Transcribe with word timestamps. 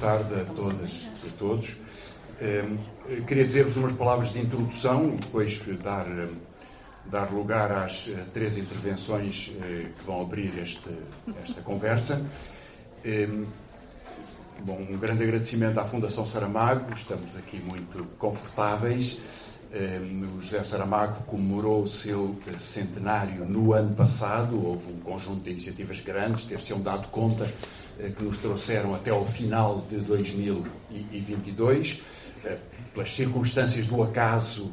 tarde 0.00 0.34
a 0.34 0.44
todas 0.44 0.90
e 1.22 1.28
a 1.28 1.32
todos. 1.38 1.76
Queria 3.26 3.44
dizer-vos 3.44 3.76
umas 3.76 3.92
palavras 3.92 4.32
de 4.32 4.40
introdução 4.40 5.12
e 5.14 5.16
depois 5.18 5.60
dar, 5.82 6.06
dar 7.04 7.30
lugar 7.30 7.70
às 7.70 8.08
três 8.32 8.56
intervenções 8.56 9.52
que 9.98 10.04
vão 10.04 10.22
abrir 10.22 10.50
este, 10.58 10.90
esta 11.42 11.60
conversa. 11.60 12.24
Bom, 14.64 14.78
um 14.90 14.98
grande 14.98 15.22
agradecimento 15.22 15.78
à 15.78 15.84
Fundação 15.84 16.24
Saramago, 16.24 16.92
estamos 16.92 17.36
aqui 17.36 17.58
muito 17.58 18.04
confortáveis. 18.18 19.18
O 20.34 20.40
José 20.40 20.62
Saramago 20.62 21.22
comemorou 21.24 21.82
o 21.82 21.86
seu 21.86 22.36
centenário 22.58 23.44
no 23.44 23.72
ano 23.72 23.94
passado, 23.94 24.62
houve 24.66 24.92
um 24.92 24.98
conjunto 24.98 25.44
de 25.44 25.50
iniciativas 25.50 26.00
grandes, 26.00 26.44
ter-se-ão 26.44 26.80
dado 26.80 27.08
conta 27.08 27.44
eh, 27.44 27.89
que 28.16 28.22
nos 28.22 28.38
trouxeram 28.38 28.94
até 28.94 29.10
ao 29.10 29.26
final 29.26 29.84
de 29.88 29.96
2022. 29.98 32.00
Eh, 32.44 32.56
pelas 32.94 33.14
circunstâncias 33.14 33.86
do 33.86 34.02
acaso, 34.02 34.72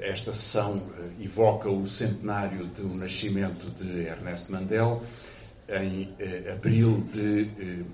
esta 0.00 0.32
sessão 0.32 0.82
eh, 0.98 1.24
evoca 1.24 1.70
o 1.70 1.86
centenário 1.86 2.66
do 2.66 2.88
nascimento 2.94 3.70
de 3.70 4.06
Ernesto 4.06 4.50
Mandel 4.50 5.02
em 5.68 6.14
abril 6.50 7.04
de 7.12 7.84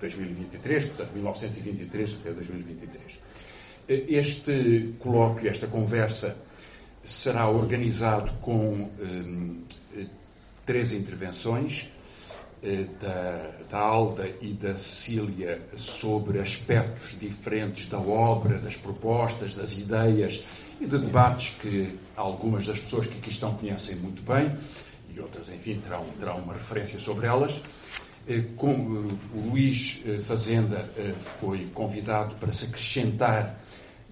2023, 0.00 0.86
portanto, 0.86 1.12
1923 1.12 2.16
até 2.20 2.32
2023. 2.32 3.18
Este 3.88 4.94
colóquio, 4.98 5.50
esta 5.50 5.66
conversa, 5.66 6.36
será 7.04 7.48
organizado 7.48 8.32
com 8.40 8.90
eh, 9.96 10.06
três 10.64 10.92
intervenções 10.92 11.88
eh, 11.88 11.99
da, 13.00 13.50
da, 13.70 13.78
Alda 13.78 14.28
e 14.40 14.52
da 14.52 14.76
Cecília 14.76 15.62
sobre 15.76 16.38
aspectos 16.38 17.16
diferentes 17.18 17.88
da 17.88 17.98
obra, 17.98 18.58
das 18.58 18.76
propostas, 18.76 19.54
das 19.54 19.72
ideias 19.72 20.44
e 20.80 20.86
de 20.86 20.98
debates 20.98 21.54
que 21.60 21.98
algumas 22.16 22.66
das 22.66 22.78
pessoas 22.78 23.06
que 23.06 23.16
aqui 23.16 23.30
estão 23.30 23.54
conhecem 23.54 23.96
muito 23.96 24.22
bem 24.22 24.54
e 25.14 25.20
outras, 25.20 25.50
enfim, 25.50 25.80
terão, 25.80 26.04
terão 26.18 26.38
uma 26.38 26.54
referência 26.54 26.98
sobre 26.98 27.26
elas. 27.26 27.62
Eh, 28.28 28.44
como 28.56 29.18
o 29.34 29.50
Luís 29.50 30.00
eh, 30.04 30.18
Fazenda 30.18 30.88
eh, 30.96 31.12
foi 31.40 31.66
convidado 31.74 32.34
para 32.36 32.52
se 32.52 32.66
acrescentar 32.66 33.58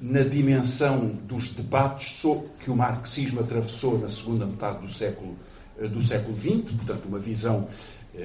na 0.01 0.23
dimensão 0.23 1.07
dos 1.07 1.53
debates 1.53 2.23
que 2.65 2.71
o 2.71 2.77
marxismo 2.77 3.41
atravessou 3.41 3.99
na 3.99 4.09
segunda 4.09 4.47
metade 4.47 4.81
do 4.81 4.93
século, 4.93 5.37
do 5.77 6.01
século 6.01 6.37
XX, 6.37 6.73
portanto, 6.73 7.07
uma 7.07 7.19
visão 7.19 7.69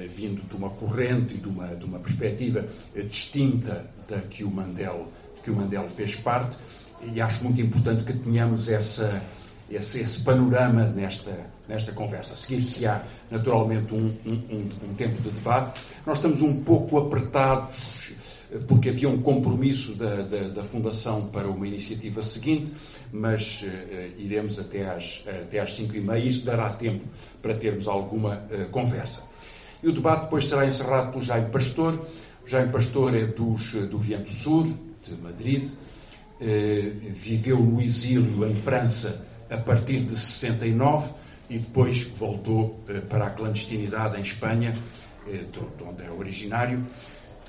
vindo 0.08 0.46
de 0.48 0.54
uma 0.56 0.70
corrente 0.70 1.34
e 1.34 1.38
de 1.38 1.48
uma, 1.48 1.68
de 1.68 1.84
uma 1.84 1.98
perspectiva 1.98 2.66
distinta 3.08 3.86
da 4.08 4.18
que 4.20 4.44
o, 4.44 4.50
Mandel, 4.50 5.08
que 5.42 5.50
o 5.50 5.56
Mandel 5.56 5.88
fez 5.88 6.16
parte, 6.16 6.56
e 7.02 7.20
acho 7.20 7.42
muito 7.44 7.60
importante 7.60 8.04
que 8.04 8.12
tenhamos 8.12 8.68
essa, 8.68 9.22
esse, 9.70 10.00
esse 10.00 10.22
panorama 10.22 10.84
nesta, 10.84 11.46
nesta 11.68 11.92
conversa. 11.92 12.34
Seguir-se-á, 12.34 13.02
naturalmente, 13.30 13.94
um, 13.94 14.14
um, 14.26 14.68
um, 14.90 14.94
tempo 14.94 15.20
de 15.20 15.30
debate. 15.30 15.80
Nós 16.06 16.18
estamos 16.18 16.42
um 16.42 16.62
pouco 16.62 16.98
apertados, 16.98 18.12
eh, 18.50 18.58
porque 18.66 18.88
havia 18.88 19.08
um 19.08 19.20
compromisso 19.20 19.94
da, 19.94 20.22
da, 20.22 20.48
da 20.48 20.62
Fundação 20.62 21.28
para 21.28 21.48
uma 21.48 21.66
iniciativa 21.66 22.22
seguinte, 22.22 22.72
mas 23.12 23.62
uh, 23.62 23.66
iremos 24.18 24.58
até 24.58 24.88
às, 24.90 25.24
até 25.26 25.60
às 25.60 25.74
cinco 25.74 25.96
e 25.96 26.00
meia. 26.00 26.24
Isso 26.24 26.44
dará 26.44 26.70
tempo 26.70 27.04
para 27.40 27.54
termos 27.54 27.86
alguma 27.86 28.46
uh, 28.50 28.68
conversa. 28.70 29.33
E 29.84 29.88
o 29.88 29.92
debate 29.92 30.22
depois 30.22 30.48
será 30.48 30.64
encerrado 30.64 31.10
pelo 31.10 31.22
Jaime 31.22 31.50
Pastor. 31.50 32.06
O 32.42 32.48
Jaime 32.48 32.72
Pastor 32.72 33.14
é 33.14 33.26
dos, 33.26 33.74
do 33.74 33.98
Viento 33.98 34.30
Sur, 34.30 34.64
de 34.64 35.14
Madrid. 35.22 35.68
Uh, 35.68 37.12
viveu 37.12 37.60
no 37.60 37.82
exílio 37.82 38.48
em 38.48 38.54
França 38.54 39.26
a 39.50 39.58
partir 39.58 40.00
de 40.00 40.16
69 40.16 41.10
e 41.50 41.58
depois 41.58 42.02
voltou 42.02 42.80
eh, 42.88 43.00
para 43.00 43.26
a 43.26 43.30
clandestinidade 43.30 44.16
em 44.16 44.22
Espanha, 44.22 44.72
eh, 45.28 45.44
de 45.52 45.84
onde 45.84 46.02
é 46.02 46.10
originário, 46.10 46.82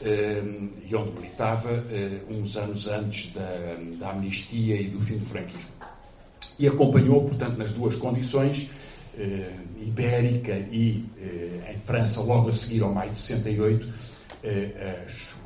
eh, 0.01 0.44
e 0.85 0.94
onde 0.94 1.12
militava 1.12 1.84
uns 2.29 2.57
anos 2.57 2.88
antes 2.90 3.31
da, 3.31 3.75
da 3.97 4.12
amnistia 4.12 4.75
e 4.75 4.90
do 4.90 5.00
fim 5.00 5.18
do 5.18 5.25
franquismo. 5.25 5.72
E 6.59 6.68
acompanhou, 6.68 7.24
portanto, 7.24 7.57
nas 7.57 7.72
duas 7.72 7.95
condições, 7.95 8.69
ibérica 9.81 10.53
e 10.53 11.06
em 11.72 11.78
França, 11.78 12.22
logo 12.22 12.50
a 12.50 12.53
seguir 12.53 12.84
ao 12.84 12.94
maio 12.94 13.12
de 13.12 13.18
68, 13.18 13.88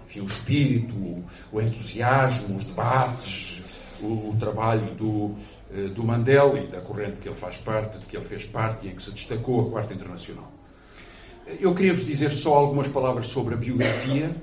enfim, 0.06 0.22
o 0.22 0.26
espírito, 0.26 1.24
o 1.52 1.62
entusiasmo, 1.62 2.56
os 2.56 2.66
debates, 2.66 3.62
o, 4.02 4.30
o 4.30 4.36
trabalho 4.40 4.94
do, 4.96 5.36
eh, 5.72 5.88
do 5.90 6.04
Mandel 6.04 6.58
e 6.58 6.68
da 6.68 6.82
corrente 6.82 7.20
que 7.20 7.28
ele 7.28 7.36
faz 7.36 7.58
parte, 7.58 8.00
de 8.00 8.06
que 8.06 8.18
ele 8.18 8.26
fez 8.26 8.44
parte 8.46 8.88
e 8.88 8.90
em 8.90 8.96
que 8.96 9.04
se 9.04 9.12
destacou 9.12 9.68
a 9.68 9.70
Quarta 9.70 9.94
Internacional. 9.94 10.52
Eh, 11.46 11.58
eu 11.62 11.76
queria 11.76 11.94
vos 11.94 12.06
dizer 12.06 12.34
só 12.34 12.56
algumas 12.56 12.88
palavras 12.88 13.28
sobre 13.28 13.54
a 13.54 13.58
biografia 13.58 14.36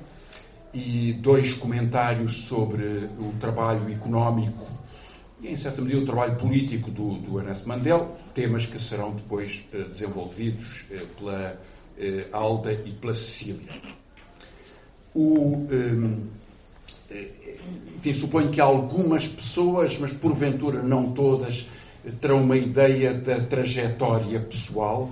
e 0.73 1.15
dois 1.15 1.53
comentários 1.55 2.47
sobre 2.47 3.11
o 3.19 3.35
trabalho 3.41 3.91
económico 3.93 4.67
e, 5.41 5.49
em 5.49 5.57
certa 5.57 5.83
medida, 5.83 6.01
o 6.01 6.05
trabalho 6.05 6.37
político 6.37 6.91
do, 6.91 7.15
do 7.19 7.39
Ernesto 7.39 7.69
Mandel, 7.69 8.17
temas 8.35 8.67
que 8.67 8.79
serão 8.79 9.15
depois 9.15 9.65
eh, 9.73 9.85
desenvolvidos 9.85 10.85
pela 11.19 11.61
Alda 12.33 12.73
e 12.73 12.93
pela 12.93 13.15
Cecília. 13.15 13.71
O, 15.15 15.67
um, 15.71 16.27
enfim, 17.97 18.13
suponho 18.13 18.51
que 18.51 18.61
algumas 18.61 19.27
pessoas, 19.27 19.99
mas 19.99 20.13
porventura 20.13 20.83
não 20.83 21.13
todas, 21.13 21.67
terão 22.21 22.43
uma 22.43 22.57
ideia 22.57 23.15
da 23.15 23.41
trajetória 23.41 24.41
pessoal. 24.41 25.11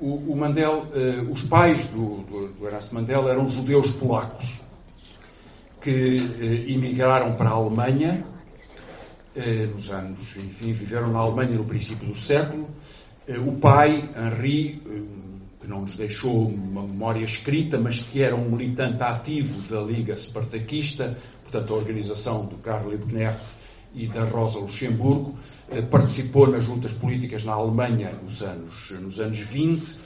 O, 0.00 0.34
Mandel, 0.34 0.86
eh, 0.94 1.20
os 1.30 1.44
pais 1.44 1.84
do, 1.86 2.22
do, 2.22 2.48
do 2.48 2.66
Ernesto 2.66 2.94
Mandela 2.94 3.30
eram 3.30 3.46
judeus 3.46 3.90
polacos 3.90 4.58
que 5.78 5.90
eh, 6.40 6.72
emigraram 6.72 7.36
para 7.36 7.50
a 7.50 7.52
Alemanha 7.52 8.24
eh, 9.34 9.66
nos 9.66 9.90
anos, 9.90 10.36
enfim, 10.36 10.72
viveram 10.72 11.12
na 11.12 11.18
Alemanha 11.18 11.56
no 11.56 11.64
princípio 11.64 12.08
do 12.08 12.14
século. 12.14 12.68
o 13.28 13.52
pai, 13.58 14.08
Henri, 14.16 14.82
que 15.60 15.66
não 15.68 15.82
nos 15.82 15.94
deixou 15.94 16.48
uma 16.48 16.82
memória 16.82 17.24
escrita, 17.24 17.78
mas 17.78 18.00
que 18.00 18.22
era 18.22 18.34
um 18.34 18.50
militante 18.50 19.02
ativo 19.02 19.60
da 19.68 19.80
Liga 19.80 20.16
Spartaquista, 20.16 21.18
portanto, 21.42 21.74
a 21.74 21.76
organização 21.76 22.46
do 22.46 22.56
Karl 22.56 22.90
Liebknecht 22.90 23.40
e 23.94 24.06
da 24.06 24.24
Rosa 24.24 24.58
Luxemburgo, 24.58 25.36
eh, 25.70 25.82
participou 25.82 26.46
nas 26.46 26.64
juntas 26.64 26.92
políticas 26.92 27.44
na 27.44 27.52
Alemanha 27.52 28.12
nos 28.22 28.42
anos, 28.42 28.90
nos 29.00 29.20
anos 29.20 29.38
20 29.38 29.98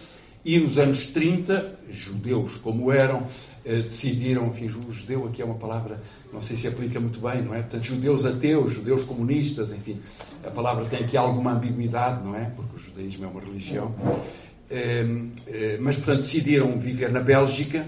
e 0.44 0.58
nos 0.58 0.78
anos 0.78 1.06
30, 1.06 1.78
judeus 1.90 2.56
como 2.56 2.90
eram, 2.90 3.22
eh, 3.22 3.53
decidiram, 3.64 4.46
enfim, 4.46 4.68
judeu 4.68 5.26
aqui 5.26 5.40
é 5.40 5.44
uma 5.44 5.54
palavra, 5.54 6.00
não 6.32 6.40
sei 6.40 6.56
se 6.56 6.68
aplica 6.68 7.00
muito 7.00 7.18
bem, 7.18 7.42
não 7.42 7.54
é? 7.54 7.62
Portanto, 7.62 7.82
judeus 7.82 8.26
ateus, 8.26 8.72
judeus 8.72 9.04
comunistas, 9.04 9.72
enfim, 9.72 10.00
a 10.44 10.50
palavra 10.50 10.84
tem 10.84 11.00
aqui 11.00 11.16
alguma 11.16 11.52
ambiguidade, 11.52 12.22
não 12.22 12.36
é? 12.36 12.44
Porque 12.54 12.76
o 12.76 12.78
judaísmo 12.78 13.24
é 13.24 13.28
uma 13.28 13.40
religião. 13.40 13.94
Eh, 14.70 15.78
mas, 15.80 15.96
portanto, 15.96 16.20
decidiram 16.20 16.78
viver 16.78 17.10
na 17.10 17.20
Bélgica, 17.20 17.86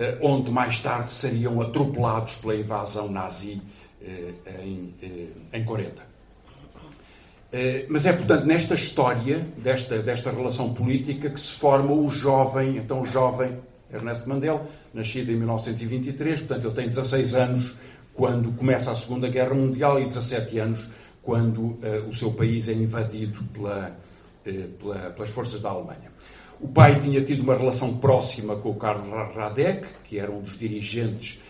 eh, 0.00 0.16
onde 0.22 0.50
mais 0.50 0.78
tarde 0.78 1.10
seriam 1.10 1.60
atropelados 1.60 2.36
pela 2.36 2.56
invasão 2.56 3.10
nazi 3.10 3.60
eh, 4.00 4.32
eh, 4.46 5.26
em 5.52 5.62
40. 5.62 6.08
Mas 7.88 8.06
é, 8.06 8.12
portanto, 8.14 8.46
nesta 8.46 8.74
história, 8.74 9.46
desta, 9.58 10.00
desta 10.00 10.30
relação 10.30 10.72
política, 10.72 11.28
que 11.28 11.38
se 11.38 11.50
forma 11.50 11.92
o 11.92 12.08
jovem, 12.08 12.78
então 12.78 13.02
o 13.02 13.04
jovem 13.04 13.58
Ernesto 13.92 14.28
Mandela, 14.28 14.66
nascido 14.94 15.30
em 15.32 15.36
1923, 15.36 16.40
portanto 16.40 16.66
ele 16.66 16.74
tem 16.74 16.86
16 16.86 17.34
anos 17.34 17.76
quando 18.14 18.52
começa 18.56 18.90
a 18.90 18.94
Segunda 18.94 19.28
Guerra 19.28 19.54
Mundial 19.54 20.00
e 20.00 20.06
17 20.06 20.58
anos 20.58 20.88
quando 21.22 21.58
uh, 21.58 22.08
o 22.08 22.12
seu 22.12 22.32
país 22.32 22.68
é 22.68 22.72
invadido 22.72 23.42
pela, 23.52 23.96
uh, 24.46 24.68
pela, 24.78 25.10
pelas 25.10 25.30
forças 25.30 25.60
da 25.60 25.70
Alemanha. 25.70 26.10
O 26.60 26.68
pai 26.68 27.00
tinha 27.00 27.22
tido 27.22 27.42
uma 27.42 27.56
relação 27.56 27.96
próxima 27.96 28.56
com 28.56 28.70
o 28.70 28.74
Karl 28.74 29.08
Radek, 29.34 29.88
que 30.04 30.18
era 30.18 30.30
um 30.30 30.40
dos 30.40 30.58
dirigentes 30.58 31.40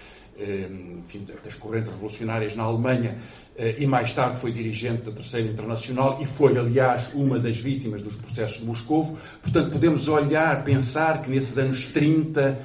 enfim, 0.40 1.26
das 1.44 1.54
correntes 1.54 1.92
revolucionárias 1.92 2.56
na 2.56 2.62
Alemanha 2.62 3.18
eh, 3.56 3.76
e 3.78 3.86
mais 3.86 4.12
tarde 4.12 4.40
foi 4.40 4.52
dirigente 4.52 5.02
da 5.02 5.12
Terceira 5.12 5.48
Internacional 5.48 6.18
e 6.20 6.26
foi, 6.26 6.56
aliás, 6.56 7.12
uma 7.14 7.38
das 7.38 7.58
vítimas 7.58 8.00
dos 8.00 8.16
processos 8.16 8.58
de 8.58 8.64
Moscou. 8.64 9.18
Portanto, 9.42 9.72
podemos 9.72 10.08
olhar, 10.08 10.64
pensar 10.64 11.22
que 11.22 11.30
nesses 11.30 11.58
anos 11.58 11.84
30 11.86 12.40
eh, 12.40 12.56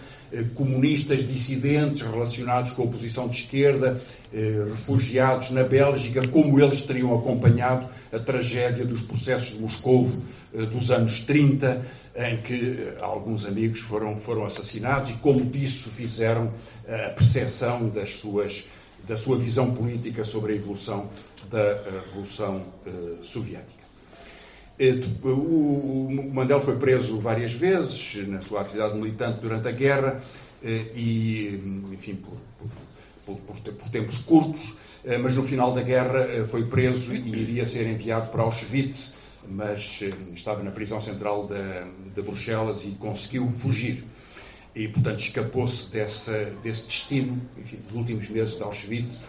comunistas 0.56 1.26
dissidentes 1.28 2.02
relacionados 2.02 2.72
com 2.72 2.82
a 2.82 2.86
oposição 2.86 3.28
de 3.28 3.38
esquerda, 3.42 4.00
eh, 4.34 4.66
refugiados 4.70 5.52
na 5.52 5.64
Bélgica, 5.64 6.28
como 6.28 6.60
eles 6.60 6.82
teriam 6.82 7.18
acompanhado 7.18 7.88
a 8.12 8.20
tragédia 8.20 8.86
dos 8.86 9.02
processos 9.02 9.54
de 9.54 9.60
Moscou 9.60 10.10
eh, 10.54 10.66
dos 10.66 10.92
anos 10.92 11.22
30, 11.22 11.86
em 12.16 12.38
que 12.42 12.94
alguns 13.02 13.46
amigos 13.46 13.80
foram, 13.80 14.18
foram 14.20 14.46
assassinados 14.46 15.10
e 15.10 15.14
como 15.14 15.44
disso 15.46 15.90
fizeram 15.90 16.52
a 16.88 17.10
percepção 17.10 17.90
das 17.90 18.18
suas, 18.18 18.64
da 19.06 19.18
sua 19.18 19.38
visão 19.38 19.74
política 19.74 20.24
sobre 20.24 20.54
a 20.54 20.56
evolução 20.56 21.10
da 21.52 21.82
Revolução 22.06 22.66
Soviética. 23.22 23.85
O 25.24 26.10
Mandela 26.34 26.60
foi 26.60 26.76
preso 26.78 27.18
várias 27.20 27.54
vezes 27.54 28.28
na 28.28 28.42
sua 28.42 28.62
atividade 28.62 28.96
militante 28.96 29.40
durante 29.40 29.68
a 29.68 29.72
guerra 29.72 30.22
e, 30.64 31.62
enfim, 31.94 32.16
por, 32.16 32.38
por, 33.26 33.38
por, 33.38 33.74
por 33.74 33.90
tempos 33.90 34.18
curtos, 34.18 34.76
mas 35.22 35.36
no 35.36 35.44
final 35.44 35.74
da 35.74 35.82
guerra 35.82 36.44
foi 36.44 36.66
preso 36.66 37.16
e 37.16 37.30
iria 37.30 37.66
ser 37.66 37.88
enviado 37.88 38.30
para 38.32 38.42
Auschwitz 38.42 39.14
mas 39.48 40.00
eh, 40.02 40.10
estava 40.34 40.64
na 40.64 40.72
prisão 40.72 41.00
central 41.00 41.48
de, 41.48 42.22
Bruxelas 42.22 42.84
e 42.84 42.92
conseguiu 42.92 43.50
fugir. 43.50 44.04
E, 44.74 44.88
portanto, 44.88 45.20
escapou-se 45.20 45.90
desse 45.90 46.32
destino. 46.64 47.42
Enfim, 47.58 47.80
nos 47.86 47.96
últimos 47.96 48.30
meses 48.30 48.56
de 48.56 48.64
Auschwitz 48.64 49.22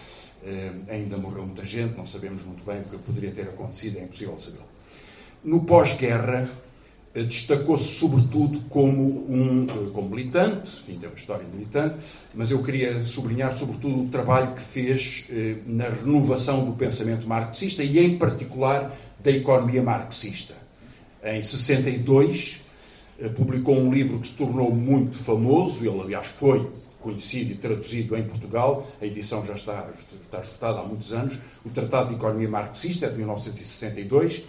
eh, 0.45 0.73
ainda 0.89 1.17
morreu 1.17 1.47
muita 1.47 1.65
gente, 1.65 1.97
não 1.97 2.07
sabemos 2.07 2.43
muito 2.43 2.65
bem 2.65 2.81
o 2.81 2.85
que 2.85 2.99
poderia 2.99 3.31
ter 3.31 3.43
acontecido, 3.43 3.99
é 3.99 4.03
impossível 4.03 4.39
saber. 4.39 4.76
No 5.45 5.65
pós-guerra, 5.65 6.49
eh, 7.15 7.23
destacou-se 7.23 7.95
sobretudo 7.95 8.61
como 8.69 9.27
um 9.31 9.67
como 9.93 10.11
militante, 10.11 10.81
enfim, 10.83 10.99
tem 10.99 11.09
uma 11.09 11.17
história 11.17 11.47
militante, 11.53 11.99
mas 12.35 12.51
eu 12.51 12.63
queria 12.63 13.05
sublinhar 13.05 13.57
sobretudo 13.57 14.03
o 14.03 14.09
trabalho 14.09 14.53
que 14.53 14.61
fez 14.61 15.25
na 15.67 15.89
renovação 15.89 16.65
do 16.65 16.73
pensamento 16.73 17.27
marxista 17.27 17.83
e, 17.83 17.99
em 17.99 18.19
particular, 18.19 18.93
da 19.19 19.31
economia 19.31 19.83
marxista. 19.83 20.55
Em 21.23 21.43
62, 21.43 22.61
eh, 23.19 23.29
publicou 23.29 23.77
um 23.77 23.93
livro 23.93 24.21
que 24.21 24.27
se 24.29 24.37
tornou 24.37 24.73
muito 24.73 25.17
famoso, 25.17 25.85
ele, 25.85 26.01
aliás, 26.01 26.27
foi 26.27 26.71
conhecido 27.01 27.53
e 27.53 27.55
traduzido 27.55 28.17
em 28.17 28.25
Portugal, 28.25 28.87
a 29.01 29.07
edição 29.07 29.45
já 29.45 29.55
está, 29.55 29.89
está 30.25 30.41
esgotada 30.41 30.81
há 30.81 30.85
muitos 30.85 31.13
anos, 31.13 31.39
o 31.65 31.71
Tratado 31.71 32.11
de 32.11 32.15
Economia 32.15 32.49
Marxista, 32.49 33.09
de 33.09 33.17
1962, 33.17 34.45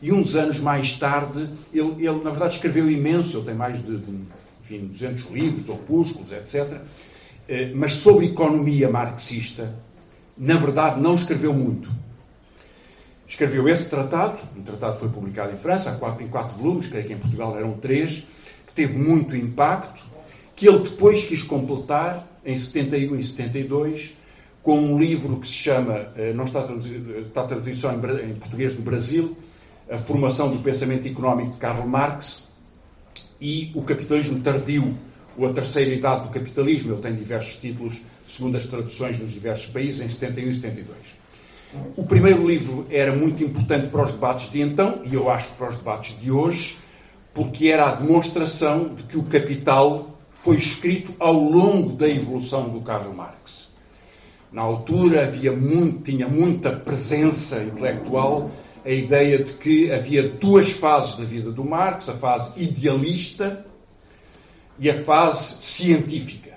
e 0.00 0.12
uns 0.12 0.34
anos 0.34 0.60
mais 0.60 0.94
tarde, 0.94 1.50
ele, 1.72 2.06
ele 2.06 2.22
na 2.22 2.30
verdade 2.30 2.54
escreveu 2.54 2.90
imenso, 2.90 3.36
ele 3.36 3.46
tem 3.46 3.54
mais 3.54 3.84
de, 3.84 3.98
de 3.98 4.18
enfim, 4.60 4.86
200 4.86 5.30
livros, 5.30 5.68
opúsculos, 5.68 6.32
etc., 6.32 6.80
eh, 7.48 7.72
mas 7.74 7.92
sobre 7.92 8.26
economia 8.26 8.88
marxista, 8.88 9.74
na 10.36 10.54
verdade, 10.56 11.00
não 11.00 11.14
escreveu 11.14 11.52
muito 11.52 11.90
escreveu 13.28 13.68
esse 13.68 13.86
tratado, 13.88 14.40
o 14.56 14.62
tratado 14.62 14.98
foi 14.98 15.10
publicado 15.10 15.52
em 15.52 15.56
França, 15.56 16.00
em 16.18 16.28
quatro 16.28 16.56
volumes, 16.56 16.86
creio 16.86 17.06
que 17.06 17.12
em 17.12 17.18
Portugal 17.18 17.56
eram 17.58 17.74
três, 17.74 18.24
que 18.66 18.72
teve 18.72 18.98
muito 18.98 19.36
impacto, 19.36 20.02
que 20.56 20.66
ele 20.66 20.78
depois 20.78 21.22
quis 21.22 21.42
completar, 21.42 22.26
em 22.44 22.56
71 22.56 23.16
e 23.16 23.22
72, 23.22 24.16
com 24.62 24.78
um 24.80 24.98
livro 24.98 25.36
que 25.36 25.46
se 25.46 25.52
chama, 25.52 26.08
eh, 26.16 26.32
não 26.32 26.44
está 26.44 26.62
traduzido, 26.62 27.18
está 27.18 27.44
traduzido 27.44 27.76
só 27.76 27.92
em, 27.92 28.34
português 28.34 28.74
do 28.74 28.80
Brasil, 28.80 29.36
A 29.90 29.98
Formação 29.98 30.50
do 30.50 30.58
Pensamento 30.58 31.08
Económico 31.08 31.52
de 31.52 31.58
Karl 31.58 31.86
Marx 31.86 32.46
e 33.40 33.70
O 33.74 33.82
Capitalismo 33.82 34.40
Tardio, 34.40 34.94
ou 35.36 35.46
A 35.46 35.52
Terceira 35.52 35.94
Idade 35.94 36.24
do 36.24 36.28
Capitalismo. 36.28 36.92
Ele 36.92 37.00
tem 37.00 37.14
diversos 37.14 37.60
títulos, 37.60 37.98
segundo 38.26 38.56
as 38.56 38.66
traduções 38.66 39.18
nos 39.18 39.30
diversos 39.30 39.66
países, 39.66 40.00
em 40.00 40.08
71 40.08 40.48
e 40.48 40.52
72. 40.52 40.98
O 41.96 42.04
primeiro 42.04 42.46
livro 42.46 42.86
era 42.90 43.14
muito 43.14 43.42
importante 43.42 43.88
para 43.88 44.02
os 44.02 44.12
debates 44.12 44.50
de 44.50 44.60
então, 44.60 45.00
e 45.04 45.14
eu 45.14 45.30
acho 45.30 45.48
que 45.48 45.54
para 45.54 45.68
os 45.68 45.76
debates 45.76 46.18
de 46.18 46.30
hoje, 46.30 46.78
porque 47.32 47.68
era 47.68 47.88
a 47.88 47.94
demonstração 47.94 48.94
de 48.94 49.02
que 49.04 49.18
o 49.18 49.24
Capital 49.24 50.18
foi 50.30 50.56
escrito 50.56 51.14
ao 51.18 51.34
longo 51.34 51.92
da 51.92 52.08
evolução 52.08 52.68
do 52.68 52.80
Karl 52.80 53.12
Marx. 53.12 53.68
Na 54.50 54.62
altura 54.62 55.24
havia 55.24 55.52
muito, 55.52 56.04
tinha 56.04 56.26
muita 56.26 56.72
presença 56.72 57.62
intelectual 57.62 58.50
a 58.88 58.92
ideia 58.92 59.42
de 59.42 59.52
que 59.52 59.92
havia 59.92 60.26
duas 60.26 60.70
fases 60.70 61.14
da 61.16 61.24
vida 61.24 61.52
do 61.52 61.62
Marx, 61.62 62.08
a 62.08 62.14
fase 62.14 62.52
idealista 62.56 63.66
e 64.78 64.88
a 64.88 64.94
fase 64.94 65.60
científica. 65.60 66.56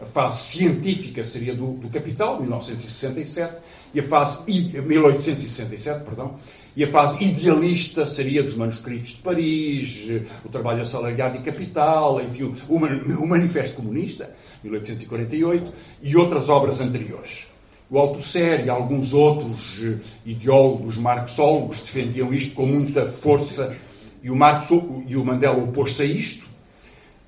A 0.00 0.04
fase 0.04 0.44
científica 0.44 1.24
seria 1.24 1.56
do, 1.56 1.72
do 1.72 1.88
Capital, 1.88 2.40
1967, 2.40 3.60
e 3.92 3.98
a 3.98 4.02
fase 4.04 4.38
1867, 4.48 6.04
perdão, 6.04 6.36
e 6.76 6.84
a 6.84 6.86
fase 6.86 7.22
idealista 7.22 8.06
seria 8.06 8.44
dos 8.44 8.54
manuscritos 8.54 9.10
de 9.10 9.16
Paris, 9.16 10.08
o 10.44 10.48
trabalho 10.48 10.82
assalariado 10.82 11.36
e 11.36 11.42
capital, 11.42 12.20
enfim, 12.22 12.44
o, 12.68 12.76
o 12.76 13.26
Manifesto 13.26 13.74
Comunista, 13.74 14.32
1848, 14.62 15.72
e 16.00 16.16
outras 16.16 16.48
obras 16.48 16.80
anteriores. 16.80 17.51
O 17.92 17.98
Althusser 17.98 18.64
e 18.64 18.70
alguns 18.70 19.12
outros 19.12 19.78
eh, 19.84 19.98
ideólogos 20.24 20.96
marxólogos 20.96 21.78
defendiam 21.78 22.32
isto 22.32 22.54
com 22.54 22.64
muita 22.64 23.04
força 23.04 23.76
e 24.22 24.30
o, 24.30 24.34
Marx, 24.34 24.70
e 25.06 25.14
o 25.14 25.22
Mandela 25.22 25.62
opôs-se 25.62 26.00
a 26.00 26.06
isto 26.06 26.48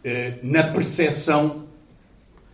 eh, 0.03 0.39
na 0.43 0.63
percepção 0.63 1.65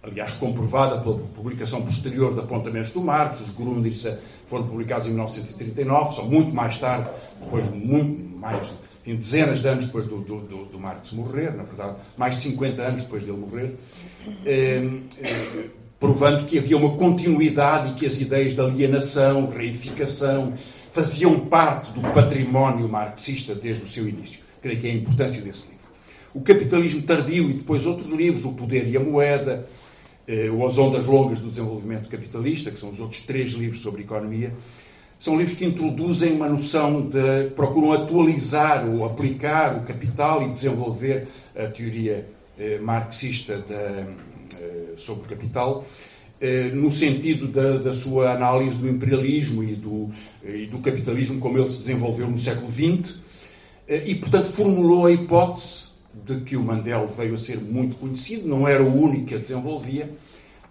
aliás, 0.03 0.35
comprovada 0.35 1.01
pela 1.01 1.19
publicação 1.19 1.83
posterior 1.83 2.35
de 2.35 2.41
apontamentos 2.41 2.91
do 2.91 3.01
Marx. 3.01 3.41
Os 3.43 3.51
Grundrisse 3.51 4.17
foram 4.47 4.67
publicados 4.67 5.07
em 5.07 5.11
1939, 5.11 6.15
só 6.17 6.25
muito 6.25 6.53
mais 6.53 6.81
tarde, 6.81 7.09
depois 7.41 7.71
muito 7.71 8.37
mais, 8.37 8.67
enfim, 9.03 9.15
dezenas 9.15 9.61
de 9.61 9.69
anos 9.69 9.87
depois 9.87 10.07
do, 10.07 10.19
do, 10.19 10.41
do, 10.41 10.65
do, 10.65 10.81
Marx 10.81 11.13
morrer, 11.13 11.55
na 11.55 11.63
verdade, 11.63 11.97
mais 12.17 12.35
de 12.35 12.41
50 12.41 12.83
anos 12.83 13.03
depois 13.03 13.23
dele 13.23 13.37
morrer, 13.37 13.77
eh, 14.47 14.83
provando 16.01 16.47
que 16.47 16.59
havia 16.59 16.79
uma 16.79 16.97
continuidade 16.97 17.91
e 17.91 17.95
que 17.95 18.07
as 18.07 18.17
ideias 18.17 18.55
de 18.55 18.61
alienação, 18.61 19.51
reificação, 19.51 20.55
faziam 20.91 21.39
parte 21.41 21.93
do 21.93 22.01
património 22.01 22.89
marxista 22.89 23.55
desde 23.55 23.85
o 23.85 23.87
seu 23.87 24.09
início. 24.09 24.41
Creio 24.63 24.81
que 24.81 24.89
é 24.89 24.91
a 24.91 24.95
importância 24.95 25.43
desse 25.43 25.69
livro. 25.69 25.87
O 26.33 26.41
Capitalismo 26.41 27.03
Tardio 27.03 27.51
e 27.51 27.53
depois 27.53 27.85
outros 27.85 28.09
livros, 28.09 28.47
O 28.47 28.53
Poder 28.53 28.89
e 28.89 28.97
a 28.97 29.01
Moeda, 29.01 29.69
eh, 30.27 30.51
ou 30.51 30.65
As 30.65 30.79
Ondas 30.79 31.05
Longas 31.05 31.39
do 31.39 31.51
Desenvolvimento 31.51 32.09
Capitalista, 32.09 32.71
que 32.71 32.79
são 32.79 32.89
os 32.89 32.99
outros 32.99 33.21
três 33.21 33.51
livros 33.51 33.83
sobre 33.83 34.03
economia, 34.03 34.55
são 35.19 35.37
livros 35.37 35.57
que 35.59 35.67
introduzem 35.67 36.33
uma 36.33 36.49
noção 36.49 37.03
de. 37.03 37.51
procuram 37.55 37.93
atualizar 37.93 38.89
ou 38.89 39.05
aplicar 39.05 39.77
o 39.77 39.83
capital 39.83 40.43
e 40.43 40.49
desenvolver 40.49 41.29
a 41.55 41.67
teoria 41.67 42.27
eh, 42.50 42.50
marxista 42.81 43.59
da, 43.59 44.07
eh, 44.61 44.95
sobre 44.97 45.25
o 45.25 45.29
capital, 45.29 45.85
eh, 46.41 46.71
no 46.71 46.91
sentido 46.91 47.49
da, 47.49 47.79
da, 47.79 47.93
sua 47.93 48.33
análise 48.33 48.79
do 48.79 48.89
imperialismo 48.89 49.63
e 49.63 49.75
do, 49.75 50.09
e 50.43 50.67
do 50.67 50.79
capitalismo 50.79 51.39
como 51.39 51.59
ele 51.59 51.69
se 51.69 51.79
desenvolveu 51.79 52.29
no 52.29 52.39
século 52.39 52.71
XX, 52.71 53.17
eh, 53.87 54.05
e, 54.07 54.15
portanto, 54.15 54.47
formulou 54.47 55.07
a 55.07 55.13
hipótese 55.13 55.85
de 56.13 56.41
que 56.41 56.57
o 56.57 56.63
Mandela 56.63 57.07
veio 57.07 57.35
a 57.35 57.37
ser 57.37 57.59
muito 57.59 57.97
conhecido, 57.97 58.49
não 58.49 58.67
era 58.67 58.83
o 58.83 58.93
único 58.93 59.27
que 59.27 59.35
a 59.35 59.39
desenvolvia, 59.39 60.11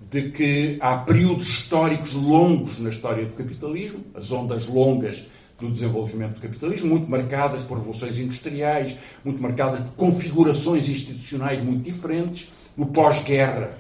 de 0.10 0.32
que 0.32 0.78
há 0.82 0.98
períodos 0.98 1.48
históricos 1.48 2.14
longos 2.14 2.80
na 2.80 2.90
história 2.90 3.26
do 3.26 3.34
capitalismo, 3.34 4.04
as 4.14 4.32
ondas 4.32 4.68
longas 4.68 5.26
do 5.60 5.70
desenvolvimento 5.70 6.36
do 6.36 6.42
capitalismo, 6.42 6.90
muito 6.90 7.10
marcadas 7.10 7.62
por 7.62 7.78
revoluções 7.78 8.20
industriais, 8.20 8.96
muito 9.24 9.42
marcadas 9.42 9.82
por 9.82 9.92
configurações 9.92 10.90
institucionais 10.90 11.62
muito 11.62 11.84
diferentes. 11.84 12.48
No 12.78 12.88
pós-guerra, 12.88 13.78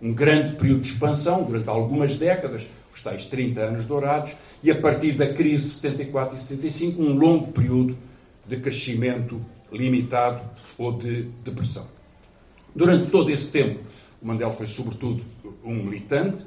um 0.00 0.12
grande 0.12 0.56
período 0.56 0.82
de 0.82 0.92
expansão, 0.92 1.44
durante 1.44 1.68
algumas 1.68 2.14
décadas, 2.14 2.66
os 2.94 3.02
tais 3.02 3.24
30 3.24 3.60
anos 3.60 3.84
dourados, 3.84 4.34
e 4.62 4.70
a 4.70 4.80
partir 4.80 5.12
da 5.12 5.32
crise 5.32 5.64
de 5.64 5.70
74 5.70 6.36
e 6.36 6.38
75, 6.38 7.02
um 7.02 7.16
longo 7.16 7.52
período 7.52 7.96
de 8.46 8.56
crescimento 8.56 9.40
limitado 9.70 10.42
ou 10.78 10.92
de 10.92 11.22
depressão. 11.44 11.86
Durante 12.74 13.10
todo 13.10 13.30
esse 13.30 13.48
tempo, 13.48 13.80
o 14.20 14.26
Mandela 14.26 14.52
foi, 14.52 14.66
sobretudo, 14.66 15.22
um 15.64 15.74
militante. 15.74 16.44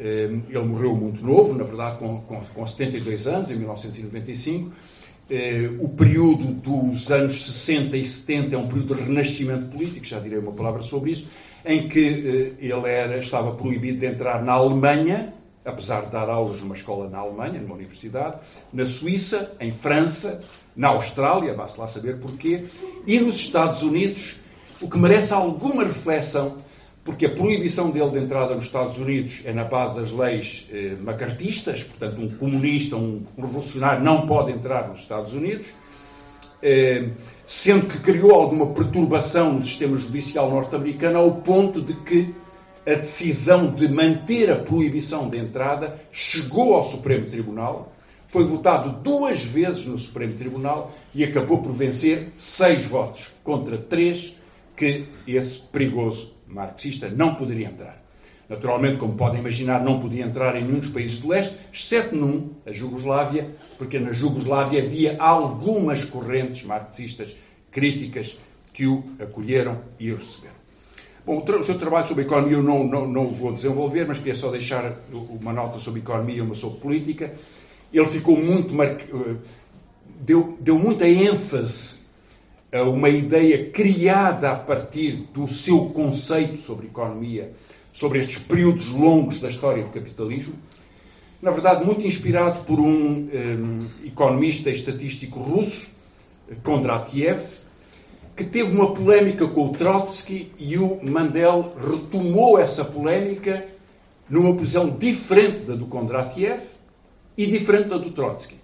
Eh, 0.00 0.30
ele 0.48 0.64
morreu 0.64 0.96
muito 0.96 1.22
novo, 1.22 1.54
na 1.54 1.62
verdade, 1.62 1.98
com, 1.98 2.22
com, 2.22 2.40
com 2.40 2.66
72 2.66 3.26
anos, 3.26 3.50
em 3.50 3.56
1995. 3.56 4.72
Eh, 5.28 5.70
o 5.78 5.90
período 5.90 6.46
dos 6.46 7.10
anos 7.12 7.44
60 7.44 7.98
e 7.98 8.04
70 8.04 8.54
é 8.54 8.58
um 8.58 8.66
período 8.66 8.94
de 8.94 9.02
renascimento 9.02 9.66
político, 9.66 10.06
já 10.06 10.18
direi 10.18 10.38
uma 10.38 10.52
palavra 10.52 10.80
sobre 10.80 11.10
isso, 11.10 11.28
em 11.66 11.86
que 11.86 12.56
eh, 12.58 12.64
ele 12.64 12.88
era, 12.88 13.18
estava 13.18 13.52
proibido 13.52 13.98
de 13.98 14.06
entrar 14.06 14.42
na 14.42 14.54
Alemanha, 14.54 15.34
apesar 15.66 16.06
de 16.06 16.12
dar 16.12 16.30
aulas 16.30 16.62
numa 16.62 16.74
escola 16.74 17.08
na 17.08 17.18
Alemanha, 17.18 17.60
numa 17.60 17.74
universidade, 17.74 18.38
na 18.72 18.86
Suíça, 18.86 19.54
em 19.60 19.70
França, 19.70 20.40
na 20.74 20.88
Austrália, 20.88 21.52
vá-se 21.54 21.78
lá 21.78 21.86
saber 21.86 22.18
porquê, 22.18 22.64
e 23.06 23.20
nos 23.20 23.36
Estados 23.36 23.82
Unidos, 23.82 24.36
o 24.80 24.88
que 24.88 24.98
merece 24.98 25.34
alguma 25.34 25.84
reflexão, 25.84 26.56
porque 27.04 27.26
a 27.26 27.30
proibição 27.30 27.90
dele 27.90 28.10
de 28.10 28.18
entrada 28.18 28.54
nos 28.54 28.64
Estados 28.64 28.98
Unidos 28.98 29.40
é 29.44 29.52
na 29.52 29.64
base 29.64 30.00
das 30.00 30.10
leis 30.10 30.66
eh, 30.70 30.96
macartistas, 31.00 31.82
portanto, 31.82 32.20
um 32.20 32.28
comunista, 32.36 32.96
um 32.96 33.24
revolucionário 33.36 34.04
não 34.04 34.26
pode 34.26 34.52
entrar 34.52 34.88
nos 34.88 35.00
Estados 35.00 35.32
Unidos, 35.32 35.72
eh, 36.62 37.08
sendo 37.46 37.86
que 37.86 37.98
criou 37.98 38.32
alguma 38.32 38.68
perturbação 38.74 39.54
no 39.54 39.62
sistema 39.62 39.96
judicial 39.96 40.50
norte-americano 40.50 41.18
ao 41.18 41.36
ponto 41.36 41.80
de 41.80 41.94
que 41.94 42.34
a 42.86 42.94
decisão 42.94 43.72
de 43.72 43.88
manter 43.88 44.50
a 44.50 44.56
proibição 44.56 45.28
de 45.28 45.38
entrada 45.38 46.00
chegou 46.12 46.74
ao 46.74 46.82
Supremo 46.82 47.26
Tribunal, 47.26 47.92
foi 48.26 48.44
votado 48.44 49.02
duas 49.02 49.42
vezes 49.42 49.86
no 49.86 49.98
Supremo 49.98 50.34
Tribunal 50.34 50.92
e 51.14 51.24
acabou 51.24 51.58
por 51.58 51.72
vencer 51.72 52.28
seis 52.36 52.84
votos 52.84 53.28
contra 53.42 53.76
três 53.76 54.34
que 54.76 55.06
esse 55.26 55.58
perigoso 55.58 56.32
marxista 56.50 57.08
não 57.08 57.34
poderia 57.34 57.68
entrar. 57.68 58.00
Naturalmente, 58.48 58.98
como 58.98 59.14
podem 59.14 59.38
imaginar, 59.38 59.80
não 59.80 60.00
podia 60.00 60.24
entrar 60.24 60.56
em 60.56 60.64
nenhum 60.64 60.80
dos 60.80 60.90
países 60.90 61.20
do 61.20 61.28
leste, 61.28 61.56
exceto 61.72 62.16
num, 62.16 62.50
a 62.66 62.72
Jugoslávia, 62.72 63.48
porque 63.78 64.00
na 64.00 64.12
Jugoslávia 64.12 64.82
havia 64.82 65.16
algumas 65.20 66.02
correntes 66.02 66.64
marxistas 66.64 67.36
críticas 67.70 68.36
que 68.72 68.88
o 68.88 69.04
acolheram 69.20 69.82
e 70.00 70.10
o 70.10 70.16
receberam. 70.16 70.56
Bom, 71.24 71.44
o 71.44 71.62
seu 71.62 71.78
trabalho 71.78 72.06
sobre 72.06 72.24
economia 72.24 72.54
eu 72.54 72.62
não, 72.62 72.84
não, 72.84 73.06
não 73.06 73.28
vou 73.28 73.52
desenvolver, 73.52 74.04
mas 74.08 74.18
queria 74.18 74.34
só 74.34 74.50
deixar 74.50 74.96
uma 75.12 75.52
nota 75.52 75.78
sobre 75.78 76.00
economia 76.00 76.38
e 76.38 76.40
uma 76.40 76.54
sobre 76.54 76.80
política. 76.80 77.32
Ele 77.92 78.06
ficou 78.06 78.36
muito 78.36 78.74
eh, 78.82 78.96
deu, 80.20 80.56
deu 80.60 80.76
muita 80.76 81.06
ênfase 81.06 81.99
uma 82.78 83.08
ideia 83.08 83.70
criada 83.70 84.52
a 84.52 84.56
partir 84.56 85.28
do 85.34 85.48
seu 85.48 85.86
conceito 85.86 86.58
sobre 86.58 86.86
economia 86.86 87.52
sobre 87.92 88.20
estes 88.20 88.38
períodos 88.38 88.88
longos 88.90 89.40
da 89.40 89.48
história 89.48 89.82
do 89.82 89.90
capitalismo. 89.90 90.54
Na 91.42 91.50
verdade, 91.50 91.84
muito 91.84 92.06
inspirado 92.06 92.60
por 92.60 92.78
um, 92.78 93.28
um 93.32 93.86
economista 94.04 94.70
e 94.70 94.74
estatístico 94.74 95.40
russo, 95.40 95.88
Kondratiev, 96.62 97.58
que 98.36 98.44
teve 98.44 98.72
uma 98.72 98.92
polémica 98.92 99.46
com 99.46 99.66
o 99.66 99.72
Trotsky 99.72 100.52
e 100.58 100.76
o 100.78 101.00
Mandel 101.02 101.74
retomou 101.78 102.58
essa 102.58 102.84
polémica 102.84 103.66
numa 104.28 104.54
posição 104.54 104.90
diferente 104.90 105.62
da 105.62 105.74
do 105.74 105.86
Kondratiev 105.86 106.62
e 107.36 107.46
diferente 107.46 107.88
da 107.88 107.98
do 107.98 108.10
Trotsky. 108.10 108.59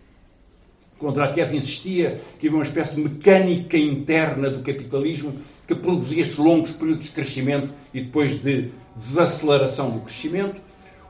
Kondratiev 0.98 1.54
insistia 1.54 2.20
que 2.38 2.46
havia 2.46 2.58
uma 2.58 2.64
espécie 2.64 2.96
de 2.96 3.02
mecânica 3.02 3.76
interna 3.76 4.50
do 4.50 4.62
capitalismo 4.62 5.32
que 5.66 5.74
produzia 5.74 6.22
estes 6.22 6.38
longos 6.38 6.72
períodos 6.72 7.06
de 7.06 7.10
crescimento 7.10 7.72
e 7.92 8.00
depois 8.00 8.40
de 8.40 8.70
desaceleração 8.94 9.90
do 9.90 10.00
crescimento. 10.00 10.60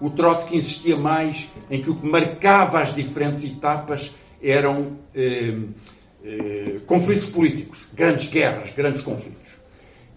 O 0.00 0.10
Trotsky 0.10 0.56
insistia 0.56 0.96
mais 0.96 1.48
em 1.70 1.80
que 1.80 1.90
o 1.90 1.96
que 1.96 2.06
marcava 2.06 2.80
as 2.80 2.94
diferentes 2.94 3.44
etapas 3.44 4.10
eram 4.42 4.98
eh, 5.14 5.56
eh, 6.24 6.80
conflitos 6.86 7.26
políticos, 7.26 7.86
grandes 7.94 8.28
guerras, 8.28 8.70
grandes 8.74 9.02
conflitos. 9.02 9.56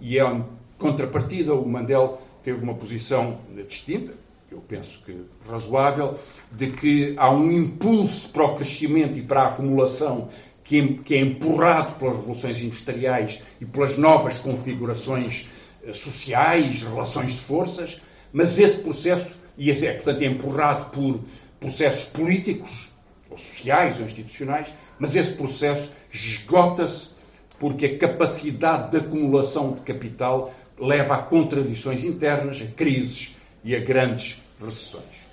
E 0.02 0.20
em 0.20 0.46
contrapartida, 0.78 1.54
o 1.54 1.68
Mandel 1.68 2.22
teve 2.44 2.64
uma 2.64 2.74
posição 2.74 3.40
distinta, 3.68 4.14
eu 4.52 4.60
penso 4.60 5.02
que 5.06 5.16
razoável, 5.48 6.18
de 6.52 6.72
que 6.72 7.14
há 7.18 7.32
um 7.32 7.52
impulso 7.52 8.30
para 8.30 8.46
o 8.46 8.56
crescimento 8.56 9.18
e 9.18 9.22
para 9.22 9.44
a 9.44 9.48
acumulação 9.48 10.30
que 10.64 11.16
é 11.16 11.18
empurrado 11.18 11.94
pelas 11.94 12.18
revoluções 12.18 12.62
industriais 12.62 13.40
e 13.60 13.66
pelas 13.66 13.98
novas 13.98 14.38
configurações 14.38 15.48
eh, 15.84 15.92
sociais, 15.94 16.84
relações 16.84 17.32
de 17.32 17.40
forças, 17.40 18.00
mas 18.32 18.60
esse 18.60 18.78
processo, 18.78 19.40
e 19.58 19.72
esse 19.72 19.88
é, 19.88 19.94
portanto, 19.94 20.22
é 20.22 20.26
empurrado 20.26 20.86
por 20.92 21.20
processos 21.60 22.04
políticos, 22.04 22.92
ou 23.32 23.38
sociais, 23.38 24.00
ou 24.00 24.06
institucionais, 24.06 24.72
mas 25.00 25.16
esse 25.16 25.32
processo 25.32 25.92
esgota-se 26.12 27.10
porque 27.58 27.88
a 27.88 27.98
capacidade 27.98 28.92
de 28.92 28.98
acumulação 28.98 29.74
de 29.74 29.82
capital 29.82 30.54
leva 30.78 31.16
a 31.16 31.22
contradições 31.24 32.04
internas, 32.04 32.62
a 32.62 32.68
crises 32.68 33.36
e 33.64 33.76
a 33.76 33.80
grandes 33.80 34.42
recessões. 34.60 35.30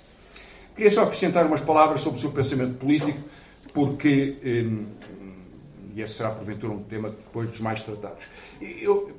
Queria 0.75 0.91
só 0.91 1.03
acrescentar 1.03 1.45
umas 1.45 1.61
palavras 1.61 2.01
sobre 2.01 2.19
o 2.19 2.21
seu 2.21 2.31
pensamento 2.31 2.75
político, 2.75 3.19
porque, 3.73 4.37
hum, 4.45 4.85
e 5.95 6.01
esse 6.01 6.13
será 6.13 6.29
porventura 6.29 6.73
um 6.73 6.83
tema 6.83 7.09
depois 7.09 7.49
dos 7.49 7.59
mais 7.59 7.81
tratados. 7.81 8.27
Eu, 8.61 9.11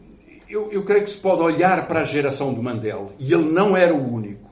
eu, 0.49 0.71
eu 0.71 0.85
creio 0.85 1.03
que 1.03 1.11
se 1.11 1.19
pode 1.19 1.43
olhar 1.43 1.89
para 1.89 2.03
a 2.03 2.05
geração 2.05 2.55
do 2.55 2.63
Mandela, 2.63 3.13
e 3.19 3.33
ele 3.33 3.51
não 3.51 3.77
era 3.77 3.93
o 3.93 4.15
único. 4.15 4.49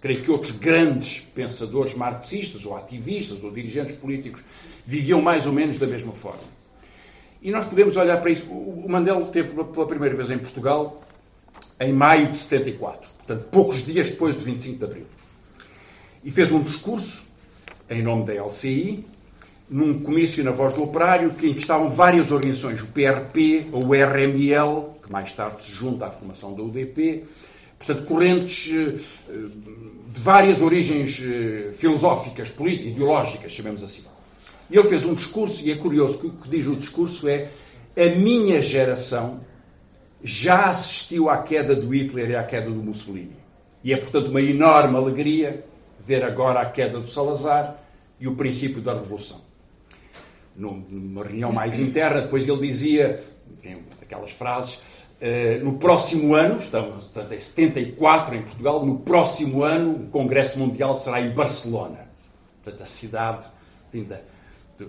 Creio 0.00 0.20
que 0.20 0.30
outros 0.30 0.50
grandes 0.50 1.20
pensadores 1.20 1.94
marxistas, 1.94 2.66
ou 2.66 2.76
ativistas, 2.76 3.42
ou 3.42 3.50
dirigentes 3.50 3.94
políticos, 3.94 4.42
viviam 4.84 5.22
mais 5.22 5.46
ou 5.46 5.52
menos 5.52 5.78
da 5.78 5.86
mesma 5.86 6.12
forma. 6.12 6.42
E 7.40 7.50
nós 7.50 7.64
podemos 7.64 7.96
olhar 7.96 8.20
para 8.20 8.30
isso. 8.30 8.50
O 8.50 8.86
Mandela 8.88 9.24
teve 9.26 9.52
pela 9.52 9.86
primeira 9.86 10.16
vez 10.16 10.30
em 10.30 10.38
Portugal 10.38 11.03
em 11.80 11.92
maio 11.92 12.32
de 12.32 12.38
74, 12.38 13.10
portanto, 13.18 13.48
poucos 13.50 13.84
dias 13.84 14.08
depois 14.08 14.36
de 14.36 14.44
25 14.44 14.78
de 14.78 14.84
abril. 14.84 15.06
E 16.22 16.30
fez 16.30 16.52
um 16.52 16.62
discurso 16.62 17.22
em 17.88 18.02
nome 18.02 18.24
da 18.24 18.32
LCI, 18.32 19.04
num 19.68 20.00
comício 20.00 20.42
na 20.44 20.50
Voz 20.50 20.74
do 20.74 20.82
Operário, 20.82 21.30
em 21.30 21.52
que 21.52 21.58
estavam 21.58 21.88
várias 21.88 22.30
organizações, 22.30 22.82
o 22.82 22.86
PRP 22.86 23.66
o 23.72 23.92
RML, 23.92 24.94
que 25.02 25.10
mais 25.10 25.32
tarde 25.32 25.62
se 25.62 25.72
junta 25.72 26.06
à 26.06 26.10
formação 26.10 26.54
da 26.54 26.62
UDP, 26.62 27.24
portanto, 27.78 28.06
correntes 28.06 28.70
eh, 28.72 29.36
de 30.12 30.20
várias 30.20 30.62
origens 30.62 31.20
eh, 31.20 31.72
filosóficas, 31.72 32.48
políticas, 32.48 32.92
ideológicas, 32.92 33.52
chamemos 33.52 33.82
assim. 33.82 34.04
E 34.70 34.76
ele 34.76 34.88
fez 34.88 35.04
um 35.04 35.14
discurso, 35.14 35.64
e 35.66 35.70
é 35.70 35.76
curioso 35.76 36.18
que 36.18 36.26
o 36.26 36.30
que 36.30 36.48
diz 36.48 36.66
o 36.66 36.76
discurso 36.76 37.28
é 37.28 37.50
a 37.96 38.16
minha 38.16 38.60
geração 38.60 39.40
já 40.24 40.70
assistiu 40.70 41.28
à 41.28 41.42
queda 41.42 41.76
do 41.76 41.94
Hitler 41.94 42.30
e 42.30 42.36
à 42.36 42.42
queda 42.42 42.70
do 42.70 42.82
Mussolini. 42.82 43.36
E 43.84 43.92
é, 43.92 43.96
portanto, 43.98 44.28
uma 44.28 44.40
enorme 44.40 44.96
alegria 44.96 45.62
ver 46.00 46.24
agora 46.24 46.60
a 46.60 46.70
queda 46.70 46.98
do 46.98 47.06
Salazar 47.06 47.76
e 48.18 48.26
o 48.26 48.34
princípio 48.34 48.80
da 48.80 48.94
Revolução. 48.94 49.42
Numa 50.56 51.24
reunião 51.24 51.52
mais 51.52 51.78
interna, 51.78 52.22
depois 52.22 52.48
ele 52.48 52.66
dizia, 52.66 53.22
enfim, 53.58 53.82
aquelas 54.00 54.32
frases, 54.32 54.78
uh, 55.20 55.62
no 55.62 55.74
próximo 55.78 56.34
ano, 56.34 56.56
estamos 56.56 57.04
portanto, 57.04 57.32
em 57.32 57.38
74 57.38 58.36
em 58.36 58.42
Portugal, 58.42 58.86
no 58.86 59.00
próximo 59.00 59.62
ano 59.62 60.04
o 60.04 60.06
Congresso 60.06 60.58
Mundial 60.58 60.94
será 60.96 61.20
em 61.20 61.34
Barcelona. 61.34 62.08
Portanto, 62.62 62.82
a 62.82 62.86
cidade 62.86 63.46
enfim, 63.88 64.04
da, 64.04 64.20
de, 64.78 64.86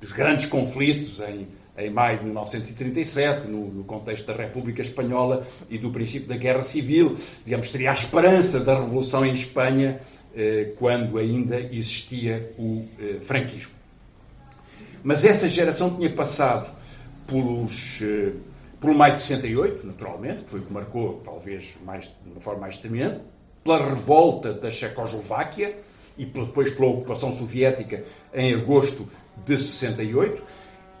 dos 0.00 0.10
grandes 0.10 0.46
conflitos 0.46 1.20
em 1.20 1.46
em 1.78 1.90
maio 1.90 2.18
de 2.18 2.24
1937, 2.24 3.46
no, 3.46 3.66
no, 3.68 3.84
contexto 3.84 4.26
da 4.26 4.34
República 4.34 4.82
Espanhola 4.82 5.46
e 5.70 5.78
do 5.78 5.90
princípio 5.90 6.28
da 6.28 6.36
Guerra 6.36 6.62
Civil. 6.62 7.14
Digamos, 7.44 7.70
seria 7.70 7.90
a 7.90 7.94
esperança 7.94 8.58
da 8.58 8.74
Revolução 8.74 9.24
em 9.24 9.32
Espanha 9.32 10.00
eh, 10.34 10.72
quando 10.76 11.18
ainda 11.18 11.60
existia 11.60 12.52
o 12.58 12.84
eh, 12.98 13.20
franquismo. 13.20 13.72
Mas 15.04 15.24
essa 15.24 15.48
geração 15.48 15.94
tinha 15.94 16.10
passado 16.10 16.74
pelos, 17.28 18.02
eh, 18.02 18.32
pelo 18.80 18.94
maio 18.94 19.14
de 19.14 19.20
68, 19.20 19.86
naturalmente, 19.86 20.42
que 20.42 20.50
foi 20.50 20.60
o 20.60 20.62
que 20.64 20.72
marcou, 20.72 21.22
talvez, 21.24 21.76
mais, 21.84 22.06
de 22.06 22.32
uma 22.32 22.40
forma 22.40 22.62
mais 22.62 22.74
determinante, 22.74 23.20
pela 23.62 23.88
revolta 23.88 24.52
da 24.52 24.70
Checoslováquia 24.70 25.78
e 26.16 26.26
depois 26.26 26.72
pela 26.72 26.88
ocupação 26.88 27.30
soviética 27.30 28.02
em 28.34 28.52
agosto 28.54 29.08
de 29.46 29.56
68 29.56 30.42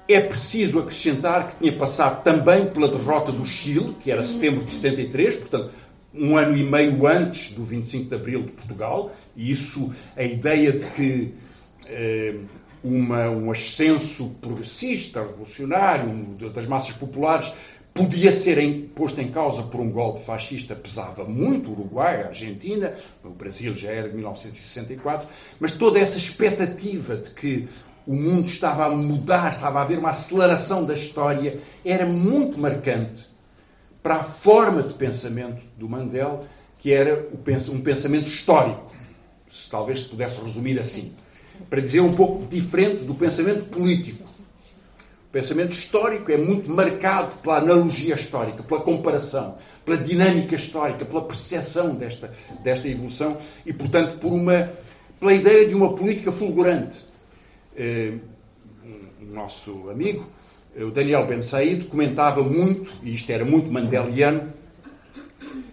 é 0.08 0.20
preciso 0.20 0.78
acrescentar 0.78 1.48
que 1.48 1.56
tinha 1.56 1.76
passado 1.76 2.22
também 2.22 2.66
pela 2.66 2.88
derrota 2.88 3.30
do 3.30 3.44
Chile, 3.44 3.94
que 4.00 4.10
era 4.10 4.22
setembro 4.22 4.64
de 4.64 4.70
73, 4.70 5.36
portanto, 5.36 5.74
um 6.14 6.36
ano 6.36 6.56
e 6.56 6.64
meio 6.64 7.06
antes 7.06 7.52
do 7.52 7.62
25 7.62 8.08
de 8.08 8.14
Abril 8.14 8.42
de 8.42 8.52
Portugal, 8.52 9.12
e 9.36 9.50
isso, 9.50 9.92
a 10.16 10.22
ideia 10.22 10.72
de 10.72 10.86
que 10.86 11.34
eh, 11.86 12.36
uma, 12.82 13.28
um 13.28 13.50
ascenso 13.50 14.36
progressista, 14.40 15.22
revolucionário, 15.22 16.08
um, 16.08 16.36
das 16.52 16.66
massas 16.66 16.94
populares, 16.94 17.52
podia 17.92 18.30
ser 18.30 18.58
em, 18.58 18.82
posto 18.82 19.20
em 19.20 19.30
causa 19.30 19.62
por 19.64 19.80
um 19.80 19.90
golpe 19.90 20.20
fascista, 20.20 20.74
pesava 20.76 21.24
muito, 21.24 21.68
o 21.68 21.72
Uruguai, 21.72 22.22
a 22.22 22.28
Argentina, 22.28 22.94
o 23.24 23.30
Brasil 23.30 23.74
já 23.74 23.90
era 23.90 24.08
de 24.08 24.14
1964, 24.14 25.28
mas 25.58 25.72
toda 25.72 25.98
essa 25.98 26.16
expectativa 26.16 27.16
de 27.16 27.30
que 27.30 27.68
o 28.08 28.14
mundo 28.14 28.46
estava 28.46 28.86
a 28.86 28.88
mudar, 28.88 29.50
estava 29.50 29.80
a 29.80 29.82
haver 29.82 29.98
uma 29.98 30.08
aceleração 30.08 30.82
da 30.82 30.94
história, 30.94 31.58
era 31.84 32.06
muito 32.06 32.58
marcante 32.58 33.28
para 34.02 34.14
a 34.14 34.22
forma 34.22 34.82
de 34.82 34.94
pensamento 34.94 35.62
do 35.76 35.86
Mandela, 35.86 36.42
que 36.78 36.90
era 36.90 37.28
um 37.30 37.82
pensamento 37.82 38.26
histórico, 38.26 38.90
se 39.46 39.68
talvez 39.68 40.04
se 40.04 40.06
pudesse 40.06 40.40
resumir 40.40 40.78
assim, 40.78 41.12
para 41.68 41.82
dizer 41.82 42.00
um 42.00 42.14
pouco 42.14 42.46
diferente 42.46 43.04
do 43.04 43.14
pensamento 43.14 43.66
político. 43.66 44.26
O 45.28 45.30
pensamento 45.30 45.72
histórico 45.72 46.32
é 46.32 46.38
muito 46.38 46.70
marcado 46.70 47.34
pela 47.42 47.58
analogia 47.58 48.14
histórica, 48.14 48.62
pela 48.62 48.80
comparação, 48.80 49.56
pela 49.84 49.98
dinâmica 49.98 50.54
histórica, 50.54 51.04
pela 51.04 51.20
percepção 51.20 51.94
desta, 51.94 52.32
desta 52.64 52.88
evolução 52.88 53.36
e, 53.66 53.72
portanto, 53.74 54.16
por 54.16 54.32
uma, 54.32 54.72
pela 55.20 55.34
ideia 55.34 55.68
de 55.68 55.74
uma 55.74 55.94
política 55.94 56.32
fulgurante. 56.32 57.06
Eh, 57.78 58.18
nosso 59.20 59.88
amigo, 59.88 60.26
o 60.76 60.90
Daniel 60.90 61.26
Ben 61.26 61.40
Said, 61.40 61.84
comentava 61.84 62.42
muito, 62.42 62.92
e 63.04 63.14
isto 63.14 63.30
era 63.30 63.44
muito 63.44 63.70
mandeliano, 63.70 64.52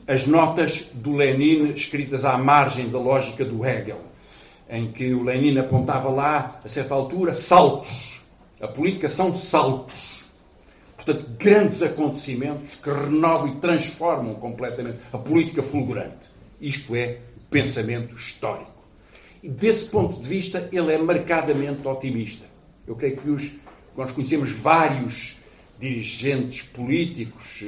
as 0.07 0.27
notas 0.27 0.85
do 0.93 1.15
Lenin 1.15 1.71
escritas 1.74 2.24
à 2.24 2.38
margem 2.38 2.89
da 2.89 3.00
lógica 3.00 3.43
do 3.43 3.65
Hegel, 3.65 4.01
em 4.69 4.91
que 4.91 5.15
o 5.15 5.24
Lenin 5.24 5.57
apontava 5.57 6.09
lá, 6.09 6.62
a 6.63 6.67
certa 6.67 6.93
altura, 6.93 7.33
saltos. 7.33 8.21
A 8.62 8.67
política 8.67 9.09
são 9.09 9.33
saltos. 9.33 10.24
Portanto, 10.95 11.25
grandes 11.39 11.81
acontecimentos 11.81 12.75
que 12.75 12.89
renovam 12.89 13.47
e 13.47 13.55
transformam 13.55 14.35
completamente 14.35 15.00
a 15.12 15.17
política 15.17 15.63
fulgurante. 15.63 16.29
Isto 16.62 16.95
é 16.95 17.19
pensamento 17.50 18.15
histórico. 18.15 18.75
Desse 19.47 19.85
ponto 19.85 20.19
de 20.19 20.27
vista, 20.27 20.67
ele 20.71 20.91
é 20.91 20.97
marcadamente 20.97 21.87
otimista. 21.87 22.45
Eu 22.87 22.95
creio 22.95 23.17
que 23.17 23.29
os, 23.29 23.51
nós 23.95 24.11
conhecemos 24.11 24.51
vários 24.51 25.37
dirigentes 25.79 26.63
políticos 26.63 27.63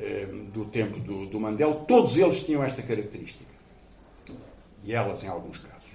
eh, 0.00 0.26
do 0.54 0.64
tempo 0.64 0.98
do, 1.00 1.26
do 1.26 1.40
Mandela, 1.40 1.74
todos 1.74 2.16
eles 2.16 2.42
tinham 2.42 2.62
esta 2.62 2.82
característica. 2.82 3.50
E 4.84 4.94
elas, 4.94 5.22
em 5.22 5.28
alguns 5.28 5.58
casos. 5.58 5.88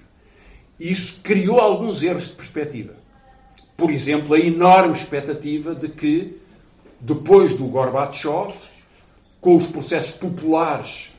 Isso 0.78 1.20
criou 1.22 1.58
alguns 1.58 2.02
erros 2.02 2.28
de 2.28 2.34
perspectiva. 2.34 2.94
Por 3.76 3.90
exemplo, 3.90 4.34
a 4.34 4.38
enorme 4.38 4.92
expectativa 4.92 5.74
de 5.74 5.88
que, 5.88 6.38
depois 7.00 7.54
do 7.54 7.64
Gorbachev, 7.66 8.52
com 9.40 9.56
os 9.56 9.66
processos 9.66 10.12
populares 10.12 11.12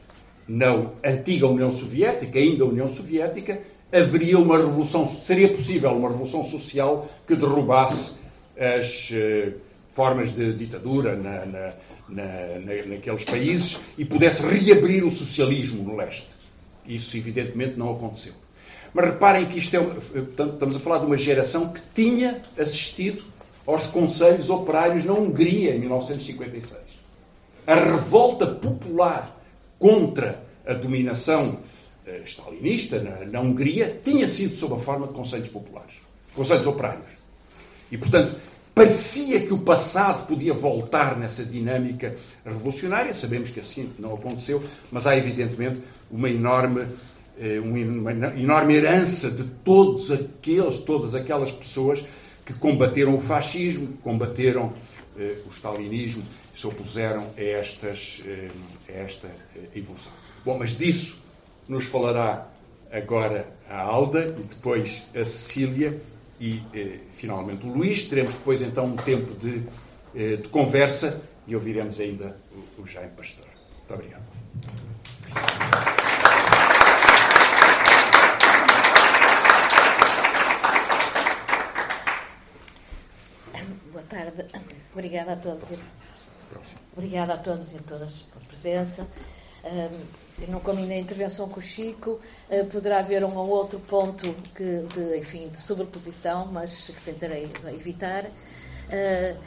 na 0.47 0.89
antiga 1.03 1.47
União 1.47 1.71
Soviética, 1.71 2.39
ainda 2.39 2.65
União 2.65 2.87
Soviética, 2.87 3.61
haveria 3.95 4.37
uma 4.37 4.57
revolução, 4.57 5.05
seria 5.05 5.51
possível 5.51 5.91
uma 5.91 6.09
revolução 6.09 6.43
social 6.43 7.07
que 7.27 7.35
derrubasse 7.35 8.13
as 8.57 9.11
uh, 9.11 9.53
formas 9.89 10.33
de 10.33 10.53
ditadura 10.53 11.15
na, 11.15 11.45
na, 11.45 11.73
na, 12.09 12.85
naqueles 12.87 13.23
países 13.23 13.77
e 13.97 14.03
pudesse 14.03 14.41
reabrir 14.41 15.05
o 15.05 15.09
socialismo 15.09 15.83
no 15.83 15.95
leste. 15.95 16.27
Isso, 16.85 17.15
evidentemente, 17.17 17.77
não 17.77 17.91
aconteceu. 17.91 18.33
Mas 18.93 19.05
reparem 19.05 19.45
que 19.45 19.57
isto 19.57 19.75
é, 19.75 19.79
portanto, 19.79 20.53
estamos 20.53 20.75
a 20.75 20.79
falar 20.79 20.99
de 20.99 21.05
uma 21.05 21.17
geração 21.17 21.69
que 21.69 21.81
tinha 21.93 22.41
assistido 22.57 23.23
aos 23.65 23.87
conselhos 23.87 24.49
operários 24.49 25.03
na 25.03 25.13
Hungria 25.13 25.75
em 25.75 25.79
1956. 25.79 26.81
A 27.65 27.75
revolta 27.75 28.45
popular 28.45 29.35
contra 29.79 30.43
a 30.65 30.73
dominação 30.73 31.59
stalinista 32.25 33.01
na, 33.01 33.25
na, 33.25 33.41
Hungria 33.41 33.99
tinha 34.03 34.27
sido 34.27 34.55
sob 34.55 34.75
a 34.75 34.77
forma 34.77 35.07
de 35.07 35.13
conselhos 35.13 35.49
populares, 35.49 35.93
conselhos 36.33 36.67
operários. 36.67 37.09
E, 37.91 37.97
portanto, 37.97 38.35
parecia 38.73 39.39
que 39.41 39.53
o 39.53 39.59
passado 39.59 40.27
podia 40.27 40.53
voltar 40.53 41.17
nessa 41.17 41.43
dinâmica 41.43 42.15
revolucionária. 42.45 43.13
Sabemos 43.13 43.49
que 43.49 43.59
assim 43.59 43.91
não 43.97 44.13
aconteceu, 44.13 44.63
mas 44.91 45.07
há, 45.07 45.15
evidentemente, 45.15 45.81
uma 46.11 46.29
enorme 46.29 46.87
eh, 47.37 47.59
uma 47.59 48.11
enorme 48.11 48.75
herança 48.75 49.29
de 49.29 49.43
todos 49.43 50.09
aqueles, 50.09 50.77
todas 50.77 51.15
aquelas 51.15 51.51
pessoas 51.51 52.03
que 52.45 52.53
combateram 52.53 53.15
o 53.15 53.19
fascismo, 53.19 53.97
combateram 54.03 54.71
eh, 55.17 55.39
o 55.45 55.49
stalinismo, 55.49 56.23
se 56.53 56.65
opuseram 56.65 57.27
a, 57.37 57.41
estas, 57.41 58.21
eh, 58.25 58.49
a 58.87 58.91
esta 58.91 59.29
evolução. 59.75 60.13
Bom, 60.45 60.57
mas 60.57 60.69
disso 60.77 61.24
nos 61.67 61.85
falará 61.85 62.47
agora 62.91 63.47
a 63.69 63.79
Alda 63.79 64.35
e 64.39 64.43
depois 64.43 65.03
a 65.13 65.23
Cecília 65.23 65.99
e 66.39 66.61
finalmente 67.11 67.65
o 67.65 67.69
Luís. 67.69 68.05
Teremos 68.05 68.33
depois 68.33 68.61
então 68.61 68.85
um 68.85 68.95
tempo 68.95 69.33
de, 69.33 69.63
de 70.13 70.47
conversa 70.49 71.21
e 71.47 71.55
ouviremos 71.55 71.99
ainda 71.99 72.37
o, 72.77 72.81
o 72.81 72.87
Jaime 72.87 73.11
Pastor. 73.11 73.47
Muito 73.77 73.93
obrigado. 73.93 74.23
tarde. 84.05 84.45
Obrigada 84.93 85.33
a 85.33 85.35
todos. 85.35 85.71
E... 85.71 85.79
Obrigada 86.95 87.33
a 87.33 87.37
todos 87.37 87.73
e 87.73 87.79
todas 87.79 88.13
pela 88.13 88.45
presença. 88.45 89.07
Eu 90.41 90.47
não 90.47 90.59
combinei 90.59 90.99
a 90.99 91.01
intervenção 91.01 91.49
com 91.49 91.59
o 91.59 91.63
Chico. 91.63 92.19
Uh, 92.49 92.65
poderá 92.65 92.99
haver 92.99 93.23
um 93.23 93.35
ou 93.35 93.49
outro 93.49 93.79
ponto 93.79 94.35
que, 94.53 94.83
de, 94.93 95.17
enfim, 95.17 95.49
de 95.49 95.57
sobreposição, 95.57 96.45
mas 96.51 96.87
que 96.87 97.01
tentarei 97.01 97.49
evitar. 97.73 98.25
Uh, 98.25 99.37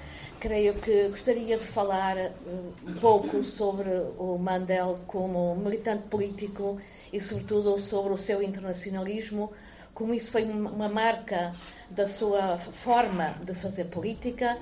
creio 0.40 0.74
que 0.74 1.08
gostaria 1.08 1.56
de 1.56 1.64
falar 1.64 2.16
uh, 2.16 2.74
um 2.86 2.94
pouco 2.94 3.44
sobre 3.44 3.90
o 4.18 4.38
Mandel 4.38 5.00
como 5.06 5.54
militante 5.56 6.08
político 6.08 6.80
e, 7.12 7.20
sobretudo, 7.20 7.78
sobre 7.80 8.12
o 8.12 8.16
seu 8.16 8.42
internacionalismo 8.42 9.52
como 9.98 10.14
isso 10.14 10.30
foi 10.30 10.44
uma 10.44 10.88
marca 10.88 11.50
da 11.90 12.06
sua 12.06 12.56
forma 12.56 13.34
de 13.42 13.52
fazer 13.52 13.86
política 13.86 14.56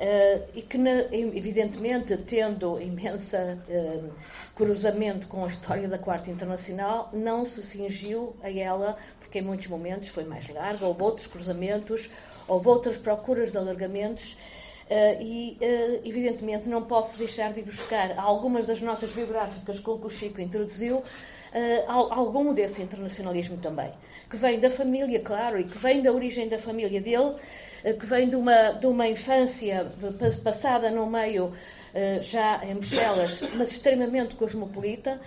uh, 0.00 0.48
e 0.54 0.62
que, 0.62 0.78
evidentemente, 1.12 2.16
tendo 2.16 2.80
imensa 2.80 3.58
uh, 3.68 4.10
cruzamento 4.54 5.28
com 5.28 5.44
a 5.44 5.48
história 5.48 5.86
da 5.86 5.98
Quarta 5.98 6.30
Internacional, 6.30 7.10
não 7.12 7.44
se 7.44 7.62
cingiu 7.62 8.34
a 8.42 8.50
ela, 8.50 8.96
porque 9.20 9.38
em 9.38 9.42
muitos 9.42 9.66
momentos 9.66 10.08
foi 10.08 10.24
mais 10.24 10.48
larga, 10.48 10.86
houve 10.86 11.02
outros 11.02 11.26
cruzamentos, 11.26 12.10
houve 12.48 12.68
outras 12.68 12.96
procuras 12.96 13.52
de 13.52 13.58
alargamentos. 13.58 14.36
Uh, 14.90 15.22
e, 15.22 15.56
evidentemente, 16.04 16.68
não 16.68 16.82
posso 16.82 17.16
deixar 17.16 17.52
de 17.52 17.62
buscar 17.62 18.18
algumas 18.18 18.66
das 18.66 18.80
notas 18.80 19.12
biográficas 19.12 19.78
com 19.78 19.96
que 19.96 20.06
o 20.06 20.10
Chico 20.10 20.40
introduziu, 20.40 20.96
uh, 20.98 21.02
algum 21.86 22.52
desse 22.52 22.82
internacionalismo 22.82 23.58
também, 23.58 23.92
que 24.28 24.36
vem 24.36 24.58
da 24.58 24.68
família, 24.68 25.20
claro, 25.20 25.60
e 25.60 25.64
que 25.64 25.78
vem 25.78 26.02
da 26.02 26.10
origem 26.10 26.48
da 26.48 26.58
família 26.58 27.00
dele, 27.00 27.36
que 27.82 28.06
vem 28.06 28.28
de 28.28 28.36
uma, 28.36 28.72
de 28.72 28.86
uma 28.86 29.08
infância 29.08 29.90
passada 30.42 30.90
no 30.90 31.06
meio 31.06 31.46
uh, 31.46 32.22
já 32.22 32.64
em 32.64 32.74
Bruxelas, 32.74 33.42
mas 33.54 33.72
extremamente 33.72 34.34
cosmopolita, 34.34 35.20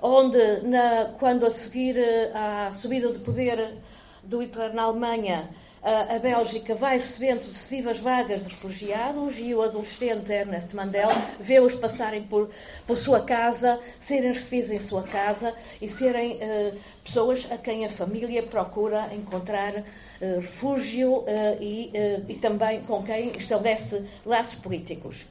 onde, 0.00 0.60
na, 0.62 1.12
quando 1.18 1.46
a 1.46 1.50
seguir 1.50 1.96
à 2.34 2.70
subida 2.72 3.12
de 3.12 3.18
poder 3.18 3.74
do 4.22 4.40
Hitler 4.42 4.74
na 4.74 4.82
Alemanha, 4.82 5.48
a 5.82 6.18
Bélgica 6.18 6.74
vai 6.74 6.98
recebendo 6.98 7.42
sucessivas 7.42 7.98
vagas 7.98 8.42
de 8.42 8.48
refugiados 8.48 9.38
e 9.38 9.54
o 9.54 9.62
adolescente 9.62 10.32
Ernest 10.32 10.74
Mandel 10.74 11.08
vê-os 11.40 11.74
passarem 11.76 12.24
por, 12.24 12.50
por 12.86 12.96
sua 12.96 13.20
casa, 13.20 13.80
serem 13.98 14.32
recebidos 14.32 14.70
em 14.70 14.80
sua 14.80 15.02
casa 15.04 15.54
e 15.80 15.88
serem 15.88 16.36
uh, 16.36 16.76
pessoas 17.04 17.50
a 17.50 17.56
quem 17.56 17.84
a 17.84 17.88
família 17.88 18.42
procura 18.42 19.14
encontrar 19.14 19.78
uh, 19.78 20.40
refúgio 20.40 21.20
uh, 21.20 21.26
e, 21.60 21.92
e 22.28 22.34
também 22.36 22.82
com 22.82 23.02
quem 23.02 23.30
estabelece 23.30 24.04
laços 24.26 24.56
políticos. 24.56 25.26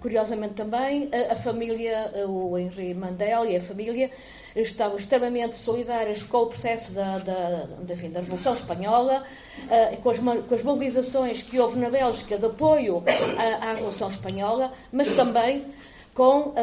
Curiosamente 0.00 0.54
também, 0.54 1.08
a 1.30 1.36
família, 1.36 2.10
o 2.26 2.58
Henri 2.58 2.92
Mandel 2.92 3.46
e 3.46 3.56
a 3.56 3.60
família 3.60 4.10
estavam 4.54 4.96
extremamente 4.96 5.56
solidárias 5.56 6.22
com 6.22 6.38
o 6.38 6.46
processo 6.46 6.92
da, 6.92 7.18
da, 7.18 7.68
enfim, 7.88 8.10
da 8.10 8.20
Revolução 8.20 8.52
Espanhola, 8.52 9.24
uh, 9.64 9.96
com, 10.02 10.10
as, 10.10 10.18
com, 10.18 10.54
as, 10.54 10.62
mobilizações 10.62 11.42
que 11.42 11.58
houve 11.58 11.78
na 11.78 11.88
Bélgica 11.88 12.36
de 12.36 12.46
apoio 12.46 13.02
à, 13.38 13.70
à 13.70 13.74
Revolução 13.74 14.08
Espanhola, 14.08 14.72
mas 14.92 15.10
também 15.12 15.66
com 16.14 16.48
uh, 16.48 16.54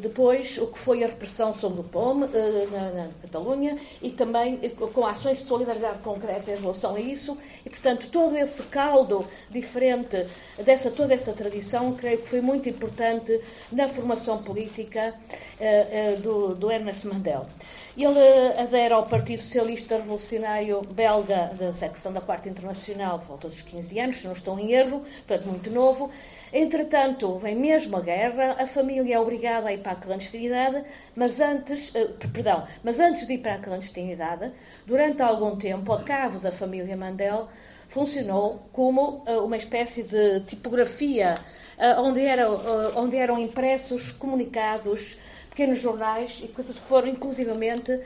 depois 0.00 0.58
o 0.58 0.66
que 0.66 0.78
foi 0.78 1.02
a 1.02 1.06
repressão 1.06 1.54
sobre 1.54 1.80
o 1.80 1.84
POM 1.84 2.24
uh, 2.24 2.70
na, 2.70 2.90
na, 2.90 3.08
Catalunha 3.22 3.78
e 4.02 4.10
também 4.10 4.58
com 4.76 5.06
ações 5.06 5.38
de 5.38 5.44
solidariedade 5.44 6.00
concreta 6.00 6.50
em 6.50 6.60
relação 6.60 6.96
a 6.96 7.00
isso 7.00 7.38
e 7.64 7.70
portanto 7.70 8.08
todo 8.10 8.36
esse 8.36 8.62
caldo 8.64 9.24
diferente 9.50 10.26
dessa 10.62 10.90
toda 10.90 11.14
essa 11.14 11.32
tradição 11.32 11.94
creio 11.94 12.18
que 12.18 12.28
foi 12.28 12.42
muito 12.42 12.68
importante 12.68 13.40
na 13.70 13.88
formação 13.88 14.42
política 14.42 15.14
uh, 15.58 16.20
do, 16.20 16.54
do 16.54 16.70
Ernest 16.70 17.06
Mandel. 17.06 17.46
Ele 17.94 18.18
adere 18.58 18.94
ao 18.94 19.06
Partido 19.06 19.42
Socialista 19.42 19.96
Revolucionário 19.96 20.80
Belga 20.80 21.54
da 21.58 21.74
secção 21.74 22.10
da 22.10 22.22
Quarta 22.22 22.48
Internacional 22.48 23.18
por 23.18 23.28
volta 23.28 23.48
dos 23.48 23.60
15 23.60 24.00
anos, 24.00 24.16
se 24.16 24.24
não 24.24 24.32
estou 24.32 24.58
em 24.58 24.72
erro, 24.72 25.02
portanto 25.26 25.46
muito 25.46 25.70
novo. 25.70 26.10
Entretanto, 26.54 27.38
vem 27.38 27.54
mesmo 27.54 27.96
a 27.96 28.00
guerra, 28.00 28.56
a 28.58 28.66
família 28.82 29.14
é 29.14 29.20
obrigada 29.20 29.68
a 29.68 29.72
ir 29.72 29.78
para 29.78 29.92
a 29.92 29.96
clandestinidade, 29.96 30.82
mas 31.14 31.40
antes, 31.40 31.90
uh, 31.94 32.08
perdão, 32.32 32.66
mas 32.82 32.98
antes 32.98 33.26
de 33.28 33.34
ir 33.34 33.38
para 33.38 33.54
a 33.54 33.58
clandestinidade, 33.58 34.50
durante 34.84 35.22
algum 35.22 35.56
tempo, 35.56 35.92
a 35.92 36.02
cave 36.02 36.38
da 36.38 36.50
família 36.50 36.96
Mandel 36.96 37.48
funcionou 37.88 38.68
como 38.72 39.22
uh, 39.24 39.44
uma 39.44 39.56
espécie 39.56 40.02
de 40.02 40.40
tipografia 40.40 41.38
uh, 41.78 42.00
onde, 42.00 42.22
era, 42.22 42.50
onde 42.96 43.16
eram 43.16 43.38
impressos 43.38 44.10
comunicados, 44.10 45.16
pequenos 45.50 45.78
jornais 45.78 46.40
e 46.42 46.48
coisas 46.48 46.76
que 46.76 46.86
foram 46.86 47.08
inclusivamente 47.08 48.00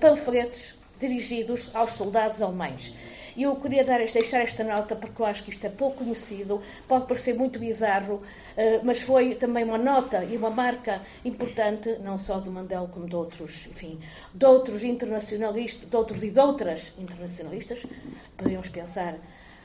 panfletos 0.00 0.74
dirigidos 1.00 1.70
aos 1.74 1.90
soldados 1.90 2.42
alemães. 2.42 2.92
E 3.36 3.42
eu 3.42 3.56
queria 3.56 3.84
dar, 3.84 3.98
deixar 3.98 4.40
esta 4.40 4.62
nota 4.62 4.94
porque 4.94 5.20
eu 5.20 5.26
acho 5.26 5.42
que 5.42 5.50
isto 5.50 5.66
é 5.66 5.70
pouco 5.70 6.04
conhecido, 6.04 6.62
pode 6.86 7.06
parecer 7.06 7.34
muito 7.34 7.58
bizarro, 7.58 8.22
eh, 8.56 8.80
mas 8.82 9.00
foi 9.00 9.34
também 9.34 9.64
uma 9.64 9.78
nota 9.78 10.24
e 10.24 10.36
uma 10.36 10.50
marca 10.50 11.02
importante, 11.24 11.98
não 12.00 12.16
só 12.16 12.38
de 12.38 12.48
Mandela 12.48 12.86
como 12.86 13.08
de 13.08 13.16
outros, 13.16 13.66
enfim, 13.66 13.98
de 14.32 14.46
outros 14.46 14.84
internacionalistas, 14.84 15.88
de 15.88 15.96
outros 15.96 16.22
e 16.22 16.30
de 16.30 16.38
outras 16.38 16.92
internacionalistas, 16.96 17.84
podíamos 18.36 18.68
pensar 18.68 19.16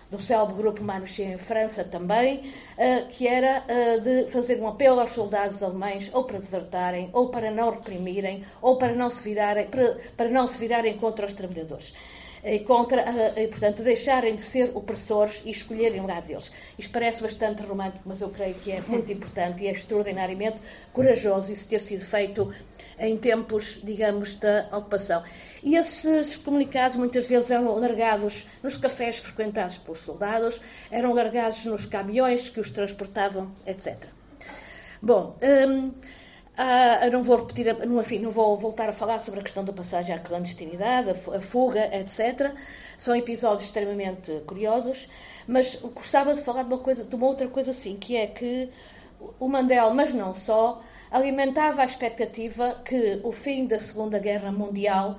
do 0.10 0.20
célebre 0.20 0.56
grupo 0.56 0.84
Manouche 0.84 1.22
em 1.22 1.38
França 1.38 1.84
também, 1.84 2.52
eh, 2.78 3.02
que 3.12 3.28
era 3.28 3.64
eh, 3.68 4.00
de 4.00 4.32
fazer 4.32 4.60
um 4.60 4.68
apelo 4.68 5.00
aos 5.00 5.12
soldados 5.12 5.62
alemães 5.62 6.10
ou 6.12 6.24
para 6.24 6.40
desertarem, 6.40 7.12
ou 7.14 7.30
para 7.30 7.52
não 7.52 7.70
reprimirem, 7.70 8.44
ou 8.62 8.78
para 8.78 8.96
não 8.96 9.12
se 9.12 9.22
virarem, 9.22 9.68
para, 9.68 10.00
para 10.18 10.30
não 10.30 10.48
se 10.48 10.58
virarem 10.58 10.98
contra 10.98 11.28
os 11.28 11.34
trabalhadores 11.34 11.94
e 12.44 12.60
contra, 12.60 13.04
e, 13.36 13.48
portanto, 13.48 13.84
deixarem 13.84 14.36
de 14.36 14.42
ser 14.42 14.72
opressores 14.74 15.42
e 15.46 15.52
escolherem 15.52 16.02
o 16.02 16.08
lado 16.08 16.28
deles. 16.28 16.52
Isto 16.78 16.92
parece 16.92 17.22
bastante 17.22 17.64
romântico, 17.64 18.04
mas 18.06 18.22
eu 18.22 18.30
creio 18.30 18.56
que 18.56 18.72
é 18.72 18.82
muito 18.88 19.12
importante 19.12 19.64
e 19.64 19.68
é 19.68 19.72
extraordinariamente 19.72 20.58
corajoso 20.94 21.52
isso 21.52 21.68
ter 21.68 21.82
sido 21.82 22.06
feito 22.06 22.54
em 22.98 23.18
tempos, 23.18 23.82
digamos, 23.84 24.36
da 24.36 24.68
ocupação. 24.72 25.24
E 25.64 25.76
esses 25.76 26.36
comunicados 26.36 26.98
muitas 26.98 27.28
vezes 27.28 27.50
eram 27.52 27.76
largados 27.78 28.48
nos 28.62 28.76
cafés 28.76 29.20
frequentados 29.20 29.78
pelos 29.78 30.00
soldados, 30.00 30.62
eram 30.92 31.14
largados 31.14 31.64
nos 31.66 31.86
caminhões 31.86 32.50
que 32.50 32.60
os 32.60 32.72
transportavam, 32.72 33.52
etc. 33.66 34.10
Bom, 35.02 35.38
hum, 35.42 35.94
ah, 36.62 37.10
não 37.10 37.24
vou 37.24 37.38
repetir, 37.38 37.68
enfim, 37.70 38.20
não 38.20 38.30
vou 38.30 38.58
voltar 38.58 38.90
a 38.90 38.92
falar 38.92 39.20
sobre 39.20 39.40
a 39.40 39.44
questão 39.44 39.64
da 39.64 39.72
passagem 39.72 40.14
à 40.14 40.20
clandestinidade, 40.20 41.10
a 41.10 41.40
fuga, 41.40 41.90
etc. 41.98 42.54
São 42.98 43.16
episódios 43.16 43.64
extremamente 43.64 44.42
curiosos, 44.46 45.08
mas 45.48 45.78
gostava 45.78 46.34
de 46.34 46.42
falar 46.42 46.64
de 46.64 46.68
uma, 46.68 46.80
coisa, 46.80 47.06
de 47.06 47.16
uma 47.16 47.28
outra 47.28 47.48
coisa 47.48 47.72
assim, 47.72 47.96
que 47.96 48.18
é 48.18 48.28
que 48.28 48.70
o 49.40 49.48
Mandela, 49.48 49.94
mas 49.94 50.14
não 50.14 50.36
só, 50.36 50.82
alimentava 51.10 51.82
a 51.82 51.86
expectativa 51.86 52.82
que 52.84 53.22
o 53.24 53.32
fim 53.32 53.66
da 53.66 53.80
Segunda 53.80 54.20
Guerra 54.20 54.52
Mundial 54.52 55.18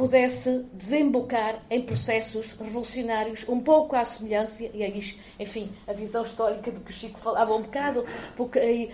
pudesse 0.00 0.64
desembocar 0.72 1.62
em 1.68 1.82
processos 1.82 2.54
revolucionários, 2.54 3.46
um 3.46 3.60
pouco 3.60 3.94
à 3.94 4.02
semelhança, 4.02 4.64
e 4.72 4.82
aí, 4.82 5.14
enfim, 5.38 5.70
a 5.86 5.92
visão 5.92 6.22
histórica 6.22 6.72
de 6.72 6.80
que 6.80 6.90
o 6.90 6.94
Chico 6.94 7.20
falava 7.20 7.54
um 7.54 7.60
bocado, 7.60 8.06
porque 8.34 8.58
aí 8.58 8.90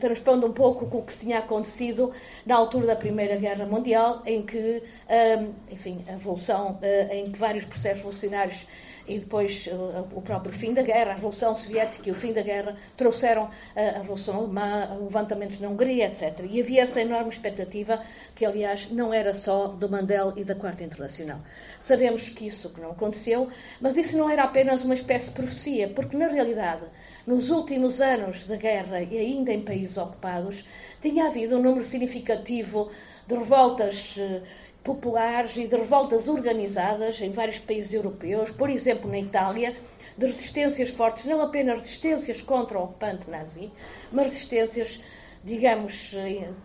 transpondo 0.00 0.44
um 0.44 0.52
pouco 0.52 0.86
com 0.86 0.98
o 0.98 1.02
que 1.02 1.16
tinha 1.16 1.38
acontecido 1.38 2.12
na 2.44 2.56
altura 2.56 2.88
da 2.88 2.96
Primeira 2.96 3.36
Guerra 3.36 3.64
Mundial, 3.64 4.22
em 4.26 4.42
que, 4.42 4.82
hum, 5.08 5.52
enfim, 5.70 6.04
a 6.08 6.12
revolução, 6.12 6.80
eh, 6.82 7.10
em 7.12 7.30
que 7.30 7.38
vários 7.38 7.64
processos 7.64 7.98
revolucionários 7.98 8.66
e 9.06 9.18
depois 9.18 9.66
uh, 9.66 10.06
o 10.14 10.22
próprio 10.22 10.52
fim 10.52 10.72
da 10.72 10.82
guerra, 10.82 11.12
a 11.12 11.14
Revolução 11.14 11.54
Soviética 11.56 12.08
e 12.08 12.12
o 12.12 12.14
fim 12.14 12.32
da 12.32 12.42
guerra 12.42 12.76
trouxeram 12.96 13.44
uh, 13.44 13.50
a 13.76 13.98
Revolução 13.98 14.36
Alemã, 14.36 14.98
levantamentos 15.00 15.60
na 15.60 15.68
Hungria, 15.68 16.06
etc. 16.06 16.46
E 16.48 16.60
havia 16.60 16.82
essa 16.82 17.00
enorme 17.00 17.30
expectativa, 17.30 18.02
que 18.34 18.44
aliás 18.44 18.90
não 18.90 19.12
era 19.12 19.34
só 19.34 19.68
do 19.68 19.88
Mandela 19.88 20.32
e 20.36 20.44
da 20.44 20.54
Quarta 20.54 20.82
Internacional. 20.82 21.40
Sabemos 21.78 22.28
que 22.30 22.46
isso 22.46 22.72
não 22.78 22.92
aconteceu, 22.92 23.48
mas 23.80 23.96
isso 23.96 24.16
não 24.16 24.30
era 24.30 24.44
apenas 24.44 24.84
uma 24.84 24.94
espécie 24.94 25.26
de 25.26 25.32
profecia, 25.32 25.88
porque 25.88 26.16
na 26.16 26.28
realidade, 26.28 26.84
nos 27.26 27.50
últimos 27.50 28.00
anos 28.00 28.46
da 28.46 28.56
guerra 28.56 29.02
e 29.02 29.18
ainda 29.18 29.52
em 29.52 29.62
países 29.62 29.96
ocupados, 29.98 30.66
tinha 31.00 31.26
havido 31.26 31.56
um 31.56 31.62
número 31.62 31.84
significativo 31.84 32.90
de 33.26 33.34
revoltas 33.34 34.16
uh, 34.16 34.42
populares 34.84 35.56
e 35.56 35.66
de 35.66 35.74
revoltas 35.74 36.28
organizadas 36.28 37.20
em 37.20 37.30
vários 37.30 37.58
países 37.58 37.94
europeus, 37.94 38.50
por 38.50 38.68
exemplo, 38.68 39.10
na 39.10 39.18
Itália, 39.18 39.74
de 40.16 40.26
resistências 40.26 40.90
fortes, 40.90 41.24
não 41.24 41.40
apenas 41.40 41.80
resistências 41.80 42.42
contra 42.42 42.78
o 42.78 42.84
ocupante 42.84 43.28
nazi, 43.28 43.72
mas 44.12 44.32
resistências, 44.32 45.02
digamos, 45.42 46.12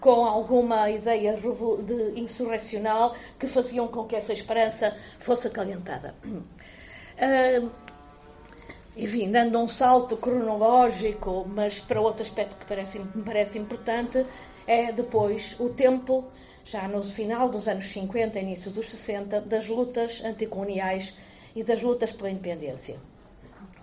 com 0.02 0.26
alguma 0.26 0.90
ideia 0.92 1.36
de 1.36 2.20
insurrecional 2.20 3.16
que 3.40 3.48
faziam 3.48 3.88
com 3.88 4.04
que 4.04 4.16
essa 4.16 4.34
esperança 4.34 4.96
fosse 5.18 5.48
acalentada. 5.48 6.14
Uh, 7.20 7.70
enfim, 8.96 9.30
dando 9.30 9.60
um 9.60 9.68
salto 9.68 10.16
cronológico, 10.16 11.46
mas 11.46 11.80
para 11.80 12.00
outro 12.00 12.22
aspecto 12.22 12.56
que 12.56 12.66
parece, 12.66 12.98
me 13.00 13.24
parece 13.24 13.60
importante, 13.60 14.26
é 14.66 14.94
depois 14.94 15.60
o 15.60 15.68
tempo 15.68 16.32
já 16.70 16.88
no 16.88 17.02
final 17.02 17.50
dos 17.50 17.68
anos 17.68 17.86
50, 17.86 18.40
início 18.40 18.70
dos 18.70 18.90
60, 18.90 19.42
das 19.42 19.68
lutas 19.68 20.24
anticoloniais 20.24 21.16
e 21.56 21.64
das 21.64 21.82
lutas 21.82 22.14
pela 22.14 22.30
independência. 22.30 22.98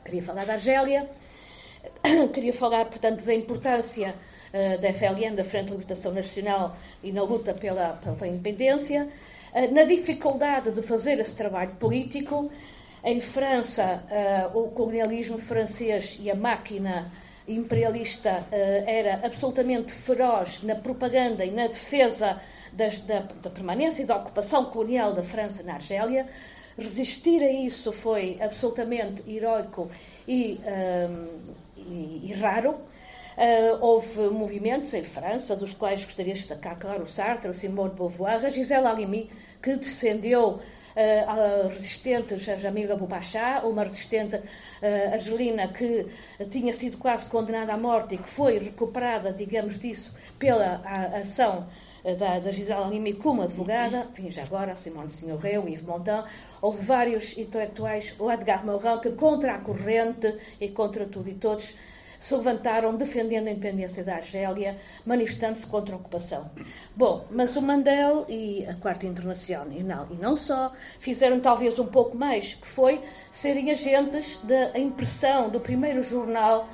Queria 0.05 0.23
falar 0.23 0.47
da 0.47 0.53
Argélia, 0.53 1.11
queria 2.33 2.53
falar, 2.53 2.85
portanto, 2.85 3.25
da 3.25 3.35
importância 3.35 4.15
uh, 4.15 4.81
da 4.81 4.93
FLN, 4.93 5.35
da 5.35 5.43
Frente 5.43 5.67
de 5.67 5.73
Libertação 5.73 6.13
Nacional, 6.13 6.77
e 7.03 7.11
na 7.11 7.25
luta 7.25 7.53
pela, 7.53 7.95
pela 7.95 8.29
independência, 8.29 9.09
uh, 9.53 9.75
na 9.75 9.83
dificuldade 9.83 10.71
de 10.71 10.83
fazer 10.83 11.19
esse 11.19 11.35
trabalho 11.35 11.73
político. 11.81 12.53
Em 13.03 13.21
França, 13.21 14.05
uh, 14.55 14.59
o 14.59 14.71
colonialismo 14.71 15.39
francês 15.39 16.19
e 16.21 16.31
a 16.31 16.37
máquina 16.37 17.11
imperialista 17.49 18.45
era 18.51 19.25
absolutamente 19.25 19.93
feroz 19.93 20.65
na 20.65 20.75
propaganda 20.75 21.45
e 21.45 21.53
na 21.53 21.69
defesa 21.69 22.41
da, 22.77 23.21
da 23.43 23.51
permanência 23.51 24.03
e 24.03 24.07
da 24.07 24.17
ocupação 24.17 24.67
colonial 24.67 25.15
da 25.15 25.23
França 25.23 25.63
na 25.63 25.75
Argélia. 25.75 26.27
Resistir 26.79 27.43
a 27.43 27.51
isso 27.51 27.91
foi 27.91 28.39
absolutamente 28.41 29.23
heroico 29.31 29.91
e, 30.29 30.61
um, 31.09 31.55
e, 31.77 32.31
e 32.31 32.33
raro. 32.35 32.75
Uh, 33.37 33.77
houve 33.81 34.29
movimentos 34.29 34.95
em 34.95 35.05
França, 35.05 35.55
dos 35.55 35.75
quais 35.75 36.05
gostaria 36.05 36.33
de 36.33 36.41
destacar, 36.41 36.79
claro, 36.79 37.03
o 37.03 37.07
Sartre, 37.07 37.53
Simone 37.53 37.91
de 37.91 37.97
Beauvoir, 37.97 38.45
a 38.45 38.49
Gisela 38.49 38.91
Halimi, 38.91 39.31
que 39.63 39.77
defendeu 39.77 40.53
uh, 40.53 40.61
a 41.29 41.69
resistente 41.69 42.39
Jamila 42.39 42.97
Boubacha, 42.97 43.61
uma 43.65 43.83
resistente 43.83 44.37
uh, 44.37 45.13
argelina 45.13 45.69
que 45.69 46.07
tinha 46.51 46.73
sido 46.73 46.97
quase 46.97 47.27
condenada 47.27 47.75
à 47.75 47.77
morte 47.77 48.15
e 48.15 48.19
que 48.19 48.29
foi 48.29 48.59
recuperada, 48.59 49.33
digamos 49.33 49.79
disso, 49.79 50.15
pela 50.39 50.83
ação 51.19 51.67
da, 52.15 52.39
da 52.39 52.51
Gisela 52.51 52.89
Lima 52.89 53.13
como 53.15 53.43
advogada, 53.43 54.07
enfim, 54.11 54.31
já 54.31 54.45
agora, 54.45 54.77
Simone 54.77 55.11
Signoret, 55.11 55.57
Yves 55.57 55.83
Montand, 55.83 56.25
houve 56.63 56.85
vários 56.85 57.37
intelectuais, 57.37 58.15
o 58.19 58.31
Edgar 58.31 58.65
Morin, 58.65 59.01
que 59.03 59.11
contra 59.13 59.55
a 59.55 59.59
corrente 59.59 60.37
e 60.61 60.69
contra 60.69 61.07
tudo 61.07 61.29
e 61.29 61.35
todos 61.35 61.77
se 62.19 62.35
levantaram 62.35 62.97
defendendo 62.97 63.49
a 63.49 63.51
independência 63.51 64.03
da 64.03 64.17
Argélia, 64.17 64.77
manifestando-se 65.05 65.67
contra 65.67 65.95
a 65.95 65.99
ocupação. 65.99 66.51
Bom, 66.95 67.25
mas 67.31 67.57
o 67.57 67.63
Mandel 67.63 68.25
e 68.29 68.65
a 68.67 68.75
Quarta 68.75 69.07
Internacional, 69.07 69.71
e 69.71 69.83
não, 69.83 70.07
e 70.11 70.15
não 70.15 70.37
só, 70.37 70.73
fizeram 70.99 71.41
talvez 71.41 71.79
um 71.79 71.87
pouco 71.87 72.17
mais, 72.17 72.55
que 72.55 72.67
foi 72.67 73.03
serem 73.31 73.71
agentes 73.71 74.39
da 74.45 74.79
impressão 74.79 75.51
do 75.51 75.61
primeiro 75.61 76.03
jornal, 76.03 76.69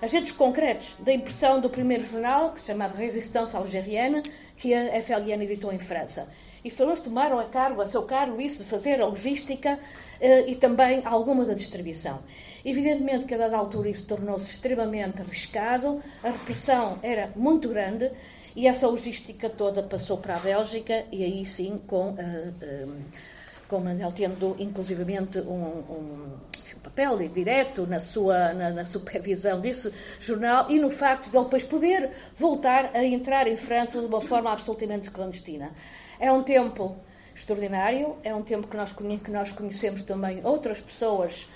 agentes 0.00 0.32
concretos 0.32 0.94
da 1.00 1.12
impressão 1.12 1.60
do 1.60 1.70
primeiro 1.70 2.02
jornal, 2.02 2.52
que 2.52 2.60
se 2.60 2.66
chamava 2.66 2.96
Resistência 2.96 3.58
Algeriana, 3.58 4.22
que 4.56 4.74
a 4.74 5.00
FLN 5.00 5.42
editou 5.44 5.72
em 5.72 5.78
França. 5.78 6.28
E 6.64 6.70
foram 6.70 6.90
eles 6.90 7.00
tomaram 7.00 7.38
a 7.38 7.44
cargo, 7.44 7.80
a 7.80 7.86
seu 7.86 8.02
cargo, 8.02 8.40
isso 8.40 8.64
de 8.64 8.68
fazer 8.68 9.00
a 9.00 9.06
logística 9.06 9.78
eh, 10.20 10.50
e 10.50 10.56
também 10.56 11.02
alguma 11.04 11.44
da 11.44 11.54
distribuição. 11.54 12.20
Evidentemente 12.64 13.26
que 13.26 13.34
a 13.34 13.38
dada 13.38 13.56
altura 13.56 13.88
isso 13.88 14.06
tornou-se 14.06 14.50
extremamente 14.50 15.20
arriscado, 15.20 16.02
a 16.24 16.30
repressão 16.30 16.98
era 17.02 17.30
muito 17.36 17.68
grande 17.68 18.10
e 18.56 18.66
essa 18.66 18.88
logística 18.88 19.48
toda 19.48 19.82
passou 19.82 20.18
para 20.18 20.36
a 20.36 20.40
Bélgica 20.40 21.04
e 21.12 21.22
aí 21.22 21.46
sim 21.46 21.80
com. 21.86 22.10
Uh, 22.10 22.16
uh, 22.16 23.35
com 23.68 23.80
Mandel 23.80 24.12
tendo 24.12 24.56
inclusivamente 24.58 25.38
um, 25.40 25.52
um, 25.52 26.38
um 26.74 26.78
papel 26.82 27.16
direto 27.28 27.86
na 27.86 27.98
sua 27.98 28.52
na, 28.54 28.70
na, 28.70 28.84
supervisão 28.84 29.60
desse 29.60 29.92
jornal 30.20 30.70
e 30.70 30.78
no 30.78 30.90
facto 30.90 31.30
de 31.30 31.36
ele 31.36 31.44
depois 31.44 31.64
poder 31.64 32.10
voltar 32.34 32.90
a 32.94 33.04
entrar 33.04 33.46
em 33.48 33.56
França 33.56 34.00
de 34.00 34.06
uma 34.06 34.20
forma 34.20 34.52
absolutamente 34.52 35.10
clandestina. 35.10 35.72
É 36.18 36.30
um 36.30 36.42
tempo 36.42 36.96
extraordinário, 37.34 38.16
é 38.22 38.34
um 38.34 38.42
tempo 38.42 38.66
que 38.66 38.76
nós, 38.76 38.92
que 38.92 39.30
nós 39.30 39.52
conhecemos 39.52 40.02
também 40.02 40.40
outras 40.44 40.80
pessoas 40.80 41.46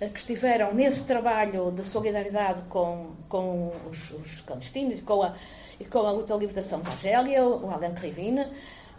eh, 0.00 0.08
que 0.08 0.18
estiveram 0.18 0.72
nesse 0.72 1.06
trabalho 1.06 1.70
de 1.70 1.84
solidariedade 1.84 2.62
com, 2.70 3.12
com 3.28 3.72
os, 3.90 4.10
os 4.12 4.40
clandestinos 4.40 4.98
e 5.00 5.02
com, 5.02 5.22
a, 5.22 5.36
e 5.78 5.84
com 5.84 5.98
a 5.98 6.12
luta 6.12 6.32
de 6.34 6.40
libertação 6.40 6.80
da 6.80 6.90
Argélia, 6.90 7.44
o 7.44 7.70
Alain 7.70 7.94
Krivine, 7.94 8.46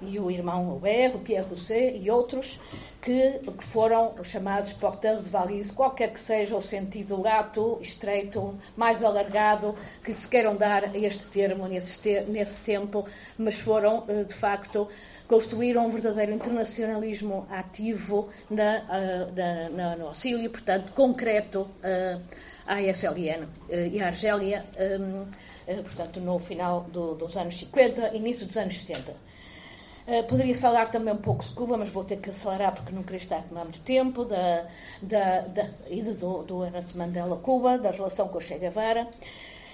e 0.01 0.19
o 0.19 0.29
irmão 0.29 0.69
Aubert, 0.69 1.15
o 1.15 1.19
Pierre 1.19 1.47
Rousset 1.47 1.97
e 1.97 2.09
outros, 2.09 2.59
que, 3.01 3.39
que 3.39 3.63
foram 3.63 4.21
chamados 4.23 4.73
porteurs 4.73 5.23
de 5.23 5.29
valise, 5.29 5.71
qualquer 5.71 6.11
que 6.11 6.19
seja 6.19 6.55
o 6.55 6.61
sentido 6.61 7.21
lato, 7.21 7.77
estreito, 7.81 8.57
mais 8.75 9.03
alargado, 9.03 9.75
que 10.03 10.13
se 10.13 10.27
queiram 10.27 10.55
dar 10.55 10.83
a 10.83 10.97
este 10.97 11.25
termo 11.27 11.67
nesse, 11.67 12.21
nesse 12.21 12.59
tempo, 12.61 13.05
mas 13.37 13.59
foram, 13.59 14.03
eh, 14.07 14.23
de 14.23 14.33
facto, 14.33 14.87
construíram 15.27 15.85
um 15.85 15.89
verdadeiro 15.89 16.33
internacionalismo 16.33 17.47
ativo 17.49 18.29
na, 18.49 18.79
uh, 18.79 19.35
na, 19.35 19.69
na, 19.69 19.95
no 19.95 20.07
auxílio, 20.07 20.49
portanto, 20.49 20.91
concreto 20.93 21.61
uh, 21.61 22.21
à 22.65 22.81
FLN 22.93 23.47
e 23.69 24.01
à 24.01 24.07
Argélia, 24.07 24.65
portanto, 25.83 26.19
no 26.19 26.37
final 26.39 26.83
do, 26.83 27.15
dos 27.15 27.37
anos 27.37 27.57
50, 27.57 28.15
início 28.15 28.45
dos 28.45 28.57
anos 28.57 28.77
60. 28.81 29.26
Uh, 30.07 30.23
poderia 30.23 30.55
falar 30.55 30.89
também 30.89 31.13
um 31.13 31.17
pouco 31.17 31.43
de 31.43 31.51
Cuba, 31.51 31.75
mas 31.75 31.89
vou 31.89 32.03
ter 32.03 32.17
que 32.17 32.29
acelerar 32.29 32.73
porque 32.73 32.93
não 32.93 33.03
queria 33.03 33.17
estar 33.17 33.39
a 33.39 33.41
tomar 33.41 33.65
muito 33.65 33.81
tempo, 33.81 34.23
da, 34.23 34.65
da, 35.01 35.41
da 35.41 35.69
ida 35.89 36.13
do, 36.13 36.43
do 36.43 36.63
Ernesto 36.63 36.97
Mandela 36.97 37.35
Cuba, 37.35 37.77
da 37.77 37.91
relação 37.91 38.29
com 38.29 38.37
o 38.37 38.41
Che 38.41 38.57
Guevara. 38.57 39.05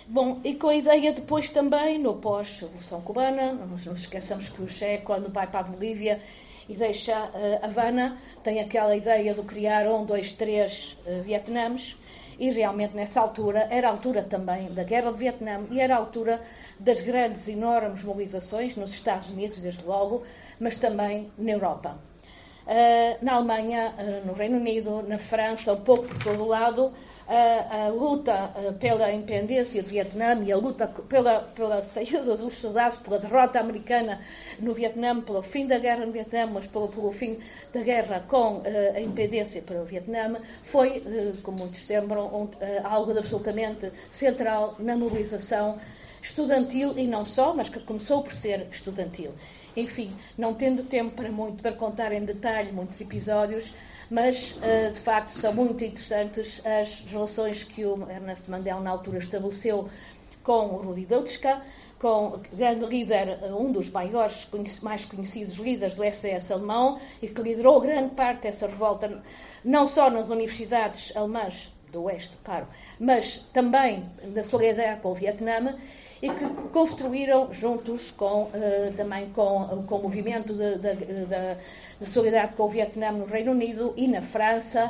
Bom, 0.08 0.42
e 0.44 0.56
com 0.56 0.70
a 0.70 0.76
ideia 0.76 1.14
depois 1.14 1.50
também, 1.50 2.00
no 2.00 2.16
pós-Revolução 2.16 3.00
Cubana, 3.02 3.54
não 3.54 3.68
nos 3.68 3.86
esqueçamos 3.86 4.50
que 4.50 4.62
o 4.62 4.68
Che, 4.68 4.98
quando 4.98 5.32
vai 5.32 5.46
para 5.46 5.60
a 5.60 5.64
Bolívia 5.64 6.20
e 6.68 6.76
deixa 6.76 7.26
uh, 7.26 7.66
Havana, 7.66 8.18
tem 8.44 8.60
aquela 8.60 8.96
ideia 8.96 9.34
de 9.34 9.42
criar 9.44 9.88
um, 9.88 10.04
dois, 10.04 10.32
três 10.32 10.98
uh, 11.06 11.22
e 12.40 12.50
realmente 12.50 12.96
nessa 12.96 13.22
altura 13.22 13.68
era 13.70 13.88
a 13.88 13.92
altura 13.92 14.24
também 14.24 14.74
da 14.74 14.84
Guerra 14.84 15.12
do 15.12 15.18
Vietnã 15.18 15.66
e 15.70 15.80
era 15.80 15.96
a 15.96 16.00
altura 16.00 16.42
das 16.80 17.02
grandes, 17.02 17.48
enormes 17.48 18.04
mobilizações 18.04 18.76
nos 18.76 18.92
Estados 18.92 19.30
Unidos, 19.30 19.60
desde 19.60 19.84
logo, 19.84 20.24
mas 20.60 20.78
também 20.78 21.32
na 21.38 21.52
Europa. 21.52 21.98
Uh, 22.66 23.18
na 23.22 23.34
Alemanha, 23.34 23.94
uh, 23.98 24.26
no 24.26 24.32
Reino 24.32 24.56
Unido, 24.56 25.04
na 25.06 25.18
França, 25.18 25.74
um 25.74 25.82
pouco 25.82 26.08
por 26.08 26.24
todo 26.24 26.46
lado, 26.46 26.86
uh, 26.86 26.94
a 27.28 27.88
luta 27.90 28.54
pela 28.80 29.12
independência 29.12 29.84
do 29.84 29.90
Vietnã 29.90 30.42
e 30.46 30.50
a 30.50 30.56
luta 30.56 30.88
pela, 30.88 31.42
pela 31.42 31.82
saída 31.82 32.22
dos 32.38 32.54
soldados, 32.54 32.98
pela 33.00 33.20
derrota 33.20 33.60
americana 33.60 34.22
no 34.60 34.74
Vietnã, 34.74 35.20
pelo 35.20 35.42
fim 35.42 35.68
da 35.68 35.78
guerra 35.78 36.06
no 36.06 36.14
Vietnã, 36.14 36.46
mas 36.46 36.66
pelo, 36.66 36.88
pelo 36.88 37.12
fim 37.12 37.38
da 37.74 37.82
guerra 37.82 38.24
com 38.30 38.62
a 38.96 39.00
independência 39.02 39.62
para 39.62 39.82
o 39.82 39.84
Vietnã, 39.84 40.40
foi, 40.64 41.04
como 41.44 41.60
muitos 41.60 41.86
lembram, 41.90 42.50
algo 42.86 43.12
absolutamente 43.18 43.92
central 44.10 44.76
na 44.80 44.96
mobilização 44.96 45.78
estudantil 46.22 46.98
e 46.98 47.06
não 47.06 47.26
só, 47.26 47.54
mas 47.54 47.68
que 47.68 47.82
começou 47.82 48.24
por 48.24 48.32
ser 48.32 48.68
estudantil. 48.72 49.34
Enfim, 49.76 50.16
não 50.38 50.54
tendo 50.54 50.84
tempo 50.84 51.16
para 51.16 51.32
muito 51.32 51.62
para 51.62 51.74
contar 51.74 52.12
em 52.12 52.24
detalhe 52.24 52.72
muitos 52.72 53.02
episódios, 53.02 53.74
mas 54.10 54.56
eh, 54.62 54.90
de 54.90 55.00
facto 55.00 55.30
são 55.30 55.54
muito 55.54 55.84
interessantes 55.84 56.62
as 56.66 57.02
relações 57.02 57.64
que 57.64 57.84
o 57.86 58.10
Ernesto 58.10 58.52
Mandela 58.52 58.80
na 58.80 58.92
altura 58.92 59.18
estabeleceu 59.18 59.90
com 60.44 60.68
o 60.68 60.78
Rudi 60.78 61.06
Dutschka, 61.06 61.62
com 62.00 62.42
grande 62.52 62.86
líder, 62.86 63.40
eh, 63.42 63.54
um 63.54 63.72
dos 63.72 63.90
maiores, 63.90 64.48
mais 64.84 65.06
conhecidos 65.06 65.56
líderes 65.56 65.96
do 65.96 66.04
SS 66.04 66.54
alemão, 66.54 67.00
e 67.22 67.28
que 67.28 67.42
liderou 67.42 67.82
grande 67.82 68.14
parte 68.14 68.44
dessa 68.44 68.68
revolta, 68.68 69.24
não 69.64 69.88
só 69.88 70.10
nas 70.10 70.30
universidades 70.30 71.16
alemãs 71.16 71.72
do 71.92 72.04
Oeste, 72.04 72.36
claro, 72.44 72.68
mas 73.00 73.38
também 73.54 74.10
na 74.24 74.44
solidariedade 74.44 75.02
com 75.02 75.12
o 75.12 75.16
Vietnã, 75.16 75.78
e 76.24 76.30
que 76.30 76.46
construíram 76.72 77.52
juntos 77.52 78.10
com, 78.12 78.44
uh, 78.44 78.94
também 78.96 79.30
com, 79.32 79.84
com 79.86 79.96
o 79.98 80.04
movimento 80.04 80.54
de, 80.54 80.78
de, 80.78 80.96
de, 80.96 81.26
de, 82.00 82.06
solidariedade 82.10 82.56
com 82.56 82.64
o 82.64 82.70
Vietnã 82.70 83.12
no 83.12 83.26
Reino 83.26 83.52
Unido 83.52 83.94
e 83.98 84.08
na 84.08 84.22
França, 84.22 84.90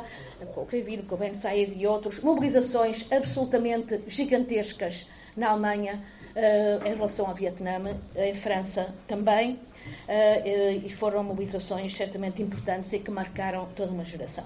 com 0.54 0.60
o 0.60 0.66
Creville, 0.66 1.02
com 1.02 1.16
o 1.16 1.18
Ben 1.18 1.34
Said 1.34 1.74
e 1.76 1.88
outros, 1.88 2.20
mobilizações 2.20 3.10
absolutamente 3.10 4.00
gigantescas 4.06 5.08
na 5.36 5.48
Alemanha 5.48 6.00
uh, 6.36 6.86
em 6.86 6.94
relação 6.94 7.26
ao 7.26 7.34
Vietnã, 7.34 7.80
em 8.14 8.34
França 8.34 8.94
também, 9.08 9.54
uh, 9.54 10.86
e 10.86 10.88
foram 10.88 11.24
mobilizações 11.24 11.96
certamente 11.96 12.42
importantes 12.42 12.92
e 12.92 13.00
que 13.00 13.10
marcaram 13.10 13.66
toda 13.74 13.90
uma 13.90 14.04
geração. 14.04 14.44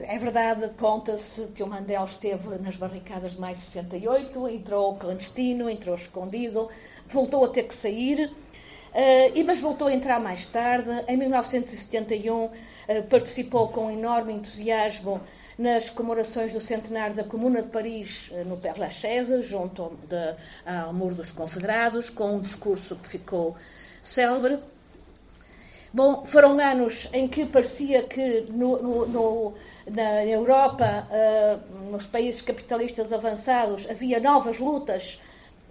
É 0.00 0.18
verdade, 0.18 0.70
conta-se 0.78 1.46
que 1.48 1.62
o 1.62 1.66
Mandela 1.66 2.04
esteve 2.04 2.58
nas 2.58 2.76
barricadas 2.76 3.32
de 3.32 3.40
mais 3.40 3.56
de 3.56 3.64
68, 3.64 4.48
entrou 4.48 4.96
clandestino, 4.96 5.70
entrou 5.70 5.94
escondido, 5.94 6.68
voltou 7.08 7.44
a 7.44 7.48
ter 7.48 7.62
que 7.62 7.74
sair, 7.74 8.26
uh, 8.26 9.44
mas 9.46 9.60
voltou 9.60 9.88
a 9.88 9.94
entrar 9.94 10.20
mais 10.20 10.46
tarde. 10.48 10.90
Em 11.08 11.16
1971, 11.16 12.44
uh, 12.44 12.50
eh, 12.88 13.02
participou 13.02 13.68
com 13.68 13.90
enorme 13.90 14.34
entusiasmo 14.34 15.20
nas 15.56 15.88
comemorações 15.88 16.52
do 16.52 16.60
centenário 16.60 17.16
da 17.16 17.24
Comuna 17.24 17.62
de 17.62 17.68
Paris 17.68 18.30
uh, 18.32 18.46
no 18.46 18.58
Père 18.58 18.78
Lachaise, 18.78 19.40
junto 19.42 19.96
de, 20.08 20.34
ao 20.66 20.92
Muro 20.92 21.14
dos 21.14 21.32
Confederados, 21.32 22.10
com 22.10 22.36
um 22.36 22.40
discurso 22.40 22.96
que 22.96 23.08
ficou 23.08 23.56
célebre. 24.02 24.58
Bom, 25.94 26.26
foram 26.26 26.58
anos 26.58 27.08
em 27.12 27.28
que 27.28 27.46
parecia 27.46 28.02
que 28.02 28.40
no, 28.50 28.82
no, 28.82 29.06
no, 29.06 29.54
na 29.88 30.26
Europa, 30.26 31.06
uh, 31.08 31.88
nos 31.88 32.04
países 32.04 32.42
capitalistas 32.42 33.12
avançados, 33.12 33.88
havia 33.88 34.18
novas 34.18 34.58
lutas, 34.58 35.22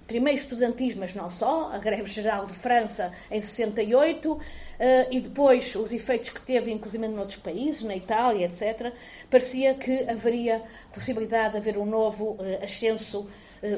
primeiro 0.07 0.39
estudantis, 0.39 0.95
mas 0.95 1.13
não 1.13 1.29
só, 1.29 1.73
a 1.73 1.77
greve 1.77 2.09
geral 2.09 2.45
de 2.45 2.53
França 2.53 3.12
em 3.29 3.41
68, 3.41 4.31
uh, 4.31 4.41
eh, 4.79 5.07
e 5.12 5.19
depois 5.19 5.75
os 5.75 5.91
efeitos 5.91 6.29
que 6.29 6.41
teve, 6.41 6.71
inclusive 6.71 7.05
noutros 7.05 7.39
países, 7.39 7.83
na 7.83 7.97
Itália, 7.97 8.45
etc., 8.45 8.93
parecia 9.29 9.73
que 9.73 10.09
haveria 10.09 10.62
possibilidade 10.93 11.51
de 11.51 11.57
haver 11.57 11.77
um 11.77 11.86
novo 11.86 12.38
uh, 12.39 12.63
ascenso 12.63 13.27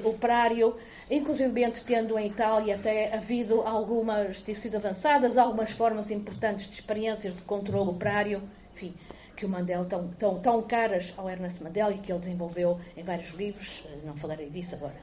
operário, 0.04 0.76
inclusive 1.10 1.72
tendo 1.86 2.18
em 2.18 2.28
Itália 2.28 2.76
até 2.76 3.16
havido 3.16 3.62
algumas, 3.62 4.42
têm 4.42 4.56
sido 4.56 4.78
avançadas, 4.78 5.38
algumas 5.38 5.72
formas 5.72 6.10
importantes 6.10 6.68
de 6.68 6.76
experiências 6.76 7.36
de 7.36 7.42
controle 7.44 7.90
operário, 7.90 8.42
enfim, 8.74 8.94
que 9.36 9.46
o 9.46 9.50
Mandela 9.50 9.86
tão, 9.86 10.08
tão, 10.20 10.40
tão 10.40 10.62
caras 10.64 11.14
ao 11.18 11.30
Ernest 11.30 11.62
Mandela 11.62 11.94
e 11.94 11.98
que 11.98 12.12
ele 12.12 12.20
desenvolveu 12.20 12.80
em 12.98 13.04
vários 13.04 13.30
livros, 13.32 13.84
eh, 13.86 13.98
não 14.06 14.16
falarei 14.16 14.50
disso 14.50 14.76
agora. 14.76 14.96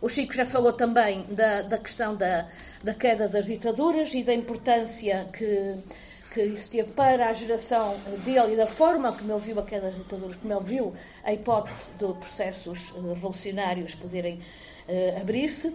O 0.00 0.08
Chico 0.08 0.34
já 0.34 0.44
falou 0.44 0.74
também 0.74 1.24
da, 1.30 1.62
da 1.62 1.78
questão 1.78 2.14
da, 2.14 2.48
da 2.84 2.94
queda 2.94 3.28
das 3.28 3.46
ditaduras 3.46 4.14
e 4.14 4.22
da 4.22 4.34
importância 4.34 5.26
que, 5.32 5.78
que 6.36 6.42
isso 6.42 6.70
teve 6.70 6.92
para 6.92 7.30
a 7.30 7.32
geração 7.32 7.96
dele 8.22 8.52
e 8.52 8.56
da 8.56 8.66
forma 8.66 9.10
como 9.10 9.32
ele 9.32 9.40
viu 9.40 9.58
a 9.58 9.62
queda 9.62 9.86
das 9.86 9.96
ditaduras, 9.96 10.36
como 10.36 10.52
ele 10.52 10.64
viu 10.64 10.94
a 11.24 11.32
hipótese 11.32 11.92
de 11.92 12.12
processos 12.12 12.92
eh, 12.94 13.14
revolucionários 13.14 13.94
poderem 13.94 14.42
uh, 14.86 15.18
abrir-se. 15.18 15.74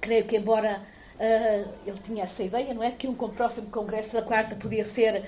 Creio 0.00 0.24
que, 0.24 0.38
embora 0.38 0.80
uh, 0.80 1.68
ele 1.86 1.98
tinha 2.02 2.22
essa 2.22 2.42
ideia, 2.42 2.72
não 2.72 2.82
é? 2.82 2.90
Que 2.90 3.06
um 3.06 3.14
próximo 3.14 3.70
Congresso 3.70 4.14
da 4.14 4.22
Quarta 4.22 4.56
podia 4.56 4.82
ser 4.82 5.24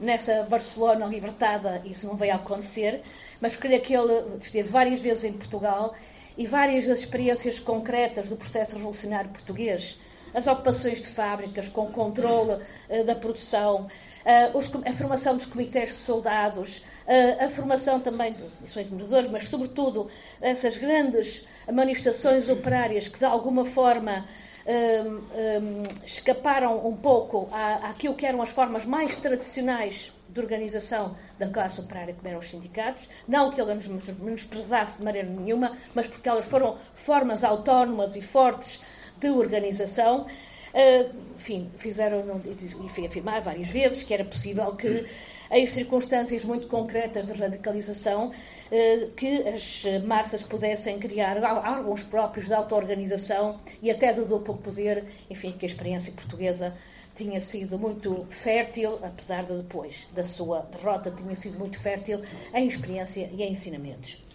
nessa 0.00 0.42
Barcelona 0.42 1.06
libertada, 1.06 1.80
isso 1.84 2.08
não 2.08 2.16
veio 2.16 2.32
a 2.32 2.36
acontecer, 2.36 3.02
mas 3.40 3.54
creio 3.54 3.80
que 3.80 3.94
ele 3.94 4.36
esteve 4.40 4.68
várias 4.68 5.00
vezes 5.00 5.22
em 5.22 5.32
Portugal 5.32 5.94
e 6.36 6.44
várias 6.44 6.88
das 6.88 6.98
experiências 6.98 7.60
concretas 7.60 8.30
do 8.30 8.36
processo 8.36 8.74
revolucionário 8.74 9.30
português 9.30 9.96
as 10.34 10.46
ocupações 10.46 11.02
de 11.02 11.08
fábricas 11.08 11.68
com 11.68 11.86
controle 11.86 12.62
uh, 12.88 13.04
da 13.04 13.14
produção, 13.14 13.86
uh, 13.86 14.56
os, 14.56 14.70
a 14.74 14.92
formação 14.92 15.36
dos 15.36 15.46
comitês 15.46 15.90
de 15.90 15.96
soldados, 15.96 16.78
uh, 16.78 17.44
a 17.44 17.48
formação 17.48 18.00
também 18.00 18.32
de 18.32 18.44
missões 18.60 18.88
de 18.88 18.94
mineradores, 18.94 19.30
mas 19.30 19.48
sobretudo 19.48 20.10
essas 20.40 20.76
grandes 20.76 21.46
manifestações 21.72 22.48
operárias 22.48 23.08
que 23.08 23.18
de 23.18 23.24
alguma 23.24 23.64
forma 23.64 24.26
um, 24.66 25.14
um, 25.14 25.82
escaparam 26.04 26.86
um 26.86 26.96
pouco 26.96 27.48
à, 27.52 27.90
àquilo 27.90 28.14
que 28.14 28.26
eram 28.26 28.42
as 28.42 28.50
formas 28.50 28.84
mais 28.84 29.14
tradicionais 29.16 30.12
de 30.28 30.40
organização 30.40 31.16
da 31.38 31.48
classe 31.48 31.80
operária, 31.80 32.14
como 32.14 32.28
eram 32.28 32.40
os 32.40 32.50
sindicatos. 32.50 33.08
Não 33.26 33.50
que 33.50 33.60
elas 33.60 33.86
menosprezasse 33.86 34.98
de 34.98 35.04
maneira 35.04 35.28
nenhuma, 35.28 35.76
mas 35.94 36.08
porque 36.08 36.28
elas 36.28 36.44
foram 36.44 36.76
formas 36.94 37.44
autónomas 37.44 38.16
e 38.16 38.22
fortes 38.22 38.80
de 39.18 39.28
organização. 39.30 40.26
Uh, 40.74 41.14
enfim, 41.36 41.70
fizeram 41.76 42.22
e 42.44 43.06
afirmar 43.06 43.40
várias 43.40 43.68
vezes 43.68 44.02
que 44.02 44.12
era 44.12 44.24
possível 44.24 44.74
que, 44.76 45.06
em 45.50 45.66
circunstâncias 45.66 46.44
muito 46.44 46.66
concretas 46.66 47.26
de 47.26 47.32
radicalização, 47.32 48.28
uh, 48.28 49.10
que 49.12 49.48
as 49.48 49.84
massas 50.04 50.42
pudessem 50.42 50.98
criar 50.98 51.38
órgãos 51.38 52.02
próprios 52.02 52.46
de 52.46 52.54
auto-organização 52.54 53.58
e 53.80 53.90
até 53.90 54.12
de 54.12 54.22
duplo 54.24 54.58
poder, 54.58 55.04
enfim, 55.30 55.52
que 55.52 55.64
a 55.64 55.68
experiência 55.68 56.12
portuguesa 56.12 56.74
tinha 57.14 57.40
sido 57.40 57.78
muito 57.78 58.26
fértil, 58.28 58.98
apesar 59.02 59.44
de 59.44 59.56
depois 59.56 60.06
da 60.14 60.22
sua 60.22 60.60
derrota, 60.60 61.10
tinha 61.10 61.34
sido 61.34 61.58
muito 61.58 61.80
fértil 61.80 62.20
em 62.52 62.68
experiência 62.68 63.30
e 63.32 63.42
em 63.42 63.52
ensinamentos. 63.52 64.25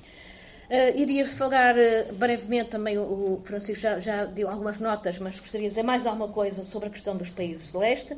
Uh, 0.72 0.98
iria 0.98 1.28
falar 1.28 1.76
uh, 1.76 2.14
brevemente 2.14 2.70
também, 2.70 2.98
o 2.98 3.42
Francisco 3.44 3.82
já, 3.82 4.00
já, 4.00 4.24
deu 4.24 4.50
algumas 4.50 4.80
notas, 4.80 5.20
mas 5.20 5.38
gostaria 5.38 5.68
de 5.68 5.72
dizer 5.72 5.84
mais 5.84 6.08
alguma 6.08 6.30
coisa 6.30 6.64
sobre 6.64 6.88
a 6.88 6.90
questão 6.90 7.18
dos 7.18 7.30
países 7.30 7.70
de 7.70 7.78
leste. 7.78 8.18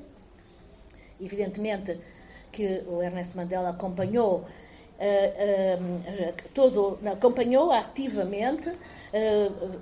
Evidentemente 1.19 1.99
que 2.51 2.83
o 2.85 3.01
Ernesto 3.01 3.35
Mandela 3.35 3.69
acompanhou 3.69 4.41
uh, 4.99 6.33
todo, 6.53 6.99
acompanhou 7.11 7.71
ativamente 7.71 8.71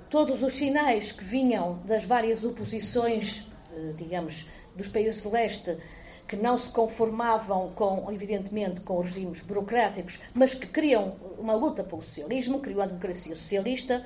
todos 0.08 0.42
os 0.42 0.54
sinais 0.54 1.12
que 1.12 1.24
vinham 1.24 1.78
das 1.84 2.04
várias 2.04 2.42
oposições, 2.42 3.46
digamos, 3.96 4.46
dos 4.74 4.88
países 4.88 5.22
de 5.22 5.28
leste 5.28 5.76
que 6.26 6.36
não 6.36 6.56
se 6.56 6.70
conformavam 6.70 7.70
com, 7.74 8.10
evidentemente, 8.10 8.80
com 8.80 9.00
regimes 9.00 9.40
burocráticos, 9.40 10.18
mas 10.32 10.54
que 10.54 10.66
queriam 10.66 11.14
uma 11.38 11.54
luta 11.54 11.84
pelo 11.84 12.02
socialismo, 12.02 12.60
queriam 12.60 12.82
a 12.82 12.86
democracia 12.86 13.34
socialista, 13.34 14.04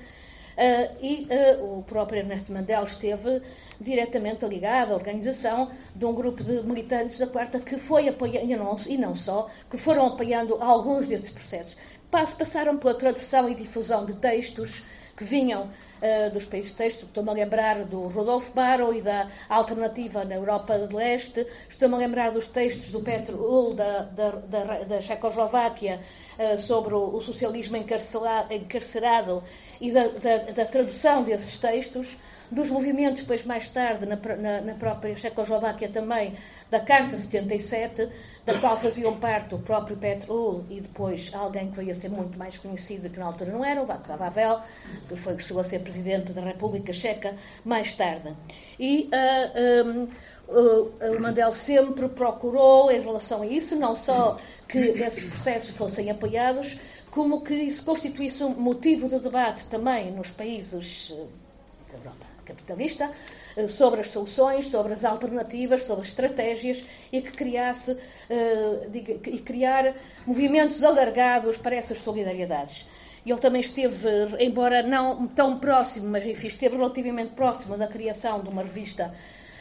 uh, 0.57 0.97
e 1.01 1.29
uh, 1.31 1.79
o 1.79 1.83
próprio 1.83 2.21
Ernesto 2.21 2.53
Mandela 2.53 2.85
esteve 2.85 3.43
diretamente 3.81 4.45
ligado 4.47 4.93
à 4.93 4.95
organização 4.95 5.71
de 5.95 6.05
um 6.05 6.15
grupo 6.15 6.43
de 6.43 6.63
militantes 6.63 7.19
da 7.19 7.27
Quarta 7.27 7.61
que 7.61 7.77
foi 7.79 8.09
apoiando, 8.09 8.51
e 8.51 8.57
não, 8.57 8.77
e 8.87 8.97
não 8.97 9.15
só, 9.15 9.49
que 9.71 9.77
foram 9.77 10.07
apoiando 10.07 10.57
alguns 10.63 11.09
desses 11.09 11.31
processos. 11.31 11.77
Passaram 12.11 12.79
pela 12.79 12.95
tradução 12.95 13.49
e 13.49 13.55
difusão 13.55 14.07
de 14.07 14.15
textos 14.15 14.83
que 15.17 15.25
vinham 15.25 15.69
uh, 16.03 16.31
dos 16.33 16.47
países 16.47 16.73
textos. 16.75 17.05
Estou-me 17.09 17.31
a 17.31 17.33
lembrar 17.33 17.85
do 17.85 18.09
Rodolfo 18.09 18.53
Barrow 18.53 18.95
e 18.95 19.03
da 19.03 19.29
alternativa 19.49 20.25
na 20.25 20.35
Europa 20.35 20.79
de 20.79 20.95
Leste. 20.95 21.47
Estou-me 21.69 21.95
a 21.95 21.99
lembrar 21.99 22.31
dos 22.33 22.49
textos 22.49 22.93
do 22.93 23.01
Petro 23.01 23.39
Ull 23.39 23.75
da, 23.75 24.03
da, 24.03 24.31
da, 24.31 24.65
da 24.85 25.01
Checoslováquia 25.01 26.01
uh, 26.39 26.59
sobre 26.59 26.95
o, 26.95 27.21
socialismo 27.21 27.77
encarcerado 27.77 29.43
e 29.81 29.91
da, 29.91 30.07
da 30.55 30.65
tradução 30.65 31.23
desses 31.23 31.59
textos 31.59 32.17
dos 32.51 32.71
movimentos, 32.71 33.23
depois 33.23 33.45
mais 33.45 33.69
tarde, 33.69 34.07
na, 34.07 34.17
na, 34.17 34.61
na, 34.61 34.75
própria 34.75 35.17
Checoslováquia 35.17 35.89
também, 35.89 36.35
da 36.71 36.81
Carta 36.81 37.17
77, 37.17 38.09
da 38.45 38.55
qual 38.59 38.77
faziam 38.77 39.17
parte 39.19 39.55
o 39.55 39.59
próprio 39.59 39.97
Petro 39.97 40.65
e 40.71 40.81
depois 40.81 41.31
alguém 41.35 41.71
que 41.71 41.77
veio 41.77 41.91
a 41.91 41.95
ser 41.95 42.09
muito 42.09 42.39
mais 42.39 42.57
conhecido, 42.57 43.11
que 43.11 43.19
na 43.19 43.27
altura 43.27 43.51
não 43.51 43.65
era, 43.65 43.83
o 43.83 43.87
Václav 43.87 44.23
Havel, 44.23 44.61
que 45.09 45.17
foi 45.17 45.39
chegou 45.39 45.61
a 45.61 45.65
ser 45.65 45.81
presidente 45.81 46.33
da 46.33 46.43
República 46.43 46.93
Checa 46.93 47.35
mais 47.65 47.95
tarde. 47.95 48.35
E 48.79 49.11
uh, 49.13 49.89
um, 49.89 50.09
o 51.17 51.21
Mandel 51.21 51.53
sempre 51.53 52.09
procurou, 52.09 52.91
em 52.91 53.01
relação 53.01 53.43
a 53.43 53.47
isso, 53.47 53.75
não 53.75 53.97
só 53.97 54.39
que 54.69 54.79
esses 54.79 55.25
processos 55.25 55.71
fossem 55.71 56.11
apoiados, 56.11 56.79
como 57.11 57.41
que 57.41 57.55
isso 57.55 57.85
constituísse 57.85 58.45
um 58.45 58.51
motivo 58.51 59.09
de 59.09 59.19
debate 59.19 59.67
também 59.67 60.13
nos 60.13 60.31
países 60.31 61.13
ah, 61.13 61.25
da 61.91 61.99
Europa 61.99 62.36
capitalista, 62.47 63.11
eh, 63.57 63.69
sobre 63.69 64.01
as 64.01 64.09
soluções, 64.09 64.69
sobre 64.69 64.95
as 64.95 65.05
alternativas, 65.05 65.83
sobre 65.83 66.03
as 66.03 66.09
estratégias 66.09 66.85
e 67.13 67.21
que 67.21 67.33
criasse 67.33 67.97
eh, 68.31 68.89
e 69.27 69.39
criar 69.39 69.95
movimentos 70.27 70.83
alargados 70.83 71.57
para 71.57 71.77
essas 71.77 71.99
solidariedades. 71.99 72.87
Ele 73.27 73.41
também 73.41 73.61
esteve, 73.61 74.09
embora 74.39 74.83
não 74.83 75.27
tão 75.27 75.59
próximo, 75.59 76.09
mas 76.09 76.25
enfim, 76.25 76.47
esteve 76.47 76.77
relativamente 76.77 77.33
próximo 77.33 77.77
da 77.77 77.89
criação 77.89 78.41
de 78.41 78.49
uma 78.49 78.63
revista 78.63 79.13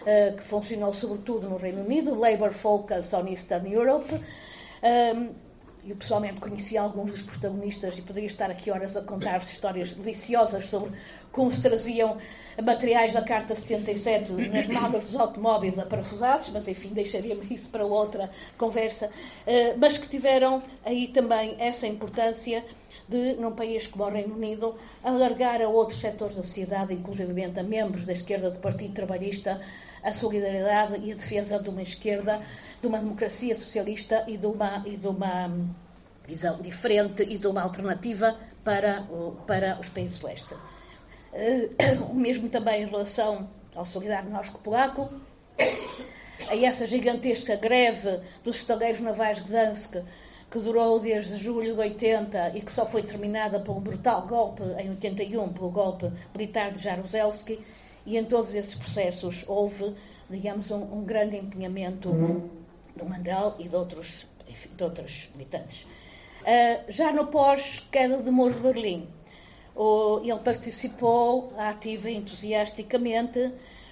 uh, 0.02 0.38
que 0.38 0.43
funcionou 0.43 0.93
sobretudo 0.93 1.50
no 1.50 1.58
Reino 1.58 1.82
Unido, 1.82 2.13
Labour 2.13 2.52
Focus 2.52 3.12
on 3.12 3.28
Eastern 3.28 3.67
Europe. 3.74 4.08
Um, 4.84 5.34
eu 5.88 5.95
pessoalmente 5.95 6.39
conheci 6.39 6.78
alguns 6.78 7.12
dos 7.12 7.21
protagonistas 7.24 7.98
e 7.98 8.02
poderia 8.02 8.28
estar 8.28 8.50
aqui 8.50 8.71
horas 8.71 8.95
a 8.95 9.02
contar 9.02 9.38
histórias 9.38 9.91
deliciosas 9.91 10.65
sobre 10.65 10.91
como 11.36 11.52
se 11.52 11.62
traziam 11.62 12.17
materiais 12.63 13.12
da 13.12 13.21
Carta 13.21 13.54
77 13.54 14.32
nas 14.32 14.67
malas 14.69 15.04
dos 15.04 15.15
automóveis 15.17 15.78
aparafusados, 15.78 16.50
mas 16.50 16.65
enfim, 16.69 16.93
deixaríamos 16.93 17.52
isso 17.52 17.67
para 17.67 17.86
outra 17.86 18.32
conversa, 18.58 19.12
eh, 19.45 19.76
mas 19.78 19.98
que 19.98 20.08
tiveram 20.08 20.63
aí 20.86 21.10
também 21.10 21.58
essa 21.60 21.86
importância 21.86 22.63
de, 23.10 23.34
num 23.34 23.52
país 23.52 23.86
como 23.86 24.06
o 24.06 24.10
Reino 24.10 24.34
Unido, 24.34 24.76
alargar 25.04 25.62
a 25.62 25.67
outros 25.67 26.00
setores 26.00 26.38
da 26.38 26.41
sociedade, 26.41 26.93
inclusive 26.93 27.43
a 27.43 27.63
membros 27.63 28.06
da 28.06 28.13
esquerda 28.13 28.50
do 28.50 28.60
Partido 28.60 28.93
Trabalhista, 28.93 29.60
a 30.02 30.13
solidariedade 30.13 31.06
e 31.06 31.12
a 31.12 31.15
defesa 31.15 31.60
de 31.60 31.67
uma 31.69 31.82
esquerda, 31.82 32.41
de 32.80 32.88
uma 32.88 33.00
democracia 33.00 33.56
socialista 33.56 34.24
e 34.26 34.38
de 34.38 34.45
uma, 34.45 34.84
e 34.86 34.95
de 34.95 35.08
uma 35.08 35.52
visão 36.26 36.62
diferente 36.62 37.24
e 37.24 37.38
de 37.38 37.48
uma 37.48 37.62
alternativa 37.62 38.38
para, 38.63 39.06
para 39.45 39.78
os 39.82 39.89
países 39.89 40.21
leste. 40.21 40.56
O 42.10 42.13
mesmo 42.13 42.50
também 42.50 42.84
em 42.84 42.86
relação 42.86 43.50
ao 43.76 43.86
solidário 43.86 44.30
Norsko-Polaco, 44.30 45.10
a 46.48 46.56
essa 46.56 46.88
gigantesca 46.88 47.56
greve 47.56 48.21
dos 48.43 48.58
estaleiros 48.58 49.02
navais 49.02 49.38
de 49.38 49.43
Gdansk, 49.43 49.95
que 50.50 50.60
durou 50.60 51.00
desde 51.00 51.36
julho 51.38 51.74
de 51.74 51.80
80 51.80 52.54
e 52.56 52.62
que 52.62 52.71
só 52.71 52.86
foi 52.86 53.04
terminada 53.04 53.60
por 53.60 53.76
um 53.76 53.82
brutal 53.82 54.26
golpe 54.28 54.63
em 54.80 54.89
81, 54.91 55.54
pelo 55.54 55.69
golpe 55.69 56.10
militar 56.34 56.71
de 56.71 56.80
Jaruzelski, 56.80 57.60
e 58.06 58.17
em 58.17 58.24
todos 58.24 58.54
esses 58.54 58.76
processos 58.76 59.43
houve, 59.48 59.93
digamos, 60.30 60.71
um, 60.71 60.82
um 60.82 61.04
grande 61.04 61.36
empenhamento 61.36 62.12
do 62.95 63.06
Mandel 63.06 63.56
e 63.60 63.67
de 63.67 63.76
outros, 63.76 64.26
enfim, 64.48 64.69
de 64.78 64.84
outros 64.84 65.30
militantes. 65.36 65.84
Uh, 66.43 66.86
já 66.88 67.12
no 67.12 67.28
pós-queda 67.28 68.21
do 68.21 68.32
Muro 68.32 68.54
de 68.54 68.60
Berlim, 68.60 69.08
ele 70.24 70.40
participou 70.40 71.54
ativa 71.58 72.10
e 72.10 72.16
entusiasticamente 72.16 73.52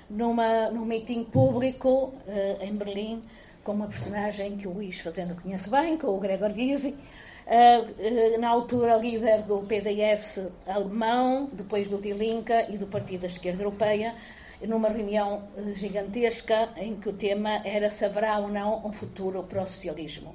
numa, 0.10 0.70
num 0.70 0.86
meeting 0.86 1.24
público 1.24 2.14
uh, 2.28 2.64
em 2.64 2.76
Berlim 2.76 3.24
com 3.64 3.74
uma 3.74 3.88
personagem 3.88 4.58
que 4.58 4.68
o 4.68 4.74
Luís 4.74 5.00
Fazenda 5.00 5.36
conhece 5.36 5.70
bem, 5.70 5.98
com 5.98 6.08
o 6.08 6.20
Gregor 6.20 6.52
Gysi, 6.52 6.90
uh, 6.90 8.36
uh, 8.36 8.40
na 8.40 8.50
altura 8.50 8.98
líder 8.98 9.44
do 9.44 9.60
PDS 9.60 10.50
alemão, 10.68 11.50
depois 11.52 11.88
do 11.88 11.98
Die 11.98 12.14
Linke 12.14 12.54
e 12.70 12.78
do 12.78 12.88
Partido 12.88 13.22
da 13.22 13.28
Esquerda 13.28 13.64
Europeia, 13.64 14.16
numa 14.62 14.88
reunião 14.88 15.44
gigantesca 15.76 16.70
em 16.78 16.96
que 16.96 17.10
o 17.10 17.14
tema 17.14 17.62
era 17.66 17.90
se 17.90 18.06
haverá 18.06 18.40
ou 18.40 18.50
não 18.50 18.86
um 18.86 18.94
futuro 18.94 19.44
para 19.44 19.62
o 19.64 19.66
socialismo. 19.66 20.34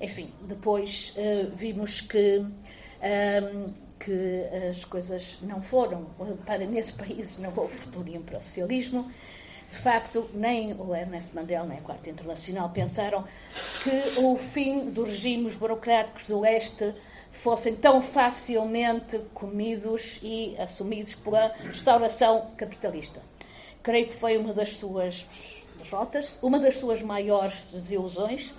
Enfim, 0.00 0.32
depois 0.42 1.14
vimos 1.54 2.00
que 2.00 2.44
que 4.00 4.46
as 4.68 4.84
coisas 4.84 5.38
não 5.42 5.62
foram, 5.62 6.06
para 6.46 6.64
nesses 6.66 6.90
países 6.90 7.38
não 7.38 7.52
houve 7.54 7.76
futuro 7.76 8.20
para 8.22 8.38
o 8.38 8.40
socialismo. 8.40 9.10
De 9.70 9.76
facto, 9.76 10.28
nem 10.34 10.72
o 10.72 10.96
Ernesto 10.96 11.36
Mandela 11.36 11.64
nem 11.64 11.78
a 11.78 11.80
Quarta 11.80 12.10
Internacional 12.10 12.70
pensaram 12.70 13.24
que 13.84 14.20
o 14.20 14.36
fim 14.36 14.90
dos 14.90 15.10
regimes 15.10 15.54
burocráticos 15.54 16.26
do 16.26 16.40
leste 16.40 16.92
fossem 17.30 17.76
tão 17.76 18.02
facilmente 18.02 19.18
comidos 19.32 20.18
e 20.22 20.56
assumidos 20.58 21.14
pela 21.14 21.54
restauração 21.54 22.50
capitalista. 22.56 23.22
Creio 23.82 24.08
que 24.08 24.14
foi 24.14 24.36
uma 24.36 24.52
das 24.52 24.70
suas 24.70 25.24
derrotas, 25.78 26.36
uma 26.42 26.58
das 26.58 26.76
suas 26.76 27.00
maiores 27.00 27.68
desilusões. 27.72 28.52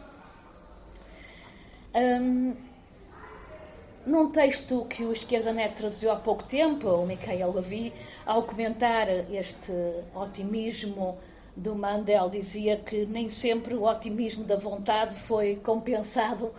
Hum, 1.93 2.55
num 4.05 4.31
texto 4.31 4.85
que 4.85 5.03
o 5.03 5.13
Esquerda 5.13 5.53
Net 5.53 5.75
traduziu 5.75 6.11
há 6.11 6.15
pouco 6.15 6.43
tempo, 6.43 6.87
o 6.87 7.05
Michael 7.05 7.53
Levy, 7.53 7.93
ao 8.25 8.43
comentar 8.43 9.07
este 9.31 9.71
otimismo 10.15 11.17
do 11.55 11.75
Mandel, 11.75 12.29
dizia 12.29 12.77
que 12.77 13.05
nem 13.05 13.29
sempre 13.29 13.75
o 13.75 13.83
otimismo 13.83 14.43
da 14.43 14.55
vontade 14.55 15.15
foi 15.15 15.57
compensado 15.57 16.53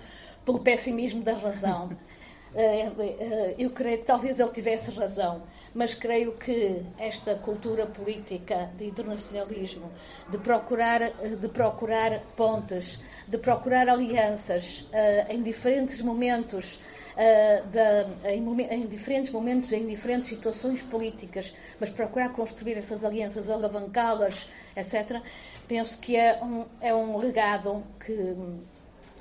pelo 0.44 0.60
pessimismo 0.60 1.22
da 1.22 1.32
razão. 1.32 1.90
Eh, 2.54 2.90
eh, 2.98 3.54
eu 3.58 3.70
creio 3.70 4.00
que 4.00 4.04
talvez 4.04 4.38
ele 4.38 4.50
tivesse 4.50 4.90
razão, 4.90 5.42
mas 5.74 5.94
creio 5.94 6.32
que 6.32 6.82
esta 6.98 7.34
cultura 7.34 7.86
política 7.86 8.70
de 8.76 8.88
internacionalismo, 8.88 9.90
de 10.28 10.36
procurar, 10.36 11.00
de 11.40 11.48
procurar 11.48 12.20
pontes, 12.36 13.00
de 13.26 13.38
procurar 13.38 13.88
alianças 13.88 14.86
eh, 14.92 15.28
em 15.30 15.42
diferentes 15.42 16.02
momentos 16.02 16.78
uh, 17.12 17.66
da, 17.68 18.30
em, 18.30 18.60
em, 18.62 18.86
diferentes 18.86 19.30
momentos, 19.30 19.72
em 19.72 19.86
diferentes 19.86 20.28
situações 20.28 20.82
políticas, 20.82 21.52
mas 21.80 21.90
procurar 21.90 22.30
construir 22.30 22.76
essas 22.76 23.04
alianças, 23.04 23.50
alavancá-las, 23.50 24.48
etc., 24.76 25.20
penso 25.68 25.98
que 25.98 26.16
é 26.16 26.42
um, 26.42 26.66
é 26.80 26.94
um 26.94 27.16
legado 27.16 27.82
que, 28.04 28.36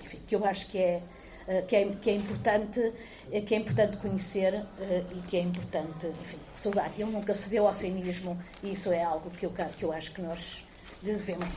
enfim, 0.04 0.20
que 0.28 0.36
eu 0.36 0.46
acho 0.46 0.68
que 0.68 0.78
é, 0.78 1.02
uh, 1.48 1.66
que 1.66 1.76
é, 1.76 1.90
que 2.02 2.10
é 2.10 2.16
importante 2.16 2.94
que 3.48 3.56
é 3.56 3.58
importante 3.58 3.96
conhecer 3.98 4.66
e 5.16 5.22
que 5.28 5.38
é 5.38 5.42
importante, 5.42 6.08
enfim, 6.22 6.38
saudar. 6.56 6.92
Ele 6.98 7.10
nunca 7.10 7.34
se 7.34 7.50
deu 7.50 7.66
ao 7.66 7.74
cinismo 7.74 8.38
e 8.62 8.74
isso 8.74 8.92
é 8.92 9.02
algo 9.02 9.30
que 9.30 9.46
eu, 9.46 9.52
que 9.52 9.84
eu 9.84 9.94
acho 9.94 10.12
que 10.12 10.22
nós 10.22 10.66
devemos. 11.02 11.48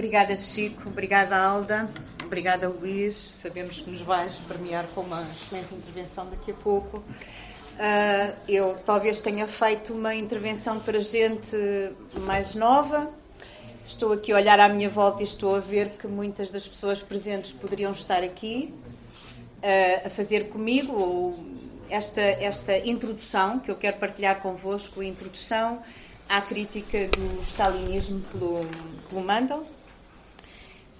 Obrigada, 0.00 0.34
Chico. 0.34 0.88
Obrigada, 0.88 1.36
Alda. 1.36 1.86
Obrigada, 2.24 2.66
Luís. 2.66 3.14
Sabemos 3.14 3.82
que 3.82 3.90
nos 3.90 4.00
vais 4.00 4.38
premiar 4.48 4.86
com 4.94 5.02
uma 5.02 5.20
excelente 5.30 5.74
intervenção 5.74 6.26
daqui 6.30 6.52
a 6.52 6.54
pouco. 6.54 7.00
Uh, 7.00 8.34
eu 8.48 8.78
talvez 8.86 9.20
tenha 9.20 9.46
feito 9.46 9.92
uma 9.92 10.14
intervenção 10.14 10.80
para 10.80 10.98
gente 11.00 11.54
mais 12.14 12.54
nova. 12.54 13.10
Estou 13.84 14.14
aqui 14.14 14.32
a 14.32 14.36
olhar 14.36 14.58
à 14.58 14.70
minha 14.70 14.88
volta 14.88 15.22
e 15.22 15.26
estou 15.26 15.54
a 15.54 15.60
ver 15.60 15.90
que 15.90 16.06
muitas 16.06 16.50
das 16.50 16.66
pessoas 16.66 17.02
presentes 17.02 17.52
poderiam 17.52 17.92
estar 17.92 18.24
aqui 18.24 18.72
uh, 19.58 20.06
a 20.06 20.08
fazer 20.08 20.48
comigo 20.48 21.38
esta, 21.90 22.22
esta 22.22 22.78
introdução 22.78 23.58
que 23.58 23.70
eu 23.70 23.76
quero 23.76 23.98
partilhar 23.98 24.40
convosco, 24.40 25.02
a 25.02 25.04
introdução 25.04 25.82
à 26.26 26.40
crítica 26.40 27.06
do 27.08 27.42
stalinismo 27.42 28.22
pelo, 28.32 28.66
pelo 29.10 29.20
Mandel. 29.20 29.66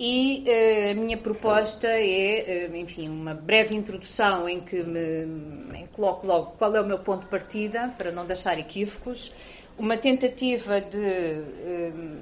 E 0.02 0.46
uh, 0.48 0.92
a 0.92 0.94
minha 0.94 1.18
proposta 1.18 1.86
é, 1.86 2.70
uh, 2.70 2.76
enfim, 2.76 3.06
uma 3.10 3.34
breve 3.34 3.74
introdução 3.74 4.48
em 4.48 4.58
que 4.58 4.82
me 4.82 5.78
em 5.78 5.86
coloco 5.88 6.26
logo 6.26 6.52
qual 6.52 6.74
é 6.74 6.80
o 6.80 6.86
meu 6.86 7.00
ponto 7.00 7.24
de 7.24 7.26
partida, 7.26 7.92
para 7.98 8.10
não 8.10 8.24
deixar 8.24 8.58
equívocos, 8.58 9.30
uma 9.76 9.98
tentativa 9.98 10.80
de 10.80 10.96
uh, 10.96 12.18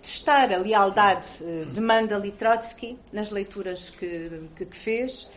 testar 0.00 0.50
a 0.50 0.56
lealdade 0.56 1.40
de 1.70 1.80
Mandel 1.82 2.24
e 2.24 2.32
Trotsky 2.32 2.98
nas 3.12 3.30
leituras 3.30 3.90
que, 3.90 4.48
que, 4.56 4.64
que 4.64 4.76
fez, 4.76 5.28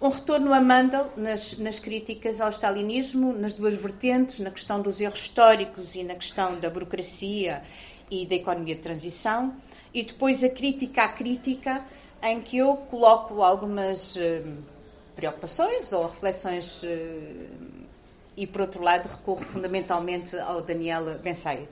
um 0.00 0.08
retorno 0.08 0.52
a 0.52 0.60
Mandel 0.60 1.12
nas, 1.16 1.56
nas, 1.56 1.78
críticas 1.78 2.40
ao 2.40 2.50
stalinismo, 2.50 3.32
nas 3.32 3.52
duas 3.52 3.74
vertentes, 3.74 4.40
na 4.40 4.50
questão 4.50 4.82
dos 4.82 5.00
erros 5.00 5.20
históricos 5.20 5.94
e 5.94 6.02
na 6.02 6.14
questão 6.14 6.58
da 6.58 6.68
burocracia 6.68 7.62
e 8.10 8.26
da 8.26 8.34
economia 8.34 8.74
de 8.74 8.82
transição, 8.82 9.54
e 9.92 10.02
depois 10.02 10.44
a 10.44 10.48
crítica 10.48 11.04
à 11.04 11.08
crítica, 11.08 11.84
em 12.22 12.40
que 12.40 12.58
eu 12.58 12.76
coloco 12.76 13.42
algumas 13.42 14.16
uh, 14.16 14.20
preocupações 15.14 15.92
ou 15.92 16.06
reflexões, 16.06 16.82
uh, 16.82 16.86
e 18.36 18.46
por 18.46 18.62
outro 18.62 18.82
lado 18.82 19.08
recorro 19.08 19.42
fundamentalmente 19.42 20.38
ao 20.38 20.62
Daniel 20.62 21.18
Ben 21.18 21.34
Said. 21.34 21.68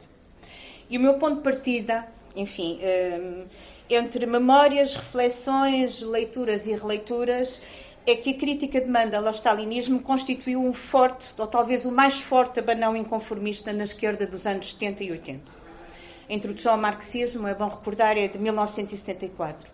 E 0.88 0.98
o 0.98 1.00
meu 1.00 1.14
ponto 1.14 1.36
de 1.36 1.42
partida, 1.42 2.06
enfim, 2.34 2.78
uh, 2.80 3.46
entre 3.88 4.26
memórias, 4.26 4.94
reflexões, 4.94 6.00
leituras 6.00 6.66
e 6.66 6.74
releituras, 6.74 7.62
é 8.06 8.14
que 8.14 8.30
a 8.30 8.34
crítica 8.34 8.80
de 8.80 8.88
Mandel 8.88 9.26
ao 9.26 9.32
stalinismo 9.32 10.00
constituiu 10.00 10.60
um 10.60 10.72
forte, 10.72 11.26
ou 11.36 11.46
talvez 11.46 11.84
o 11.86 11.92
mais 11.92 12.18
forte 12.18 12.60
abanão 12.60 12.96
inconformista 12.96 13.72
na 13.72 13.82
esquerda 13.82 14.26
dos 14.26 14.46
anos 14.46 14.70
70 14.70 15.04
e 15.04 15.10
80. 15.10 15.65
A 16.28 16.32
introdução 16.32 16.72
ao 16.72 16.78
marxismo, 16.78 17.46
é 17.46 17.54
bom 17.54 17.68
recordar, 17.68 18.18
é 18.18 18.26
de 18.26 18.38
1974. 18.38 19.70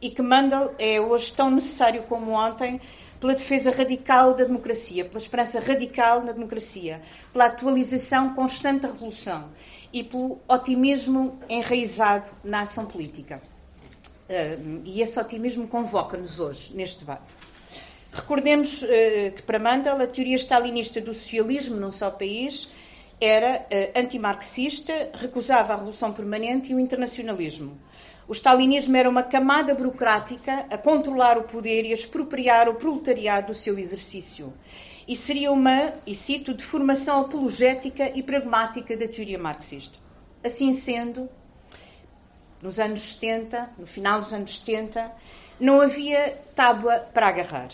E 0.00 0.10
que 0.10 0.22
Mandel 0.22 0.74
é 0.78 0.98
hoje 1.00 1.32
tão 1.34 1.50
necessário 1.50 2.04
como 2.04 2.30
ontem 2.30 2.80
pela 3.20 3.34
defesa 3.34 3.70
radical 3.70 4.32
da 4.32 4.44
democracia, 4.44 5.04
pela 5.04 5.18
esperança 5.18 5.60
radical 5.60 6.22
na 6.24 6.32
democracia, 6.32 7.02
pela 7.32 7.46
atualização 7.46 8.34
constante 8.34 8.80
da 8.80 8.88
revolução 8.88 9.50
e 9.92 10.02
pelo 10.02 10.38
otimismo 10.48 11.38
enraizado 11.50 12.30
na 12.42 12.62
ação 12.62 12.86
política. 12.86 13.42
E 14.84 15.02
esse 15.02 15.20
otimismo 15.20 15.68
convoca-nos 15.68 16.40
hoje, 16.40 16.72
neste 16.74 17.00
debate. 17.00 17.34
Recordemos 18.12 18.82
uh, 18.82 18.86
que 19.36 19.42
para 19.42 19.58
Mandel 19.58 20.00
a 20.00 20.06
teoria 20.06 20.36
stalinista 20.36 21.00
do 21.00 21.12
socialismo 21.12 21.76
num 21.76 21.92
só 21.92 22.10
país 22.10 22.70
era 23.20 23.66
uh, 23.66 23.98
antimarxista, 23.98 25.10
recusava 25.14 25.72
a 25.72 25.76
revolução 25.76 26.12
permanente 26.12 26.72
e 26.72 26.74
o 26.74 26.80
internacionalismo. 26.80 27.78
O 28.26 28.32
stalinismo 28.32 28.96
era 28.96 29.10
uma 29.10 29.22
camada 29.22 29.74
burocrática 29.74 30.66
a 30.70 30.78
controlar 30.78 31.36
o 31.36 31.42
poder 31.42 31.84
e 31.84 31.90
a 31.90 31.94
expropriar 31.94 32.68
o 32.68 32.76
proletariado 32.76 33.48
do 33.48 33.54
seu 33.54 33.78
exercício. 33.78 34.52
E 35.06 35.16
seria 35.16 35.50
uma, 35.50 35.92
e 36.06 36.14
cito, 36.14 36.54
deformação 36.54 37.22
apologética 37.22 38.10
e 38.16 38.22
pragmática 38.22 38.96
da 38.96 39.08
teoria 39.08 39.38
marxista. 39.38 39.98
Assim 40.44 40.72
sendo, 40.72 41.28
nos 42.62 42.78
anos 42.78 43.00
70, 43.00 43.70
no 43.76 43.86
final 43.86 44.20
dos 44.20 44.32
anos 44.32 44.58
70, 44.60 45.10
não 45.58 45.80
havia 45.80 46.38
tábua 46.54 47.00
para 47.12 47.28
agarrar 47.28 47.70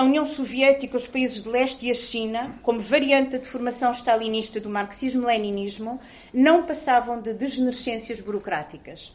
a 0.00 0.02
União 0.02 0.24
Soviética, 0.24 0.96
os 0.96 1.06
países 1.06 1.42
de 1.42 1.48
leste 1.50 1.84
e 1.84 1.90
a 1.90 1.94
China, 1.94 2.58
como 2.62 2.80
variante 2.80 3.32
da 3.32 3.38
deformação 3.38 3.92
stalinista 3.92 4.58
do 4.58 4.70
marxismo-leninismo, 4.70 6.00
não 6.32 6.64
passavam 6.64 7.20
de 7.20 7.34
degenerescências 7.34 8.18
burocráticas. 8.18 9.14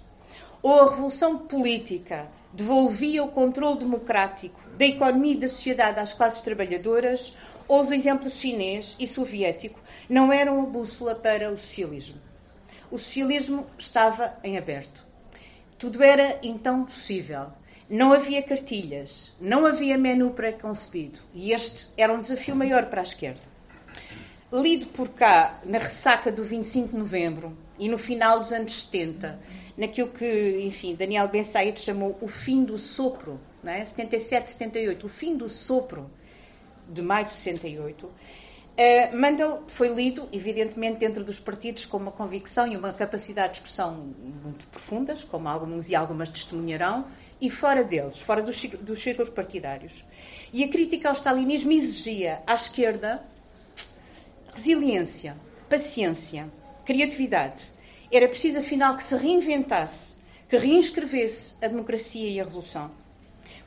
Ou 0.62 0.82
a 0.82 0.90
revolução 0.92 1.40
política 1.40 2.30
devolvia 2.54 3.24
o 3.24 3.30
controle 3.30 3.80
democrático 3.80 4.62
da 4.78 4.86
economia 4.86 5.34
e 5.34 5.40
da 5.40 5.48
sociedade 5.48 6.00
às 6.00 6.14
classes 6.14 6.44
trabalhadoras, 6.44 7.36
ou 7.68 7.82
os 7.82 7.92
exemplos 7.92 8.40
chinês 8.40 8.96
e 9.00 9.08
soviético 9.08 9.80
não 10.08 10.32
eram 10.32 10.62
a 10.62 10.68
bússola 10.68 11.16
para 11.16 11.52
o 11.52 11.58
socialismo. 11.58 12.22
O 12.92 13.00
socialismo 13.00 13.66
estava 13.76 14.38
em 14.44 14.56
aberto. 14.56 15.04
Tudo 15.80 16.04
era 16.04 16.38
então 16.44 16.86
possível 16.86 17.48
não 17.90 18.12
havia 18.12 18.42
cartilhas, 18.42 19.36
não 19.40 19.66
havia 19.66 19.98
menu 19.98 20.32
pré-concebido. 20.32 21.20
E 21.34 21.52
este 21.52 21.90
era 21.96 22.12
um 22.12 22.20
desafio 22.20 22.56
maior 22.56 22.88
para 22.88 23.02
a 23.02 23.04
esquerda. 23.04 23.42
Lido 24.52 24.88
por 24.88 25.10
cá, 25.10 25.60
na 25.66 25.78
ressaca 25.78 26.32
do 26.32 26.44
25 26.44 26.90
de 26.90 26.98
novembro 26.98 27.58
e 27.78 27.88
no 27.90 27.98
final 27.98 28.40
dos 28.40 28.54
anos 28.54 28.84
70, 28.84 29.40
naquilo 29.78 30.10
que, 30.10 30.62
enfim, 30.62 30.96
Daniel 30.96 31.28
Ben 31.28 31.44
Said 31.44 31.80
chamou 31.80 32.18
o 32.22 32.28
fim 32.28 32.64
do 32.64 32.78
sopro, 32.78 33.40
não 33.64 33.72
é? 33.72 33.84
77, 33.84 34.50
78, 34.50 35.06
o 35.06 35.10
fim 35.10 35.36
do 35.36 35.50
sopro 35.50 36.10
de 36.88 37.02
maio 37.02 37.26
de 37.26 37.34
68, 37.34 38.10
Uh, 38.78 39.16
Mandel 39.16 39.64
foi 39.68 39.88
lido, 39.88 40.28
evidentemente, 40.34 41.00
dentro 41.00 41.24
dos 41.24 41.40
partidos 41.40 41.86
com 41.86 41.96
uma 41.96 42.12
convicção 42.12 42.68
e 42.68 42.76
uma 42.76 42.92
capacidade 42.92 43.54
de 43.54 43.60
expressão 43.60 44.14
muito 44.44 44.68
profundas, 44.68 45.24
como 45.24 45.48
alguns 45.48 45.88
e 45.88 45.96
algumas 45.96 46.30
testemunharão, 46.30 47.06
e 47.40 47.50
fora 47.50 47.86
deles, 47.86 48.20
fora 48.20 48.44
dos, 48.44 48.62
dos 48.82 49.02
círculos 49.02 49.30
partidários. 49.30 50.04
E 50.52 50.62
a 50.62 50.68
crítica 50.68 51.08
ao 51.08 51.16
stalinismo 51.16 51.72
exigia 51.72 52.44
à 52.46 52.54
esquerda 52.54 53.24
resiliência, 54.54 55.38
paciência, 55.70 56.52
criatividade. 56.86 57.72
Era 58.12 58.28
preciso, 58.28 58.60
afinal, 58.60 58.98
que 58.98 59.04
se 59.04 59.16
reinventasse, 59.16 60.16
que 60.50 60.58
reinscrevesse 60.58 61.54
a 61.62 61.68
democracia 61.68 62.28
e 62.28 62.42
a 62.42 62.44
revolução. 62.44 62.92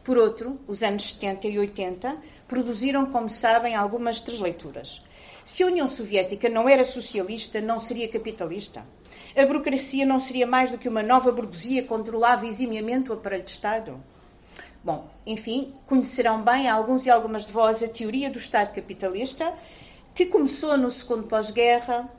Por 0.09 0.17
outro, 0.17 0.59
os 0.67 0.83
anos 0.83 1.13
70 1.13 1.49
e 1.49 1.59
80 1.59 2.17
produziram, 2.49 3.05
como 3.05 3.29
sabem, 3.29 3.75
algumas 3.77 4.23
transleituras. 4.23 5.03
Se 5.45 5.63
a 5.63 5.67
União 5.67 5.87
Soviética 5.87 6.49
não 6.49 6.67
era 6.67 6.83
socialista, 6.83 7.61
não 7.61 7.79
seria 7.79 8.09
capitalista. 8.09 8.87
A 9.37 9.45
burocracia 9.45 10.07
não 10.07 10.19
seria 10.19 10.47
mais 10.47 10.71
do 10.71 10.79
que 10.79 10.89
uma 10.89 11.03
nova 11.03 11.31
burguesia 11.31 11.83
que 11.83 11.89
controlava 11.89 12.47
eximiamente 12.47 13.11
o 13.11 13.13
aparelho 13.13 13.43
de 13.43 13.51
Estado. 13.51 14.03
Bom, 14.83 15.11
enfim, 15.27 15.75
conhecerão 15.87 16.41
bem 16.41 16.71
alguns 16.71 17.05
e 17.05 17.11
algumas 17.11 17.47
de 17.47 17.53
vós 17.53 17.83
a 17.83 17.89
teoria 17.89 18.31
do 18.31 18.39
Estado 18.39 18.75
capitalista, 18.75 19.53
que 20.15 20.25
começou 20.25 20.79
no 20.79 20.91
segundo 20.91 21.25
pós-guerra, 21.25 22.11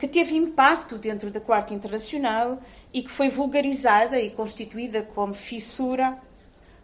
que 0.00 0.08
teve 0.08 0.34
impacto 0.34 0.98
dentro 0.98 1.30
da 1.30 1.40
Quarta 1.40 1.72
Internacional 1.72 2.58
e 2.92 3.04
que 3.04 3.10
foi 3.12 3.28
vulgarizada 3.28 4.20
e 4.20 4.30
constituída 4.30 5.00
como 5.00 5.32
fissura 5.32 6.20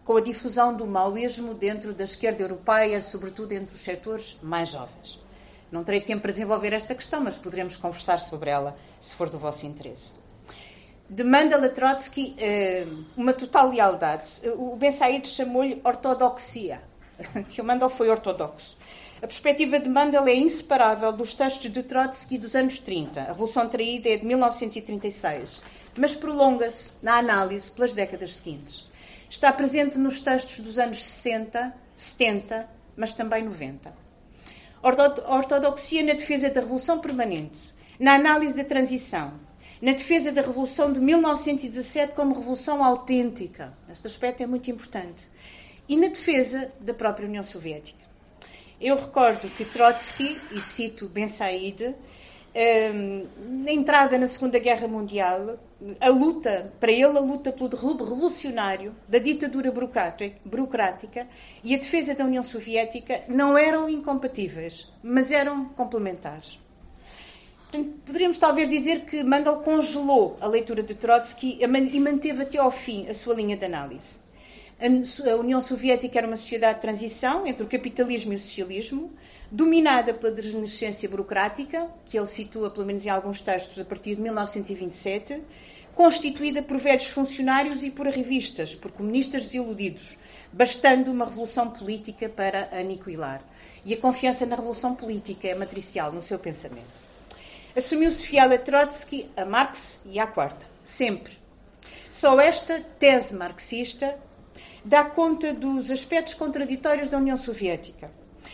com 0.05 0.17
a 0.17 0.21
difusão 0.21 0.75
do 0.75 0.85
maoísmo 0.85 1.53
dentro 1.53 1.93
da 1.93 2.03
esquerda 2.03 2.43
europeia, 2.43 2.99
sobretudo 2.99 3.53
entre 3.53 3.73
os 3.73 3.81
setores 3.81 4.37
mais 4.41 4.69
jovens. 4.69 5.19
Não 5.71 5.83
terei 5.83 6.01
tempo 6.01 6.21
para 6.21 6.31
desenvolver 6.31 6.73
esta 6.73 6.93
questão, 6.93 7.21
mas 7.21 7.37
poderemos 7.37 7.75
conversar 7.77 8.19
sobre 8.19 8.49
ela, 8.49 8.77
se 8.99 9.15
for 9.15 9.29
do 9.29 9.39
vosso 9.39 9.65
interesse. 9.65 10.13
Demanda 11.09 11.57
a 11.57 11.69
Trotsky 11.69 12.35
eh, 12.37 12.85
uma 13.17 13.33
total 13.33 13.69
lealdade. 13.69 14.29
O 14.55 14.75
Ben 14.75 14.91
Said 14.91 15.27
chamou-lhe 15.27 15.81
ortodoxia, 15.83 16.81
que 17.49 17.61
o 17.61 17.63
Mandel 17.63 17.89
foi 17.89 18.09
ortodoxo. 18.09 18.77
A 19.17 19.27
perspectiva 19.27 19.79
de 19.79 19.87
Mandel 19.87 20.27
é 20.27 20.35
inseparável 20.35 21.13
dos 21.13 21.33
textos 21.33 21.71
de 21.71 21.81
Trotsky 21.81 22.37
dos 22.37 22.55
anos 22.55 22.77
30. 22.79 23.21
A 23.21 23.23
Revolução 23.25 23.69
Traída 23.69 24.09
é 24.09 24.17
de 24.17 24.25
1936, 24.25 25.61
mas 25.97 26.13
prolonga-se 26.13 26.97
na 27.01 27.17
análise 27.17 27.71
pelas 27.71 27.93
décadas 27.93 28.33
seguintes. 28.35 28.85
Está 29.33 29.51
presente 29.51 29.97
nos 29.97 30.19
textos 30.19 30.59
dos 30.59 30.77
anos 30.77 31.03
60, 31.03 31.73
70, 31.95 32.69
mas 32.95 33.13
também 33.13 33.43
90. 33.43 33.91
Ortodoxia 34.79 36.03
na 36.03 36.13
defesa 36.13 36.51
da 36.51 36.61
Revolução 36.61 36.99
Permanente, 36.99 37.73
na 37.99 38.13
análise 38.13 38.55
da 38.55 38.63
transição, 38.63 39.33
na 39.81 39.93
defesa 39.93 40.31
da 40.31 40.41
Revolução 40.43 40.93
de 40.93 40.99
1917 40.99 42.13
como 42.13 42.35
revolução 42.35 42.83
autêntica. 42.83 43.73
Este 43.91 44.05
aspecto 44.05 44.43
é 44.43 44.45
muito 44.45 44.69
importante. 44.69 45.27
E 45.89 45.97
na 45.97 46.09
defesa 46.09 46.71
da 46.79 46.93
própria 46.93 47.27
União 47.27 47.41
Soviética. 47.41 48.03
Eu 48.79 48.95
recordo 48.95 49.49
que 49.57 49.65
Trotsky, 49.65 50.39
e 50.51 50.61
cito 50.61 51.09
Ben 51.09 51.27
Said, 51.27 51.95
Ehm, 52.55 53.25
na 53.63 53.71
entrada 53.71 54.15
na 54.17 54.27
Segunda 54.27 54.59
Guerra 54.59 54.87
Mundial, 54.87 55.57
a 55.99 56.09
luta, 56.09 56.73
para 56.79 56.91
ele, 56.91 57.17
a 57.17 57.19
luta 57.19 57.51
pelo 57.51 57.67
derrube 57.67 58.03
revolucionário 58.03 58.95
da 59.07 59.19
ditadura 59.19 59.71
burocrática 59.71 61.27
e 61.63 61.75
a 61.75 61.77
defesa 61.77 62.15
da 62.15 62.25
União 62.25 62.43
Soviética 62.43 63.23
não 63.27 63.57
eram 63.57 63.89
incompatíveis, 63.89 64.91
mas 65.03 65.31
eram 65.31 65.65
complementares. 65.65 66.59
Poderíamos 68.05 68.37
talvez 68.37 68.69
dizer 68.69 69.05
que 69.05 69.23
Mandel 69.23 69.57
congelou 69.57 70.37
a 70.39 70.47
leitura 70.47 70.83
de 70.83 70.93
Trotsky 70.93 71.57
e 71.59 71.67
manteve 71.99 72.43
até 72.43 72.59
ao 72.59 72.69
fim 72.69 73.07
a 73.07 73.13
sua 73.13 73.33
linha 73.33 73.57
de 73.57 73.65
análise. 73.65 74.22
A 74.85 75.35
União 75.37 75.61
Soviética 75.61 76.19
era 76.19 76.27
uma 76.27 76.35
sociedade 76.35 76.75
de 76.75 76.81
transição 76.81 77.47
entre 77.47 77.63
o 77.63 77.69
capitalismo 77.69 78.33
e 78.33 78.35
o 78.35 78.37
socialismo, 78.37 79.13
dominada 79.49 80.13
pela 80.13 80.33
desnascência 80.33 81.07
burocrática, 81.07 81.89
que 82.03 82.17
ele 82.17 82.27
situa, 82.27 82.69
pelo 82.69 82.85
menos 82.85 83.05
em 83.05 83.09
alguns 83.09 83.39
textos, 83.39 83.79
a 83.79 83.85
partir 83.85 84.15
de 84.15 84.21
1927, 84.21 85.41
constituída 85.95 86.61
por 86.61 86.77
velhos 86.79 87.07
funcionários 87.07 87.81
e 87.81 87.89
por 87.89 88.07
revistas, 88.07 88.75
por 88.75 88.91
comunistas 88.91 89.45
desiludidos, 89.45 90.17
bastando 90.51 91.13
uma 91.13 91.23
revolução 91.23 91.69
política 91.69 92.27
para 92.27 92.67
aniquilar. 92.77 93.41
E 93.85 93.93
a 93.93 93.97
confiança 93.97 94.45
na 94.45 94.57
revolução 94.57 94.93
política 94.93 95.47
é 95.47 95.55
matricial 95.55 96.11
no 96.11 96.21
seu 96.21 96.37
pensamento. 96.37 96.91
Assumiu-se 97.73 98.25
fiel 98.25 98.51
a 98.51 98.57
Trotsky, 98.57 99.29
a 99.37 99.45
Marx 99.45 100.01
e 100.05 100.19
à 100.19 100.27
quarta, 100.27 100.67
sempre. 100.83 101.37
Só 102.09 102.37
esta 102.41 102.81
tese 102.99 103.33
marxista 103.33 104.19
dá 104.83 105.03
conta 105.03 105.53
dos 105.53 105.89
aspectos 105.91 106.33
contraditórios 106.33 107.09
da 107.09 107.17
União 107.17 107.37
Soviética. 107.37 108.11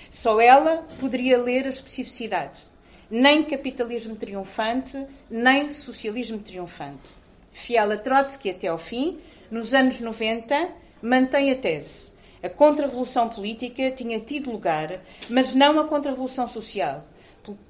Só 0.09 0.39
ela 0.39 0.87
poderia 0.99 1.37
ler 1.37 1.65
a 1.65 1.69
especificidade. 1.69 2.61
Nem 3.09 3.43
capitalismo 3.43 4.15
triunfante, 4.15 5.05
nem 5.29 5.69
socialismo 5.69 6.37
triunfante. 6.39 7.09
Fiel 7.51 7.91
a 7.91 7.97
Trotsky 7.97 8.51
até 8.51 8.67
ao 8.67 8.77
fim, 8.77 9.19
nos 9.49 9.73
anos 9.73 9.99
90, 9.99 10.69
mantém 11.01 11.51
a 11.51 11.55
tese. 11.55 12.11
A 12.41 12.49
contra-revolução 12.49 13.27
política 13.27 13.91
tinha 13.91 14.19
tido 14.19 14.51
lugar, 14.51 15.01
mas 15.29 15.53
não 15.53 15.79
a 15.79 15.87
contra-revolução 15.87 16.47
social 16.47 17.03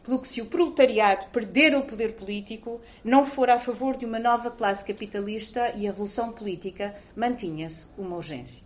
pelo 0.03 0.19
que 0.19 0.27
se 0.27 0.41
o 0.41 0.45
proletariado 0.45 1.27
perder 1.27 1.75
o 1.75 1.83
poder 1.83 2.13
político, 2.13 2.81
não 3.03 3.25
for 3.25 3.49
a 3.49 3.59
favor 3.59 3.97
de 3.97 4.05
uma 4.05 4.19
nova 4.19 4.51
classe 4.51 4.83
capitalista 4.83 5.73
e 5.75 5.87
a 5.87 5.91
revolução 5.91 6.31
política 6.31 6.95
mantinha-se 7.15 7.87
uma 7.97 8.15
urgência. 8.15 8.63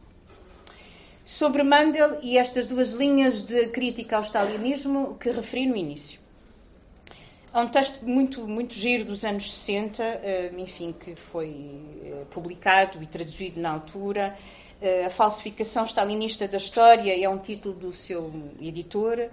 Sobre 1.25 1.63
Mandel 1.63 2.19
e 2.21 2.37
estas 2.37 2.67
duas 2.67 2.91
linhas 2.91 3.41
de 3.41 3.67
crítica 3.67 4.17
ao 4.17 4.23
stalinismo 4.23 5.15
que 5.17 5.31
referi 5.31 5.65
no 5.65 5.75
início. 5.75 6.19
Há 7.53 7.61
um 7.61 7.67
texto 7.67 8.03
muito, 8.03 8.47
muito 8.47 8.73
giro 8.73 9.05
dos 9.05 9.23
anos 9.23 9.53
60, 9.53 10.03
eh, 10.03 10.51
enfim, 10.57 10.91
que 10.91 11.15
foi 11.15 11.79
eh, 12.03 12.25
publicado 12.31 13.01
e 13.01 13.05
traduzido 13.05 13.61
na 13.61 13.69
altura. 13.69 14.35
Eh, 14.81 15.05
a 15.05 15.09
falsificação 15.11 15.85
stalinista 15.85 16.47
da 16.47 16.57
história 16.57 17.23
é 17.23 17.29
um 17.29 17.37
título 17.37 17.75
do 17.75 17.93
seu 17.93 18.33
editor. 18.59 19.29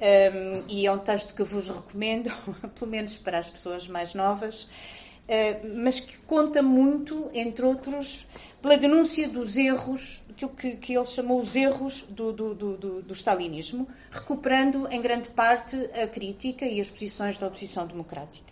Um, 0.00 0.64
e 0.66 0.86
é 0.86 0.92
um 0.92 0.98
texto 0.98 1.34
que 1.34 1.42
vos 1.42 1.68
recomendo, 1.68 2.30
pelo 2.74 2.90
menos 2.90 3.16
para 3.16 3.36
as 3.36 3.50
pessoas 3.50 3.86
mais 3.86 4.14
novas, 4.14 4.62
uh, 4.62 5.76
mas 5.76 6.00
que 6.00 6.16
conta 6.20 6.62
muito, 6.62 7.30
entre 7.34 7.66
outros, 7.66 8.26
pela 8.62 8.78
denúncia 8.78 9.28
dos 9.28 9.58
erros, 9.58 10.18
aquilo 10.30 10.52
que, 10.52 10.76
que 10.76 10.96
ele 10.96 11.04
chamou 11.04 11.38
os 11.38 11.54
erros 11.54 12.02
do, 12.08 12.32
do, 12.32 12.54
do, 12.54 13.02
do, 13.02 13.12
stalinismo, 13.12 13.86
recuperando 14.10 14.88
em 14.90 15.02
grande 15.02 15.28
parte 15.28 15.76
a 15.92 16.06
crítica 16.06 16.64
e 16.64 16.80
as 16.80 16.88
posições 16.88 17.38
da 17.38 17.48
oposição 17.48 17.86
democrática. 17.86 18.50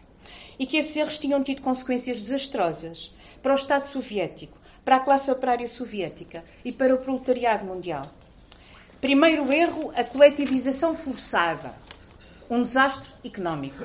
E 0.59 0.66
que 0.66 0.76
esses 0.76 0.94
erros 0.96 1.18
tinham 1.18 1.42
tido 1.42 1.62
consequências 1.62 2.20
desastrosas 2.20 3.14
para 3.42 3.53
o 3.53 3.57
Estado 3.57 3.86
soviético, 3.86 4.59
para 4.84 4.96
a 4.96 5.01
classe 5.01 5.30
operária 5.30 5.66
soviética 5.66 6.44
e 6.62 6.72
para 6.72 6.94
o 6.94 6.99
proletariado 6.99 7.64
mundial. 7.64 8.18
Primeiro 9.01 9.53
erro, 9.53 9.92
a 9.94 10.03
coletivização 10.03 10.92
forçada. 10.92 11.72
Um 12.51 12.64
desastre 12.64 13.12
económico. 13.24 13.84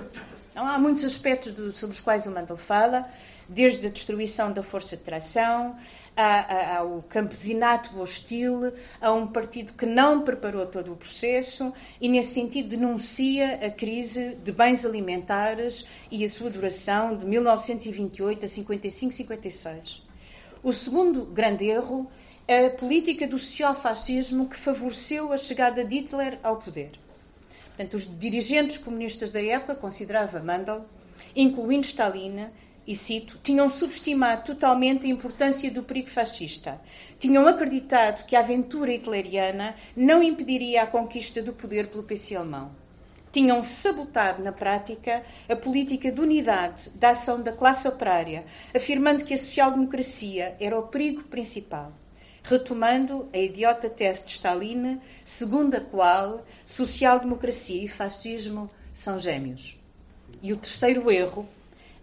Então, 0.51 0.67
há 0.67 0.79
muitos 0.79 1.05
aspectos 1.05 1.51
do, 1.53 1.71
sobre 1.71 1.95
os 1.95 2.01
quais 2.01 2.25
o 2.25 2.31
Mandel 2.31 2.57
fala, 2.57 3.07
desde 3.47 3.85
a 3.85 3.89
destruição 3.91 4.51
da 4.51 4.63
força 4.63 4.97
de 4.97 5.03
tração, 5.03 5.75
ao 6.15 7.03
campesinato 7.03 7.99
hostil, 7.99 8.73
a 8.99 9.11
um 9.11 9.27
partido 9.27 9.73
que 9.73 9.85
não 9.85 10.23
preparou 10.23 10.65
todo 10.65 10.93
o 10.93 10.95
processo 10.95 11.71
e, 12.01 12.09
nesse 12.09 12.33
sentido, 12.33 12.69
denuncia 12.69 13.67
a 13.67 13.69
crise 13.69 14.35
de 14.43 14.51
bens 14.51 14.83
alimentares 14.83 15.85
e 16.09 16.25
a 16.25 16.29
sua 16.29 16.49
duração 16.49 17.15
de 17.15 17.25
1928 17.25 18.45
a 18.45 18.47
55-56. 18.47 20.01
O 20.63 20.73
segundo 20.73 21.25
grande 21.25 21.65
erro 21.65 22.09
a 22.45 22.69
política 22.69 23.25
do 23.25 23.39
social-fascismo 23.39 24.49
que 24.49 24.57
favoreceu 24.57 25.31
a 25.31 25.37
chegada 25.37 25.85
de 25.85 25.95
Hitler 25.95 26.39
ao 26.43 26.57
poder. 26.57 26.91
Portanto, 27.67 27.93
os 27.93 28.19
dirigentes 28.19 28.77
comunistas 28.77 29.31
da 29.31 29.41
época, 29.41 29.75
considerava 29.75 30.43
Mandel, 30.43 30.85
incluindo 31.33 31.85
Stalin, 31.85 32.49
e 32.85 32.97
cito, 32.97 33.39
tinham 33.41 33.69
subestimado 33.69 34.43
totalmente 34.43 35.05
a 35.05 35.09
importância 35.09 35.71
do 35.71 35.83
perigo 35.83 36.09
fascista. 36.09 36.81
Tinham 37.17 37.47
acreditado 37.47 38.25
que 38.25 38.35
a 38.35 38.41
aventura 38.41 38.91
hitleriana 38.91 39.73
não 39.95 40.21
impediria 40.21 40.83
a 40.83 40.87
conquista 40.87 41.41
do 41.41 41.53
poder 41.53 41.87
pelo 41.87 42.03
PC 42.03 42.35
alemão. 42.35 42.75
Tinham 43.31 43.63
sabotado 43.63 44.43
na 44.43 44.51
prática 44.51 45.23
a 45.47 45.55
política 45.55 46.11
de 46.11 46.19
unidade 46.19 46.89
da 46.89 47.11
ação 47.11 47.41
da 47.41 47.53
classe 47.53 47.87
operária, 47.87 48.45
afirmando 48.75 49.23
que 49.23 49.33
a 49.33 49.37
social-democracia 49.37 50.57
era 50.59 50.77
o 50.77 50.89
perigo 50.89 51.23
principal 51.23 51.93
retomando 52.43 53.29
a 53.33 53.37
idiota 53.37 53.89
tese 53.89 54.25
de 54.25 54.31
Stalin, 54.31 54.99
segundo 55.23 55.75
a 55.75 55.81
qual 55.81 56.45
social-democracia 56.65 57.85
e 57.85 57.87
fascismo 57.87 58.69
são 58.91 59.17
gêmeos. 59.17 59.79
E 60.41 60.51
o 60.51 60.57
terceiro 60.57 61.09
erro, 61.09 61.47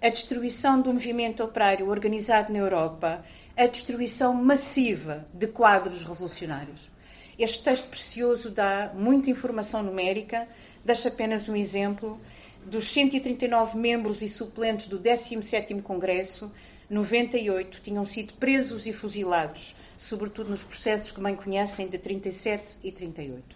a 0.00 0.08
destruição 0.08 0.80
do 0.80 0.92
movimento 0.92 1.44
operário 1.44 1.88
organizado 1.88 2.52
na 2.52 2.58
Europa, 2.58 3.24
a 3.54 3.66
destruição 3.66 4.32
massiva 4.32 5.26
de 5.34 5.46
quadros 5.46 6.02
revolucionários. 6.02 6.90
Este 7.38 7.62
texto 7.62 7.88
precioso 7.88 8.50
dá 8.50 8.90
muita 8.94 9.30
informação 9.30 9.82
numérica, 9.82 10.48
deixa 10.82 11.08
apenas 11.08 11.48
um 11.48 11.56
exemplo. 11.56 12.18
Dos 12.64 12.90
139 12.90 13.78
membros 13.78 14.22
e 14.22 14.28
suplentes 14.28 14.86
do 14.86 14.98
17º 14.98 15.82
Congresso, 15.82 16.50
98 16.88 17.80
tinham 17.80 18.04
sido 18.04 18.34
presos 18.34 18.86
e 18.86 18.92
fuzilados 18.92 19.74
sobretudo 20.00 20.48
nos 20.48 20.62
processos 20.62 21.12
que 21.12 21.20
bem 21.20 21.36
conhecem 21.36 21.86
de 21.86 21.98
37 21.98 22.78
e 22.82 22.90
38. 22.90 23.54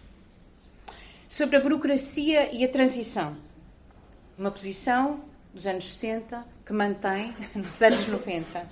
Sobre 1.27 1.57
a 1.57 1.59
burocracia 1.59 2.53
e 2.53 2.63
a 2.63 2.69
transição. 2.69 3.35
Uma 4.37 4.51
posição 4.51 5.21
dos 5.51 5.65
anos 5.65 5.91
60 5.91 6.45
que 6.63 6.71
mantém 6.71 7.33
nos 7.55 7.81
anos 7.81 8.07
90. 8.07 8.69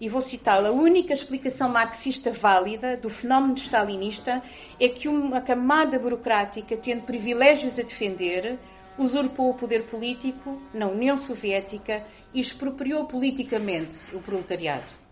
E 0.00 0.08
vou 0.08 0.20
citá-la. 0.20 0.70
A 0.70 0.72
única 0.72 1.12
explicação 1.12 1.68
marxista 1.68 2.32
válida 2.32 2.96
do 2.96 3.08
fenómeno 3.08 3.54
stalinista 3.54 4.42
é 4.80 4.88
que 4.88 5.06
uma 5.06 5.40
camada 5.40 6.00
burocrática, 6.00 6.76
tendo 6.76 7.04
privilégios 7.04 7.78
a 7.78 7.82
defender, 7.82 8.58
usurpou 8.98 9.50
o 9.50 9.54
poder 9.54 9.84
político 9.84 10.60
na 10.74 10.88
União 10.88 11.16
Soviética 11.16 12.04
e 12.34 12.40
expropriou 12.40 13.04
politicamente 13.04 13.98
o 14.12 14.18
proletariado. 14.18 15.03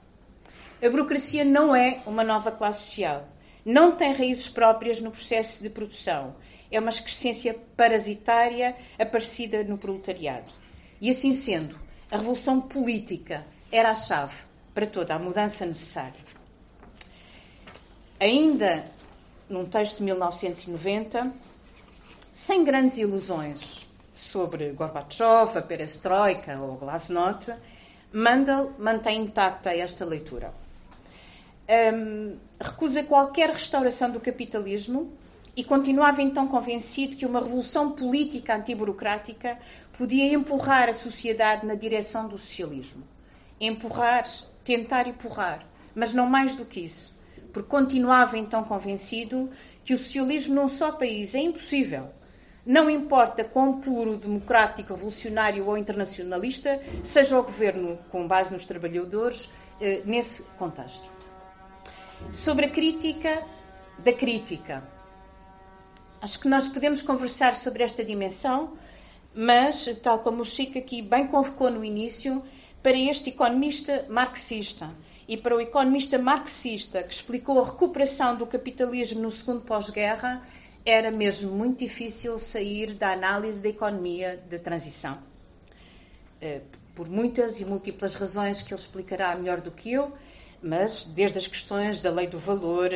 A 0.84 0.90
burocracia 0.90 1.44
não 1.44 1.76
é 1.76 2.02
uma 2.06 2.24
nova 2.24 2.50
classe 2.50 2.86
social. 2.86 3.28
Não 3.64 3.92
tem 3.92 4.12
raízes 4.12 4.48
próprias 4.48 5.00
no 5.00 5.12
processo 5.12 5.62
de 5.62 5.70
produção. 5.70 6.34
É 6.72 6.80
uma 6.80 6.90
excrescência 6.90 7.56
parasitária 7.76 8.74
aparecida 8.98 9.62
no 9.62 9.78
proletariado. 9.78 10.50
E 11.00 11.08
assim 11.08 11.36
sendo, 11.36 11.78
a 12.10 12.16
revolução 12.16 12.60
política 12.60 13.46
era 13.70 13.92
a 13.92 13.94
chave 13.94 14.34
para 14.74 14.84
toda 14.84 15.14
a 15.14 15.20
mudança 15.20 15.64
necessária. 15.64 16.20
Ainda 18.18 18.84
num 19.48 19.66
texto 19.66 19.98
de 19.98 20.02
1990, 20.02 21.32
sem 22.32 22.64
grandes 22.64 22.98
ilusões 22.98 23.86
sobre 24.16 24.72
Gorbachev, 24.72 25.56
a 25.56 25.62
Perestroika 25.62 26.58
ou 26.58 26.74
Glasnost, 26.74 27.54
Mandel 28.12 28.72
mantém 28.80 29.22
intacta 29.22 29.72
esta 29.72 30.04
leitura 30.04 30.52
um, 31.68 32.36
recusa 32.60 33.02
qualquer 33.04 33.50
restauração 33.50 34.10
do 34.10 34.20
capitalismo 34.20 35.12
e 35.56 35.62
continuava 35.62 36.22
então 36.22 36.48
convencido 36.48 37.16
que 37.16 37.26
uma 37.26 37.40
revolução 37.40 37.92
política 37.92 38.56
antiburocrática 38.56 39.58
podia 39.96 40.32
empurrar 40.32 40.88
a 40.88 40.94
sociedade 40.94 41.66
na 41.66 41.74
direção 41.74 42.26
do 42.26 42.38
socialismo. 42.38 43.04
Empurrar, 43.60 44.26
tentar 44.64 45.06
empurrar, 45.06 45.66
mas 45.94 46.12
não 46.12 46.26
mais 46.26 46.56
do 46.56 46.64
que 46.64 46.80
isso, 46.80 47.16
porque 47.52 47.68
continuava 47.68 48.38
então 48.38 48.64
convencido 48.64 49.50
que 49.84 49.92
o 49.92 49.98
socialismo 49.98 50.54
num 50.54 50.68
só 50.68 50.92
país 50.92 51.34
é 51.34 51.40
impossível, 51.40 52.08
não 52.64 52.88
importa 52.88 53.44
quão 53.44 53.80
puro, 53.80 54.16
democrático, 54.16 54.94
revolucionário 54.94 55.66
ou 55.66 55.76
internacionalista 55.76 56.80
seja 57.02 57.38
o 57.38 57.42
governo 57.42 57.98
com 58.10 58.26
base 58.26 58.52
nos 58.52 58.64
trabalhadores 58.64 59.48
eh, 59.80 60.02
nesse 60.04 60.44
contexto. 60.56 61.21
Sobre 62.30 62.66
a 62.66 62.70
crítica 62.70 63.42
da 63.98 64.12
crítica. 64.12 64.82
Acho 66.20 66.38
que 66.38 66.48
nós 66.48 66.66
podemos 66.66 67.02
conversar 67.02 67.54
sobre 67.54 67.82
esta 67.82 68.04
dimensão, 68.04 68.76
mas, 69.34 69.86
tal 70.02 70.18
como 70.20 70.42
o 70.42 70.44
Chico 70.44 70.78
aqui 70.78 71.02
bem 71.02 71.26
convocou 71.26 71.70
no 71.70 71.84
início, 71.84 72.42
para 72.82 72.98
este 72.98 73.30
economista 73.30 74.06
marxista 74.08 74.90
e 75.26 75.36
para 75.36 75.56
o 75.56 75.60
economista 75.60 76.18
marxista 76.18 77.02
que 77.02 77.14
explicou 77.14 77.60
a 77.60 77.64
recuperação 77.64 78.36
do 78.36 78.46
capitalismo 78.46 79.20
no 79.20 79.30
segundo 79.30 79.62
pós-guerra, 79.62 80.42
era 80.84 81.10
mesmo 81.10 81.50
muito 81.52 81.78
difícil 81.78 82.38
sair 82.38 82.94
da 82.94 83.12
análise 83.12 83.62
da 83.62 83.68
economia 83.68 84.42
de 84.48 84.58
transição. 84.58 85.18
Eh, 86.40 86.60
por 86.94 87.08
muitas 87.08 87.60
e 87.60 87.64
múltiplas 87.64 88.14
razões 88.14 88.62
que 88.62 88.74
ele 88.74 88.80
explicará 88.80 89.34
melhor 89.36 89.60
do 89.60 89.70
que 89.70 89.92
eu, 89.92 90.12
mas 90.62 91.04
desde 91.04 91.38
as 91.38 91.46
questões 91.46 92.00
da 92.00 92.10
lei 92.10 92.26
do 92.26 92.38
valor, 92.38 92.90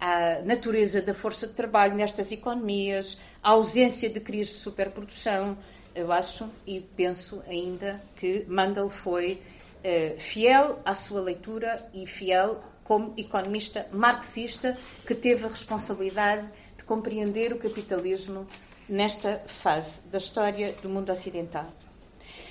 a 0.00 0.40
natureza 0.42 1.02
da 1.02 1.14
força 1.14 1.46
de 1.46 1.52
trabalho 1.52 1.94
nestas 1.94 2.32
economias, 2.32 3.20
a 3.42 3.50
ausência 3.50 4.08
de 4.08 4.20
crise 4.20 4.52
de 4.52 4.58
superprodução, 4.58 5.58
eu 5.94 6.10
acho 6.12 6.48
e 6.66 6.80
penso 6.80 7.42
ainda 7.48 8.00
que 8.16 8.44
Mandel 8.48 8.88
foi 8.88 9.42
eh, 9.82 10.14
fiel 10.18 10.78
à 10.84 10.94
sua 10.94 11.20
leitura 11.20 11.88
e 11.92 12.06
fiel 12.06 12.62
como 12.84 13.14
economista 13.16 13.86
marxista 13.92 14.76
que 15.06 15.14
teve 15.14 15.44
a 15.44 15.48
responsabilidade 15.48 16.48
de 16.76 16.84
compreender 16.84 17.52
o 17.52 17.58
capitalismo 17.58 18.46
nesta 18.88 19.38
fase 19.46 20.00
da 20.08 20.18
história 20.18 20.74
do 20.82 20.88
mundo 20.88 21.10
ocidental. 21.10 21.68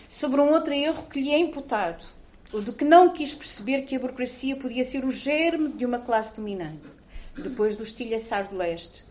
Sobre 0.08 0.40
um 0.40 0.54
outro 0.54 0.74
erro 0.74 1.04
que 1.08 1.22
lhe 1.22 1.32
é 1.32 1.38
imputado, 1.38 2.06
o 2.52 2.62
de 2.62 2.72
que 2.72 2.84
não 2.84 3.14
quis 3.14 3.34
perceber 3.34 3.84
que 3.84 3.96
a 3.96 4.00
burocracia 4.00 4.56
podia 4.56 4.84
ser 4.84 5.06
o 5.06 5.12
germe 5.12 5.70
de 5.70 5.86
uma 5.86 6.00
classe 6.00 6.36
dominante, 6.36 6.96
depois 7.38 7.76
do 7.76 7.84
estilhaçar 7.84 8.50
do 8.50 8.58
leste. 8.58 9.04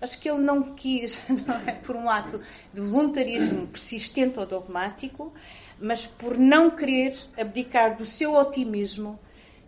Acho 0.00 0.18
que 0.20 0.28
ele 0.28 0.40
não 0.40 0.74
quis, 0.74 1.18
não 1.28 1.56
é 1.66 1.72
por 1.72 1.94
um 1.94 2.10
ato 2.10 2.40
de 2.74 2.80
voluntarismo 2.80 3.66
persistente 3.68 4.38
ou 4.38 4.46
dogmático, 4.46 5.32
mas 5.80 6.04
por 6.04 6.36
não 6.36 6.70
querer 6.70 7.16
abdicar 7.36 7.96
do 7.96 8.04
seu 8.04 8.34
otimismo 8.34 9.18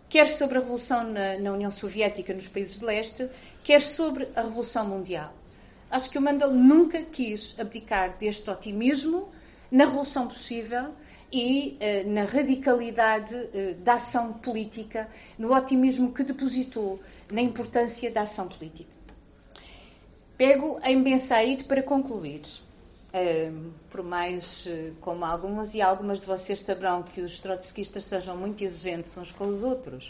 quer 0.09 0.29
sobre 0.29 0.59
a 0.59 0.61
Revolução 0.61 1.05
na, 1.05 1.39
na, 1.39 1.53
União 1.53 1.71
Soviética, 1.71 2.35
nos 2.35 2.47
países 2.47 2.77
de 2.77 2.85
leste, 2.85 3.27
quer 3.63 3.81
sobre 3.81 4.27
a 4.35 4.43
Revolução 4.43 4.85
Mundial. 4.85 5.33
Acho 5.89 6.07
que 6.09 6.19
o 6.19 6.21
Mandel 6.21 6.51
nunca 6.51 7.01
quis 7.01 7.55
abdicar 7.57 8.15
deste 8.19 8.47
otimismo 8.47 9.29
na 9.71 9.85
Revolução 9.85 10.27
possível 10.27 10.93
e 11.33 11.75
eh, 11.79 12.03
na 12.03 12.25
radicalidade 12.25 13.35
eh, 13.35 13.73
da 13.73 13.95
ação 13.95 14.33
política, 14.33 15.09
no 15.35 15.51
otimismo 15.51 16.13
que 16.13 16.23
depositou 16.23 16.99
na 17.31 17.41
importância 17.41 18.11
da 18.11 18.21
ação 18.21 18.47
política. 18.47 18.93
Pego 20.37 20.79
em 20.83 21.01
Ben 21.01 21.17
Said 21.17 21.63
para 21.63 21.81
concluir. 21.81 22.41
Uh, 23.15 23.71
por 23.91 24.01
mais 24.01 24.65
uh, 24.65 24.95
como 24.99 25.23
algumas 25.23 25.75
e 25.75 25.81
algumas 25.83 26.19
de 26.19 26.25
vocês 26.25 26.61
saberão 26.61 27.03
que 27.03 27.21
os 27.21 27.37
trotskistas 27.37 28.05
sejam 28.05 28.35
muito 28.35 28.63
exigentes 28.63 29.15
uns 29.15 29.31
com 29.31 29.47
os 29.47 29.63
outros. 29.63 30.07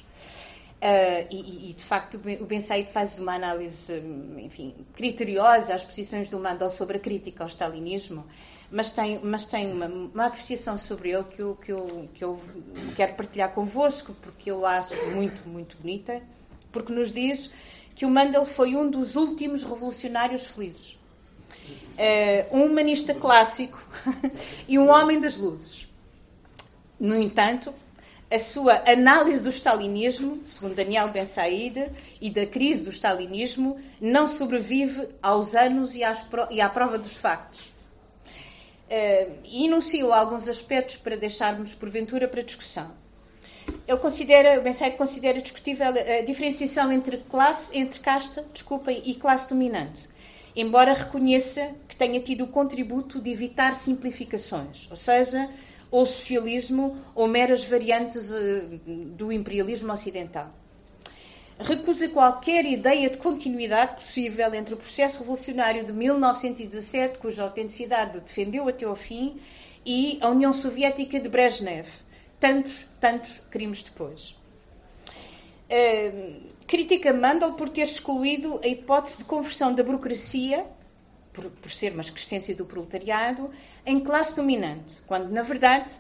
Uh, 0.82 1.28
e, 1.30 1.70
e, 1.70 1.74
de 1.74 1.84
facto, 1.84 2.16
o 2.16 2.46
Ben 2.46 2.62
Said 2.62 2.90
faz 2.90 3.20
uma 3.20 3.36
análise, 3.36 4.02
enfim, 4.38 4.74
criteriosa 4.96 5.74
às 5.74 5.84
posições 5.84 6.30
do 6.30 6.40
Mandel 6.40 6.70
sobre 6.70 6.96
a 6.96 7.00
crítica 7.00 7.44
ao 7.44 7.50
stalinismo, 7.50 8.26
mas 8.74 8.90
tem, 8.90 9.20
mas 9.24 9.46
tem 9.46 9.72
uma, 9.72 9.86
uma 9.86 10.26
apreciação 10.26 10.78
sobre 10.78 11.12
ele 11.12 11.24
que 11.24 11.42
eu, 11.42 11.56
que, 11.56 11.72
eu, 11.72 12.10
que 12.14 12.24
eu 12.24 12.42
quero 12.96 13.14
partilhar 13.14 13.52
convosco, 13.52 14.14
porque 14.22 14.52
eu 14.52 14.66
acho 14.66 14.96
muito, 15.12 15.48
muito 15.48 15.78
bonita, 15.78 16.22
porque 16.72 16.92
nos 16.92 17.14
diz 17.14 17.54
que 17.96 18.06
o 18.06 18.10
Mandel 18.10 18.46
foi 18.46 18.76
um 18.76 18.90
dos 18.90 19.16
últimos 19.16 19.64
revolucionários 19.64 20.46
felizes 20.46 20.98
uh, 21.94 22.58
um 22.58 22.66
humanista 22.66 23.14
clássico 23.14 23.82
e 24.68 24.78
um 24.78 24.90
homem 24.90 25.20
das 25.20 25.38
luzes. 25.38 25.88
No 27.00 27.16
entanto, 27.16 27.74
a 28.32 28.40
sua 28.40 28.82
análise 28.90 29.44
do 29.44 29.50
stalinismo, 29.50 30.42
segundo 30.46 30.76
Daniel 30.76 31.10
Ben 31.10 31.26
Said, 31.26 31.92
e 32.20 32.30
da 32.30 32.46
crise 32.46 32.84
do 32.84 32.90
stalinismo, 32.90 33.80
não 34.02 34.28
sobrevive 34.28 35.08
aos 35.22 35.54
anos 35.54 35.96
e, 35.96 36.04
às, 36.04 36.26
e 36.50 36.62
à 36.62 36.70
prova 36.70 36.98
dos 36.98 37.16
factos. 37.16 37.72
Uh, 38.90 39.40
e 39.46 39.66
enunciou 39.66 40.14
alguns 40.14 40.48
aspectos 40.48 40.98
para 40.98 41.16
deixarmos, 41.16 41.74
porventura, 41.74 42.28
para 42.28 42.44
discussão. 42.44 42.92
Ele 43.88 43.98
considera, 43.98 44.60
o 44.60 44.62
Ben 44.62 44.74
Said 44.74 44.98
considera 44.98 45.42
discutível 45.42 45.88
a 45.88 46.22
diferenciação 46.22 46.92
entre 46.92 47.18
classe, 47.18 47.76
entre 47.78 48.00
casta, 48.00 48.46
desculpem, 48.54 49.02
e 49.06 49.16
classe 49.16 49.50
dominante 49.50 50.14
embora 50.56 50.94
reconheça 50.94 51.72
que 51.88 51.96
tenha 51.96 52.20
tido 52.20 52.44
o 52.44 52.48
contributo 52.48 53.20
de 53.20 53.32
evitar 53.32 53.74
simplificações, 53.76 54.88
ou 54.90 54.98
seja, 54.98 55.50
ou 55.90 56.06
socialismo 56.06 56.98
ou 57.14 57.28
meras 57.28 57.64
variantes 57.64 58.32
eh, 58.32 58.62
do 59.16 59.32
imperialismo 59.32 59.92
ocidental. 59.92 60.52
Recusa 61.60 62.10
qualquer 62.10 62.66
ideia 62.66 63.10
de 63.10 63.18
continuidade 63.18 63.96
possível 63.96 64.54
entre 64.54 64.74
o 64.74 64.78
processo 64.78 65.20
revolucionário 65.20 65.86
de 65.86 65.94
1917, 65.94 67.20
cuja 67.20 67.44
autenticidade 67.44 68.20
defendeu 68.20 68.68
até 68.68 68.86
ao 68.86 68.96
fim, 68.96 69.40
e 69.86 70.18
a 70.22 70.30
União 70.30 70.52
Soviética 70.52 71.20
de 71.20 71.30
Brezhnev, 71.30 71.88
tantos, 72.40 72.86
tantos 73.00 73.40
crimes 73.52 73.84
depois. 73.84 74.36
Uh, 75.70 76.42
critica 76.66 77.14
Mandel 77.14 77.54
por 77.54 77.70
ter 77.70 77.84
excluído 77.84 78.60
a 78.64 78.68
hipótese 78.68 79.20
de 79.20 79.26
conversão 79.26 79.74
da 79.74 79.84
burocracia, 79.84 80.66
por, 81.32 81.46
por 81.50 81.72
ser 81.72 81.94
uma 81.94 82.02
excrescência 82.02 82.56
do 82.56 82.66
proletariado, 82.66 83.52
em 83.86 84.00
classe 84.00 84.36
dominante, 84.36 84.96
quando, 85.06 85.30
na 85.30 85.42
verdade, 85.42 85.92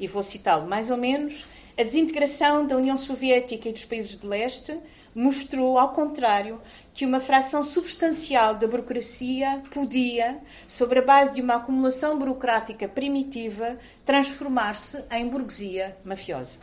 e 0.00 0.06
vou 0.06 0.22
citá-lo 0.22 0.66
mais 0.68 0.90
ou 0.90 0.96
menos, 0.96 1.46
a 1.78 1.84
desintegração 1.84 2.66
da 2.66 2.76
União 2.76 2.96
Soviética 2.96 3.68
e 3.68 3.72
dos 3.72 3.84
países 3.84 4.18
de 4.18 4.26
leste 4.26 4.76
mostrou, 5.14 5.78
ao 5.78 5.92
contrário, 5.92 6.60
que 6.92 7.06
uma 7.06 7.20
fração 7.20 7.62
substancial 7.62 8.56
da 8.56 8.66
burocracia 8.66 9.62
podia, 9.70 10.40
sobre 10.66 10.98
a 10.98 11.02
base 11.02 11.34
de 11.34 11.40
uma 11.40 11.54
acumulação 11.54 12.18
burocrática 12.18 12.88
primitiva, 12.88 13.78
transformar-se 14.04 15.04
em 15.12 15.28
burguesia 15.28 15.96
mafiosa. 16.04 16.58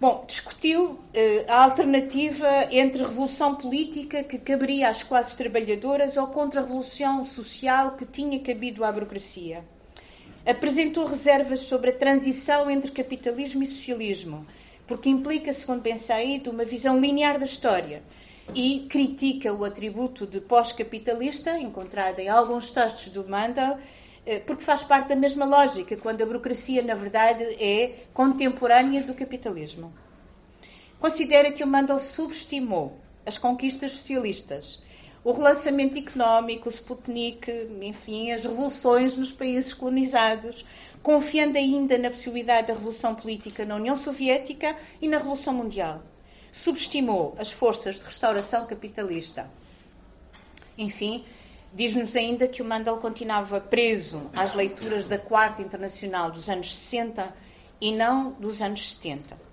Bom, 0.00 0.24
discutiu 0.24 0.98
eh, 1.12 1.44
a 1.48 1.64
alternativa 1.64 2.68
entre 2.70 3.02
revolução 3.02 3.56
política 3.56 4.22
que 4.22 4.38
caberia 4.38 4.88
às 4.88 5.02
classes 5.02 5.34
trabalhadoras 5.34 6.16
ou 6.16 6.28
contra-revolução 6.28 7.24
social 7.24 7.96
que 7.96 8.06
tinha 8.06 8.38
cabido 8.38 8.84
à 8.84 8.92
burocracia. 8.92 9.64
Apresentou 10.44 11.06
reservas 11.06 11.60
sobre 11.60 11.90
a 11.90 11.96
transição 11.96 12.68
entre 12.68 12.90
capitalismo 12.90 13.62
e 13.62 13.66
socialismo, 13.66 14.44
porque 14.88 15.08
implica, 15.08 15.52
segundo 15.52 15.80
Ben 15.80 15.96
Said, 15.96 16.48
uma 16.48 16.64
visão 16.64 16.98
linear 16.98 17.38
da 17.38 17.44
história 17.44 18.02
e 18.52 18.86
critica 18.90 19.52
o 19.52 19.64
atributo 19.64 20.26
de 20.26 20.40
pós-capitalista, 20.40 21.56
encontrado 21.58 22.18
em 22.18 22.28
alguns 22.28 22.72
textos 22.72 23.08
do 23.08 23.26
Mandel, 23.28 23.78
eh, 24.26 24.40
porque 24.40 24.64
faz 24.64 24.82
parte 24.82 25.10
da 25.10 25.16
mesma 25.16 25.44
lógica, 25.44 25.96
quando 25.96 26.22
a 26.22 26.26
burocracia, 26.26 26.82
na 26.82 26.96
verdade, 26.96 27.44
é 27.62 28.00
contemporânea 28.12 29.04
do 29.04 29.14
capitalismo. 29.14 29.92
Considera 30.98 31.52
que 31.52 31.62
o 31.62 31.68
Mandel 31.68 32.00
subestimou 32.00 32.98
as 33.24 33.38
conquistas 33.38 33.92
socialistas, 33.92 34.81
o 35.24 35.32
relançamento 35.32 35.98
económico, 35.98 36.68
o 36.68 36.72
Sputnik, 36.72 37.50
enfim, 37.80 38.32
as 38.32 38.44
revoluções 38.44 39.16
nos 39.16 39.32
países 39.32 39.72
colonizados, 39.72 40.64
confiando 41.02 41.58
ainda 41.58 41.96
na 41.98 42.10
possibilidade 42.10 42.68
da 42.68 42.74
revolução 42.74 43.14
política 43.14 43.64
na 43.64 43.76
União 43.76 43.96
Soviética 43.96 44.76
e 45.00 45.08
na 45.08 45.18
Revolução 45.18 45.54
Mundial. 45.54 46.02
Subestimou 46.50 47.34
as 47.38 47.50
forças 47.50 47.98
de 47.98 48.06
restauração 48.06 48.66
capitalista. 48.66 49.50
Enfim, 50.76 51.24
Diz-nos 51.74 52.16
ainda 52.16 52.46
que 52.46 52.60
o 52.60 52.64
Mandel 52.66 52.98
continuava 52.98 53.58
preso 53.58 54.30
às 54.36 54.52
leituras 54.52 55.06
da 55.06 55.18
Quarta 55.18 55.62
Internacional 55.62 56.30
dos 56.30 56.50
anos 56.50 56.76
60 56.76 57.34
e 57.80 57.92
não 57.92 58.32
dos 58.32 58.60
anos 58.60 58.92
70. 58.92 59.51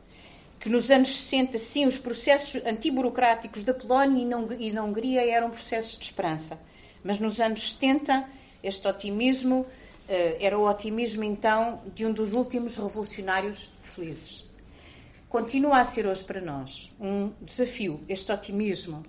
Que 0.59 0.69
nos 0.69 0.91
anos 0.91 1.09
60, 1.09 1.57
sim, 1.57 1.85
os 1.85 1.97
processos 1.97 2.61
antiburocráticos 2.65 3.63
da 3.63 3.73
Polónia 3.73 4.25
e 4.59 4.71
da 4.71 4.83
Hungria 4.83 5.25
eram 5.25 5.49
processos 5.49 5.97
de 5.97 6.03
esperança. 6.03 6.59
Mas 7.03 7.19
nos 7.19 7.39
anos 7.39 7.71
70, 7.71 8.29
este 8.61 8.87
otimismo 8.87 9.65
eh, 10.07 10.37
era 10.41 10.57
o 10.59 10.67
otimismo, 10.67 11.23
então, 11.23 11.81
de 11.95 12.05
um 12.05 12.11
dos 12.11 12.33
últimos 12.33 12.75
revolucionários 12.77 13.71
felizes. 13.81 14.49
Continua 15.29 15.79
a 15.79 15.83
ser 15.83 16.05
hoje 16.05 16.23
para 16.23 16.41
nós 16.41 16.91
um 16.99 17.31
desafio, 17.41 18.01
este 18.09 18.31
otimismo 18.31 19.05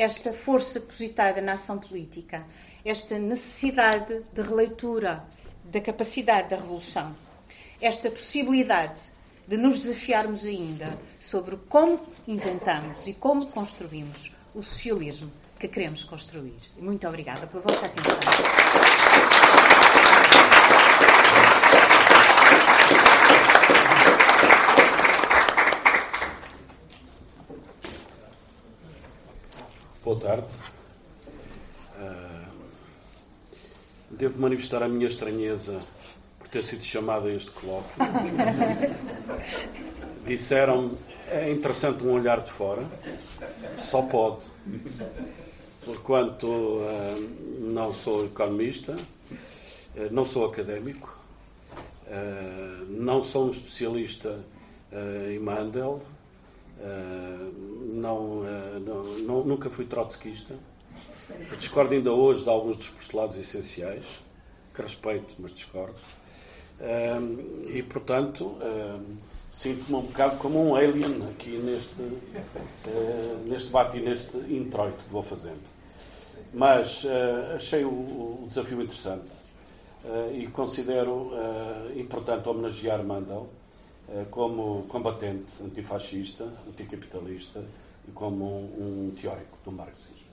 esta 0.00 0.32
força 0.32 0.80
depositada 0.80 1.42
na 1.42 1.52
ação 1.52 1.78
política, 1.78 2.46
esta 2.82 3.18
necessidade 3.18 4.22
de 4.32 4.40
releitura 4.40 5.22
da 5.64 5.78
capacidade 5.78 6.48
da 6.48 6.56
revolução, 6.56 7.14
esta 7.80 8.10
possibilidade 8.10 9.02
de 9.46 9.56
nos 9.56 9.78
desafiarmos 9.78 10.44
ainda 10.44 10.98
sobre 11.18 11.56
como 11.68 12.00
inventamos 12.26 13.06
e 13.06 13.14
como 13.14 13.46
construímos 13.46 14.30
o 14.54 14.62
socialismo 14.62 15.30
que 15.58 15.68
queremos 15.68 16.04
construir. 16.04 16.58
Muito 16.78 17.06
obrigada 17.06 17.46
pela 17.46 17.62
vossa 17.62 17.86
atenção. 17.86 18.18
Boa 30.02 30.18
tarde. 30.18 30.54
Uh, 31.94 32.50
devo 34.10 34.40
manifestar 34.40 34.82
a 34.82 34.88
minha 34.88 35.06
estranheza 35.06 35.80
ter 36.50 36.64
sido 36.64 36.84
chamado 36.84 37.28
a 37.28 37.32
este 37.32 37.50
colóquio. 37.50 37.90
Disseram 40.26 40.98
é 41.28 41.50
interessante 41.50 42.02
um 42.04 42.12
olhar 42.12 42.40
de 42.40 42.50
fora, 42.50 42.82
só 43.78 44.02
pode. 44.02 44.42
Porquanto 45.84 46.46
uh, 46.46 47.60
não 47.60 47.92
sou 47.92 48.26
economista, 48.26 48.94
uh, 48.94 50.08
não 50.10 50.24
sou 50.24 50.44
académico, 50.44 51.18
não 52.88 53.22
sou 53.22 53.46
um 53.46 53.50
especialista 53.50 54.40
em 55.30 55.38
Mandel, 55.38 56.02
Uh, 56.80 57.52
não, 57.92 58.40
uh, 58.40 58.80
não, 58.80 59.04
não, 59.18 59.44
nunca 59.44 59.68
fui 59.68 59.84
trotskista. 59.84 60.58
Discordo 61.58 61.92
ainda 61.92 62.10
hoje 62.10 62.42
de 62.42 62.48
alguns 62.48 62.76
dos 62.76 62.88
postulados 62.88 63.36
essenciais, 63.36 64.22
que 64.74 64.80
respeito, 64.80 65.34
mas 65.38 65.52
discordo. 65.52 66.00
Uh, 66.80 67.68
e, 67.68 67.82
portanto, 67.82 68.56
sinto-me 69.50 69.98
um 69.98 70.02
bocado 70.02 70.38
como 70.38 70.70
um 70.70 70.74
alien 70.74 71.28
aqui 71.30 71.58
neste, 71.58 72.02
neste 73.44 73.66
debate 73.66 73.98
e 73.98 74.00
neste 74.00 74.36
introito 74.36 74.96
que 75.04 75.10
vou 75.10 75.22
fazendo. 75.22 75.60
Mas 76.52 77.06
achei 77.54 77.84
o, 77.84 77.90
o, 77.90 78.44
desafio 78.48 78.82
interessante 78.82 79.36
e 80.34 80.46
considero 80.48 81.32
importante 81.94 82.48
homenagear 82.48 83.04
Mandel 83.04 83.48
como 84.30 84.84
combatente 84.88 85.62
antifascista, 85.62 86.44
anticapitalista 86.66 87.62
e 88.08 88.10
como 88.12 88.44
um, 88.44 89.08
um 89.08 89.14
teórico 89.14 89.58
do 89.64 89.72
marxismo. 89.72 90.26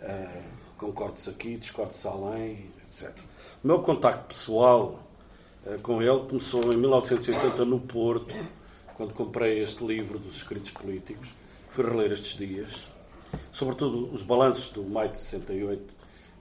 Uh, 0.00 0.66
Concordo-se 0.76 1.30
aqui, 1.30 1.56
discordo-se 1.56 2.06
além, 2.06 2.70
etc. 2.84 3.18
O 3.64 3.66
meu 3.66 3.80
contacto 3.80 4.26
pessoal 4.26 4.88
uh, 4.90 5.15
com 5.82 6.00
ele 6.02 6.20
começou 6.28 6.72
em 6.72 6.76
1980 6.76 7.64
no 7.64 7.80
Porto, 7.80 8.34
quando 8.94 9.12
comprei 9.12 9.60
este 9.60 9.84
livro 9.84 10.18
dos 10.18 10.36
escritos 10.36 10.70
políticos. 10.70 11.34
Fui 11.70 11.84
reler 11.84 12.12
estes 12.12 12.38
dias, 12.38 12.90
sobretudo 13.52 14.12
os 14.12 14.22
balanços 14.22 14.72
do 14.72 14.82
maio 14.84 15.10
de 15.10 15.16
68. 15.16 15.94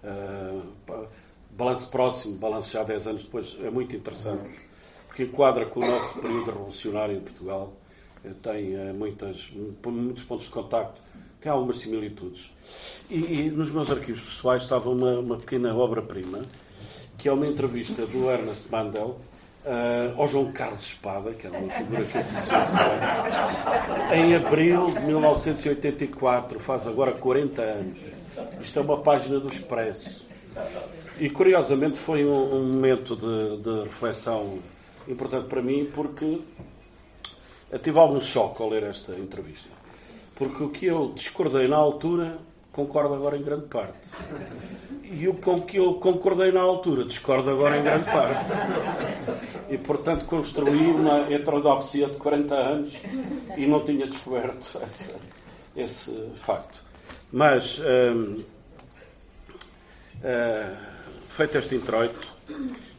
Uh, 0.03 1.07
balanço 1.51 1.89
próximo, 1.89 2.35
balanço 2.35 2.71
já 2.71 2.83
10 2.83 3.07
anos 3.07 3.23
depois, 3.23 3.57
é 3.61 3.69
muito 3.69 3.95
interessante 3.95 4.59
que 5.15 5.23
enquadra 5.23 5.65
com 5.65 5.79
o 5.79 5.87
nosso 5.87 6.19
período 6.19 6.51
revolucionário 6.51 7.17
em 7.17 7.21
Portugal, 7.21 7.73
eh, 8.23 8.33
tem 8.41 8.75
eh, 8.75 8.91
muitas, 8.91 9.49
muitos 9.85 10.25
pontos 10.25 10.45
de 10.47 10.51
contacto, 10.51 11.01
tem 11.39 11.49
algumas 11.49 11.77
similitudes. 11.77 12.51
E, 13.09 13.15
e 13.15 13.49
nos 13.49 13.71
meus 13.71 13.89
arquivos 13.89 14.21
pessoais 14.21 14.63
estava 14.63 14.89
uma, 14.89 15.19
uma 15.19 15.37
pequena 15.37 15.73
obra-prima, 15.73 16.43
que 17.17 17.29
é 17.29 17.31
uma 17.31 17.47
entrevista 17.47 18.05
do 18.05 18.29
Ernest 18.29 18.69
Mandel 18.69 19.19
uh, 19.65 20.19
ao 20.19 20.27
João 20.27 20.51
Carlos 20.51 20.83
Espada, 20.83 21.33
que 21.33 21.47
era 21.47 21.57
uma 21.57 21.71
figura 21.71 22.03
que 22.03 22.17
eu 22.17 22.23
conhecia 22.23 22.55
em 24.15 24.35
abril 24.35 24.91
de 24.91 24.99
1984, 25.01 26.59
faz 26.59 26.87
agora 26.87 27.11
40 27.11 27.61
anos. 27.61 27.99
Isto 28.61 28.79
é 28.79 28.81
uma 28.81 28.99
página 28.99 29.39
do 29.39 29.47
Expresso. 29.47 30.25
E 31.19 31.29
curiosamente 31.29 31.97
foi 31.97 32.25
um, 32.25 32.55
um 32.55 32.73
momento 32.73 33.15
de, 33.15 33.57
de 33.57 33.83
reflexão 33.83 34.59
importante 35.07 35.47
para 35.47 35.61
mim 35.61 35.89
porque 35.93 36.41
tive 37.81 37.99
algum 37.99 38.19
choque 38.19 38.61
ao 38.61 38.69
ler 38.69 38.83
esta 38.83 39.13
entrevista. 39.13 39.69
Porque 40.35 40.63
o 40.63 40.69
que 40.69 40.85
eu 40.85 41.13
discordei 41.15 41.67
na 41.67 41.77
altura, 41.77 42.37
concordo 42.75 43.13
agora 43.13 43.37
em 43.37 43.41
grande 43.41 43.67
parte. 43.67 43.97
E 45.03 45.29
o 45.29 45.35
com 45.35 45.61
que 45.61 45.77
eu 45.77 45.93
concordei 45.93 46.51
na 46.51 46.59
altura, 46.59 47.05
discordo 47.05 47.49
agora 47.49 47.77
em 47.77 47.83
grande 47.83 48.03
parte. 48.11 48.51
E, 49.69 49.77
portanto, 49.77 50.25
construí 50.25 50.91
uma 50.91 51.31
heterodoxia 51.31 52.07
de 52.07 52.17
40 52.17 52.53
anos 52.53 52.93
e 53.55 53.65
não 53.65 53.83
tinha 53.85 54.05
descoberto 54.05 54.77
essa, 54.85 55.15
esse 55.75 56.11
facto. 56.35 56.83
Mas, 57.31 57.79
hum, 57.79 58.43
hum, 60.17 60.75
feito 61.29 61.57
este 61.57 61.75
introito, 61.75 62.35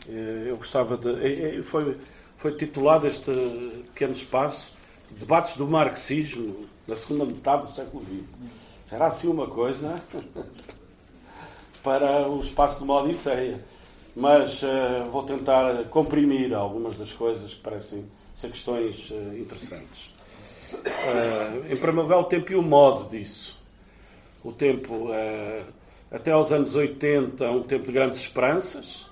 eh, 0.08 0.46
eu 0.46 0.56
gostava 0.56 0.96
de. 0.96 1.10
Eh, 1.10 1.58
eh, 1.58 1.62
foi, 1.62 1.96
foi 2.38 2.52
titulado 2.52 3.06
este 3.06 3.30
pequeno 3.92 4.12
espaço 4.12 4.74
Debates 5.10 5.56
do 5.56 5.66
Marxismo 5.68 6.66
na 6.86 6.96
segunda 6.96 7.26
metade 7.26 7.62
do 7.62 7.68
século 7.68 8.04
XX. 8.04 8.65
Será 8.86 9.06
assim 9.06 9.26
uma 9.28 9.48
coisa 9.48 10.00
para 11.82 12.28
o 12.28 12.38
espaço 12.38 12.78
de 12.78 12.84
uma 12.84 13.02
Odisseia. 13.02 13.64
Mas 14.14 14.62
uh, 14.62 15.10
vou 15.10 15.24
tentar 15.24 15.84
comprimir 15.90 16.54
algumas 16.54 16.96
das 16.96 17.12
coisas 17.12 17.52
que 17.52 17.60
parecem 17.60 18.06
ser 18.34 18.48
questões 18.48 19.10
uh, 19.10 19.38
interessantes. 19.38 20.14
Uh, 20.72 21.70
em 21.70 21.76
primeiro 21.76 22.02
lugar, 22.02 22.18
o 22.18 22.24
tempo 22.24 22.52
e 22.52 22.54
o 22.54 22.62
modo 22.62 23.10
disso. 23.10 23.60
O 24.44 24.52
tempo, 24.52 25.08
até 26.08 26.30
aos 26.30 26.52
anos 26.52 26.76
80, 26.76 27.50
um 27.50 27.64
tempo 27.64 27.84
de 27.84 27.90
grandes 27.90 28.20
esperanças, 28.20 29.10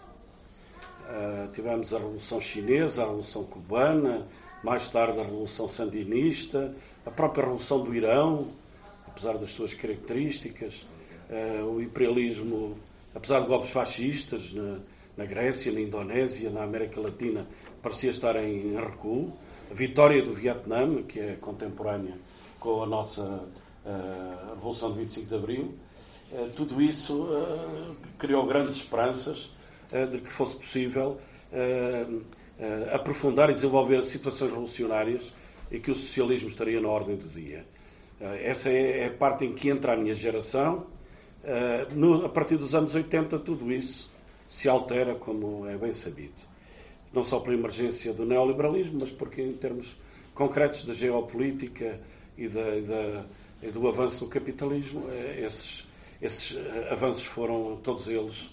tivemos 1.53 1.93
a 1.93 1.99
Revolução 1.99 2.41
Chinesa, 2.41 3.03
a 3.03 3.07
Revolução 3.07 3.43
Cubana, 3.43 4.29
mais 4.63 4.87
tarde 4.87 5.19
a 5.19 5.25
Revolução 5.25 5.67
Sandinista, 5.67 6.73
a 7.05 7.11
própria 7.11 7.43
Revolução 7.43 7.83
do 7.83 7.93
Irão, 7.93 8.47
apesar 9.15 9.39
das 9.39 9.51
suas 9.53 9.73
características, 9.73 10.87
uh, 11.31 11.65
o 11.67 11.81
imperialismo, 11.81 12.77
apesar 13.15 13.41
de 13.41 13.47
golpes 13.47 13.71
fascistas 13.71 14.53
na, 14.53 14.81
na, 15.17 15.25
Grécia, 15.25 15.71
na 15.71 15.81
Indonésia, 15.81 16.51
na 16.51 16.65
América 16.65 17.01
Latina, 17.01 17.47
parecia 17.81 18.11
estar 18.11 18.35
em 18.37 18.75
recuo, 18.77 19.33
a 19.71 19.75
vitória 19.75 20.23
do 20.23 20.33
Vietnã, 20.33 21.03
que 21.05 21.21
é 21.21 21.37
contemporânea 21.41 22.19
com 22.59 22.83
a 22.83 22.87
nossa 22.87 23.23
uh, 23.23 24.55
Revolução 24.55 24.93
de 24.93 24.99
25 24.99 25.27
de 25.27 25.35
Abril, 25.35 25.75
tudo 26.57 26.83
isso 26.83 27.29
criou 28.19 28.45
grandes 28.45 28.75
esperanças 28.75 29.55
eh, 29.95 30.07
de 30.07 30.19
que 30.19 30.33
fosse 30.33 30.57
possível 30.57 31.21
eh, 31.53 32.07
eh, 32.59 32.91
aprofundar 32.93 33.49
e 33.51 33.53
desenvolver 33.53 34.03
situações 34.03 34.51
revolucionárias 34.51 35.33
e 35.71 35.79
que 35.79 35.89
o 35.91 35.95
socialismo 35.95 36.49
estaria 36.49 36.81
na 36.81 36.89
ordem 36.89 37.15
do 37.15 37.29
dia. 37.29 37.65
Essa 38.43 38.71
é 38.71 39.07
a 39.07 39.11
parte 39.11 39.45
em 39.45 39.53
que 39.53 39.69
entra 39.69 39.93
a 39.93 39.97
minha 39.97 40.15
geração. 40.15 40.87
a 42.25 42.29
partir 42.29 42.57
dos 42.57 42.75
anos 42.75 42.95
80, 42.95 43.39
tudo 43.41 43.73
isso 43.73 44.11
se 44.47 44.69
altera, 44.69 45.15
como 45.15 45.67
é 45.67 45.77
bem 45.77 45.93
sabido. 45.93 46.35
Não 47.13 47.23
só 47.23 47.41
pela 47.41 47.55
emergência 47.55 48.13
do 48.13 48.25
neoliberalismo, 48.25 48.99
mas 49.01 49.11
porque, 49.11 49.43
em 49.43 49.53
termos 49.53 49.97
concretos 50.35 50.83
da 50.85 50.95
geopolítica 50.95 52.01
e, 52.37 52.49
da, 52.49 52.77
e, 52.77 52.83
da, 52.83 53.25
e 53.63 53.71
do 53.71 53.87
avanço 53.89 54.25
do 54.25 54.31
capitalismo, 54.31 55.05
esses 55.39 55.87
esses 56.23 56.53
uh, 56.53 56.93
avanços 56.93 57.25
foram 57.25 57.77
todos 57.83 58.09
eles 58.09 58.51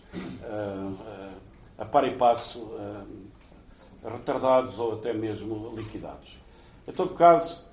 a 1.78 1.86
par 1.86 2.06
e 2.06 2.16
passo 2.16 2.70
retardados 4.04 4.78
ou 4.80 4.94
até 4.94 5.14
mesmo 5.14 5.74
liquidados. 5.76 6.38
Em 6.88 6.92
todo 6.92 7.14
caso, 7.14 7.64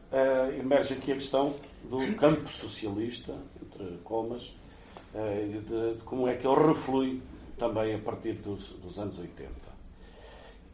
emerge 0.59 0.95
aqui 0.95 1.13
a 1.13 1.15
questão 1.15 1.55
do 1.85 2.15
campo 2.17 2.49
socialista, 2.49 3.35
entre 3.63 3.99
comas, 4.05 4.55
de, 5.13 5.95
de 5.95 6.03
como 6.05 6.29
é 6.29 6.35
que 6.35 6.47
ele 6.47 6.67
reflui 6.67 7.23
também 7.59 7.95
a 7.95 7.99
partir 7.99 8.35
dos, 8.35 8.71
dos 8.71 8.99
anos 8.99 9.19
80. 9.19 9.69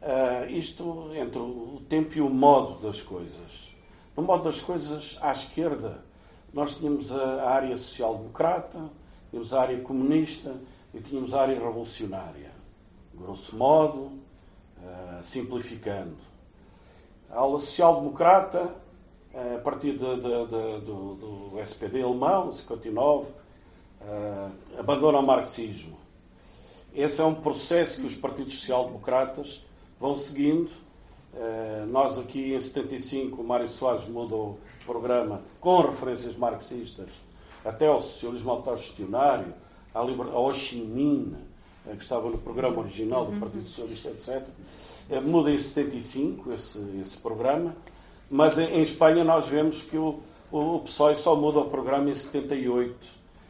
Uh, 0.01 0.49
isto 0.51 1.11
entre 1.15 1.39
o 1.39 1.81
tempo 1.89 2.15
e 2.15 2.21
o 2.21 2.29
modo 2.29 2.79
das 2.79 3.01
coisas. 3.01 3.73
No 4.15 4.21
modo 4.21 4.43
das 4.43 4.61
coisas, 4.61 5.17
à 5.19 5.31
esquerda, 5.31 6.05
nós 6.53 6.75
tínhamos 6.75 7.11
a, 7.11 7.41
a 7.41 7.49
área 7.49 7.75
social-democrata, 7.75 8.87
tínhamos 9.31 9.53
a 9.53 9.61
área 9.61 9.81
comunista 9.81 10.55
e 10.93 10.99
tínhamos 10.99 11.33
a 11.33 11.41
área 11.41 11.55
revolucionária. 11.55 12.51
Grosso 13.15 13.55
modo, 13.55 14.11
uh, 14.77 15.23
simplificando. 15.23 16.17
A 17.31 17.39
aula 17.39 17.59
social-democrata 17.59 18.75
a 19.35 19.59
partir 19.59 19.97
de, 19.97 20.15
de, 20.15 20.21
de, 20.21 20.85
do, 20.85 21.15
do, 21.15 21.59
SPD 21.59 22.01
alemão, 22.01 22.53
59, 22.53 23.27
abandona 24.79 25.19
o 25.19 25.25
marxismo. 25.25 25.97
Esse 26.93 27.19
é 27.19 27.25
um 27.25 27.35
processo 27.35 27.99
que 27.99 28.07
os 28.07 28.15
partidos 28.15 28.53
social-democratas 28.53 29.61
vão 29.99 30.15
seguindo. 30.15 30.71
Nós 31.89 32.17
aqui 32.17 32.53
em 32.53 32.59
75, 32.59 33.41
o 33.41 33.43
Mário 33.45 33.67
Soares 33.67 34.07
mudou 34.07 34.57
o 34.81 34.85
programa 34.85 35.41
com 35.59 35.81
referências 35.81 36.37
marxistas 36.37 37.09
até 37.65 37.87
ao 37.87 37.99
socialismo 37.99 38.51
autogestionário, 38.51 39.53
ao 39.93 40.45
Ho 40.45 40.53
Chi 40.53 40.77
Minh, 40.77 41.35
que 41.83 42.01
estava 42.01 42.29
no 42.29 42.37
programa 42.37 42.79
original 42.79 43.25
do 43.25 43.37
Partido 43.37 43.63
Socialista, 43.63 44.09
etc. 44.09 44.47
Muda 45.23 45.51
em 45.51 45.57
75 45.57 46.53
esse, 46.53 46.79
esse 47.01 47.17
programa 47.17 47.75
mas 48.29 48.57
em, 48.57 48.81
Espanha 48.81 49.23
nós 49.23 49.45
vemos 49.45 49.81
que 49.81 49.97
o, 49.97 50.19
o 50.51 50.79
PSOE 50.79 51.15
só 51.15 51.35
muda 51.35 51.59
o 51.59 51.69
programa 51.69 52.09
em 52.09 52.13
78. 52.13 52.95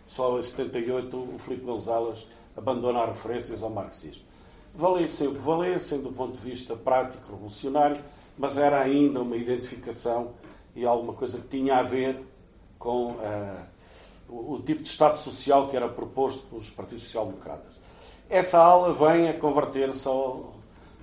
Só 0.07 0.38
em 0.38 0.41
78 0.41 1.17
o 1.17 1.39
Filipe 1.39 1.65
González 1.65 2.26
abandona 2.55 3.03
as 3.03 3.09
referências 3.09 3.63
ao 3.63 3.69
marxismo. 3.69 4.23
Valessem 4.73 5.28
o 5.28 5.34
que 5.34 5.39
valessem 5.39 6.01
do 6.01 6.11
ponto 6.11 6.34
de 6.34 6.41
vista 6.41 6.76
prático, 6.76 7.32
revolucionário, 7.32 8.01
mas 8.38 8.57
era 8.57 8.82
ainda 8.82 9.21
uma 9.21 9.38
identificação 9.38 10.32
e 10.76 10.86
alguma 10.86 11.13
coisa 11.13 11.39
que 11.39 11.47
tinha 11.47 11.78
a 11.78 11.84
ver 11.84 12.19
com 12.78 13.11
uh, 13.11 13.65
o, 14.28 14.55
o, 14.55 14.61
tipo 14.61 14.84
de 14.84 14.89
Estado 14.89 15.15
social 15.15 15.69
que 15.69 15.78
era 15.78 15.88
proposto 15.88 16.45
pelos 16.47 16.69
partidos 16.69 17.03
social-democratas. 17.05 17.73
Essa 18.30 18.59
ala 18.59 18.91
vem 18.93 19.30
a 19.30 19.39
converter-se 19.39 20.07
ao 20.07 20.53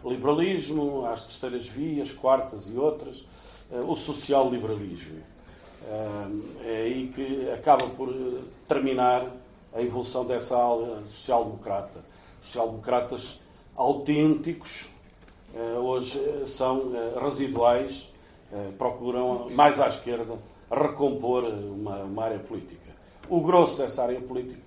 liberalismo, 0.04 1.06
às 1.06 1.22
terceiras 1.22 1.66
vias, 1.66 2.12
quartas 2.12 2.68
e 2.68 2.76
outras, 2.76 3.24
o 3.80 3.96
social-liberalismo. 3.96 5.20
Eh, 5.84 6.28
é 6.64 6.76
aí 6.82 7.08
que 7.08 7.50
acaba 7.50 7.86
por 7.88 8.08
eh, 8.10 8.42
terminar 8.68 9.30
a 9.74 9.80
evolução 9.80 10.24
dessa 10.24 10.56
ala 10.56 11.06
social-democrata. 11.06 12.04
Social-democratas 12.42 13.40
autênticos, 13.74 14.86
hoje 15.82 16.20
são 16.46 16.92
residuais, 17.22 18.10
procuram 18.76 19.48
mais 19.50 19.80
à 19.80 19.88
esquerda 19.88 20.36
recompor 20.72 21.44
uma, 21.44 22.02
uma 22.02 22.24
área 22.24 22.38
política. 22.38 22.90
O 23.28 23.40
grosso 23.40 23.78
dessa 23.78 24.02
área 24.02 24.20
política 24.20 24.60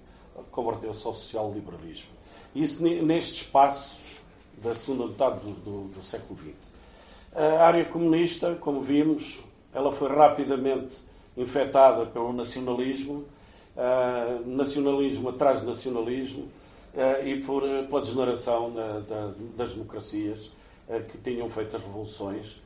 converteu-se 0.52 1.06
ao 1.06 1.14
social-liberalismo. 1.14 2.10
Isso 2.54 2.84
nestes 2.84 3.44
passos 3.44 4.22
da 4.62 4.74
segunda 4.74 5.08
metade 5.08 5.40
do, 5.40 5.52
do, 5.54 5.88
do 5.90 6.02
século 6.02 6.40
XX. 6.40 6.75
A 7.36 7.66
área 7.66 7.84
comunista, 7.84 8.56
como 8.56 8.80
vimos, 8.82 9.42
ela 9.74 9.92
foi 9.92 10.08
rapidamente 10.08 10.96
infectada 11.36 12.06
pelo 12.06 12.32
nacionalismo, 12.32 13.26
uh, 13.76 14.48
nacionalismo 14.48 15.28
atrás 15.28 15.60
de 15.60 15.66
nacionalismo 15.66 16.44
uh, 16.94 17.28
e 17.28 17.42
por, 17.42 17.62
uh, 17.62 17.86
pela 17.88 18.00
degeneração 18.00 18.74
da, 18.74 19.00
da, 19.00 19.34
das 19.58 19.74
democracias 19.74 20.50
que 21.12 21.18
tinham 21.18 21.50
feito 21.50 21.76
as 21.76 21.82
revoluções 21.82 22.62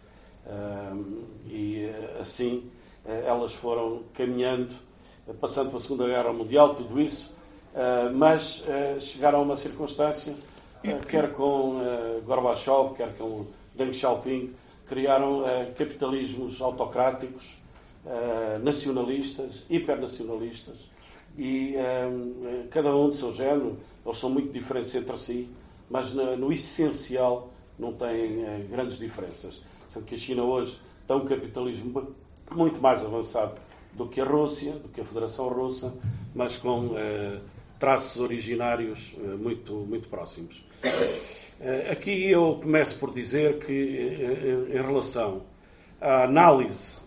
e 1.47 1.89
assim 2.19 2.69
elas 3.05 3.53
foram 3.53 4.03
caminhando, 4.13 4.75
passando 5.39 5.69
pela 5.69 5.79
Segunda 5.79 6.05
Guerra 6.05 6.33
Mundial, 6.33 6.75
tudo 6.75 6.99
isso, 6.99 7.33
mas 8.13 8.61
chegaram 8.99 9.39
a 9.39 9.41
uma 9.43 9.55
circunstância, 9.55 10.35
quer 11.07 11.31
com 11.31 11.79
Gorbachev, 12.25 12.93
quer 12.93 13.17
com 13.17 13.45
Deng 13.79 13.93
Xiaoping 13.93 14.53
criaram 14.87 15.41
uh, 15.41 15.73
capitalismos 15.77 16.61
autocráticos, 16.61 17.57
uh, 18.05 18.59
nacionalistas, 18.61 19.63
hipernacionalistas, 19.69 20.89
e 21.37 21.75
uh, 21.75 22.67
cada 22.69 22.93
um 22.93 23.09
de 23.09 23.15
seu 23.15 23.31
género, 23.31 23.77
eles 24.05 24.17
são 24.17 24.29
muito 24.29 24.51
diferentes 24.51 24.93
entre 24.95 25.17
si, 25.17 25.47
mas 25.89 26.11
no, 26.11 26.35
no 26.35 26.51
essencial 26.51 27.53
não 27.77 27.93
têm 27.93 28.67
grandes 28.69 28.97
diferenças. 28.97 29.61
Sendo 29.93 30.05
que 30.05 30.15
a 30.15 30.17
China 30.17 30.43
hoje 30.43 30.77
tem 31.07 31.15
um 31.15 31.25
capitalismo 31.25 32.13
muito 32.51 32.81
mais 32.81 33.03
avançado 33.05 33.55
do 33.93 34.07
que 34.07 34.19
a 34.19 34.25
Rússia, 34.25 34.73
do 34.73 34.89
que 34.89 34.99
a 34.99 35.05
Federação 35.05 35.47
Russa, 35.47 35.93
mas 36.35 36.57
com 36.57 36.95
traços 37.79 38.21
originários 38.21 39.15
muito, 39.39 39.73
muito 39.73 40.09
próximos. 40.09 40.63
Eh, 41.61 41.91
aqui 41.91 42.31
eu 42.31 42.57
começo 42.61 42.97
por 42.97 43.13
dizer 43.13 43.59
que, 43.59 43.73
eh, 43.73 44.77
em 44.77 44.81
relação 44.81 45.43
à 45.99 46.23
análise 46.23 47.01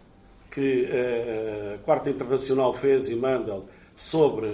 que 0.51 0.87
eh, 0.91 1.77
a 1.77 1.79
Quarta 1.79 2.11
Internacional 2.11 2.75
fez 2.75 3.09
e 3.09 3.15
Mandel 3.15 3.65
sobre 3.97 4.47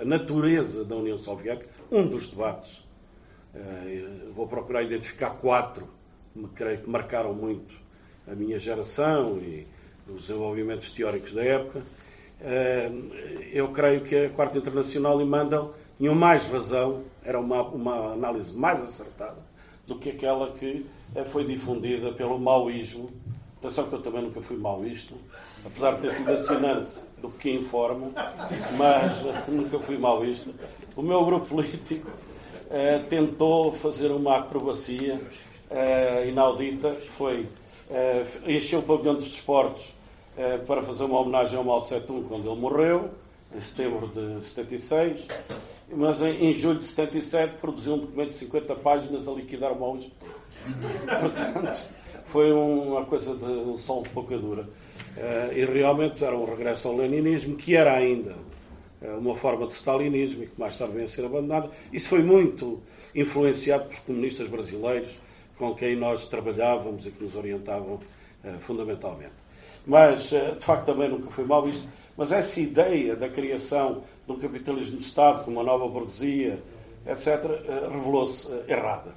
a 0.00 0.04
natureza 0.04 0.84
da 0.84 0.96
União 0.96 1.16
Soviética, 1.16 1.70
um 1.90 2.06
dos 2.06 2.26
debates, 2.26 2.84
vou 4.34 4.46
procurar 4.46 4.82
identificar 4.82 5.30
quatro, 5.30 5.86
que 6.34 6.48
creio 6.54 6.78
que 6.80 6.90
marcaram 6.90 7.34
muito 7.34 7.74
a 8.26 8.34
minha 8.34 8.58
geração 8.58 9.38
e 9.38 9.66
os 10.08 10.22
desenvolvimentos 10.22 10.90
teóricos 10.90 11.32
da 11.32 11.44
época. 11.44 11.82
Eu 13.52 13.68
creio 13.68 14.00
que 14.00 14.16
a 14.16 14.30
Quarta 14.30 14.58
Internacional 14.58 15.20
e 15.20 15.24
Mandel 15.24 15.74
tinham 15.98 16.14
mais 16.14 16.44
razão, 16.46 17.04
era 17.24 17.38
uma, 17.38 17.62
uma 17.62 18.12
análise 18.12 18.56
mais 18.56 18.82
acertada 18.82 19.38
do 19.86 19.98
que 19.98 20.10
aquela 20.10 20.50
que 20.52 20.86
eh, 21.14 21.24
foi 21.24 21.44
difundida 21.44 22.12
pelo 22.12 22.38
maoísmo. 22.38 23.10
Atenção 23.58 23.88
que 23.88 23.94
eu 23.94 24.02
também 24.02 24.22
nunca 24.22 24.40
fui 24.40 24.56
maoísta, 24.56 25.14
apesar 25.64 25.94
de 25.94 26.02
ter 26.02 26.12
sido 26.12 26.32
assinante 26.32 26.96
do 27.18 27.30
que 27.30 27.50
informa, 27.50 28.10
mas 28.76 29.24
eh, 29.24 29.44
nunca 29.48 29.78
fui 29.78 29.98
maoísta. 29.98 30.50
O 30.96 31.02
meu 31.02 31.24
grupo 31.24 31.46
político 31.46 32.10
eh, 32.70 32.98
tentou 33.08 33.72
fazer 33.72 34.10
uma 34.10 34.38
acrobacia 34.38 35.20
eh, 35.70 36.28
inaudita, 36.28 36.94
que 36.96 37.08
foi 37.08 37.48
eh, 37.90 38.24
encher 38.46 38.78
o 38.78 38.82
pavilhão 38.82 39.14
dos 39.14 39.30
desportos 39.30 39.92
eh, 40.36 40.58
para 40.58 40.82
fazer 40.82 41.04
uma 41.04 41.20
homenagem 41.20 41.56
ao 41.58 41.64
Mao 41.64 41.82
Tse 41.82 42.00
Tung 42.00 42.24
quando 42.26 42.50
ele 42.50 42.60
morreu, 42.60 43.10
em 43.54 43.60
setembro 43.60 44.08
de 44.08 44.42
76, 44.42 45.26
mas 45.94 46.20
em, 46.22 46.46
em, 46.46 46.52
julho 46.52 46.78
de 46.78 46.84
77 46.84 47.56
produziu 47.56 47.94
um 47.94 47.98
documento 47.98 48.28
de 48.28 48.34
50 48.34 48.74
páginas 48.76 49.28
a 49.28 49.32
liquidar 49.32 49.78
maoísmo. 49.78 50.12
Portanto, 51.20 51.88
foi 52.26 52.52
uma 52.52 53.04
coisa 53.04 53.36
de 53.36 53.44
um 53.44 53.76
sol 53.76 54.02
de 54.02 54.08
pouca 54.10 54.38
dura. 54.38 54.62
Uh, 54.62 55.52
e 55.52 55.64
realmente 55.66 56.24
era 56.24 56.36
um 56.36 56.44
regresso 56.44 56.88
ao 56.88 56.96
leninismo, 56.96 57.56
que 57.56 57.76
era 57.76 57.94
ainda 57.94 58.34
uh, 59.02 59.18
uma 59.18 59.36
forma 59.36 59.66
de 59.66 59.72
stalinismo 59.72 60.44
e 60.44 60.46
que 60.46 60.58
mais 60.58 60.78
tarde 60.78 60.94
veio 60.94 61.04
a 61.04 61.08
ser 61.08 61.26
abandonada. 61.26 61.70
Isso 61.92 62.08
foi 62.08 62.22
muito 62.22 62.80
influenciado 63.14 63.84
pelos 63.84 64.00
comunistas 64.00 64.48
brasileiros 64.48 65.18
com 65.58 65.74
quem 65.74 65.94
nós 65.96 66.26
trabalhávamos 66.26 67.04
e 67.04 67.10
que 67.10 67.22
nos 67.22 67.36
orientavam 67.36 67.96
uh, 67.96 68.58
fundamentalmente. 68.60 69.41
Mas, 69.86 70.30
de 70.30 70.64
facto, 70.64 70.86
também 70.86 71.08
nunca 71.08 71.30
foi 71.30 71.44
mal 71.44 71.68
isto. 71.68 71.86
Mas 72.16 72.30
essa 72.30 72.60
ideia 72.60 73.16
da 73.16 73.28
criação 73.28 74.04
de 74.26 74.32
um 74.32 74.38
capitalismo 74.38 74.98
de 74.98 75.04
Estado 75.04 75.44
com 75.44 75.50
uma 75.50 75.62
nova 75.62 75.88
burguesia, 75.88 76.62
etc., 77.06 77.26
eh, 77.26 77.88
revelou-se 77.90 78.52
eh, 78.52 78.64
errada. 78.68 79.14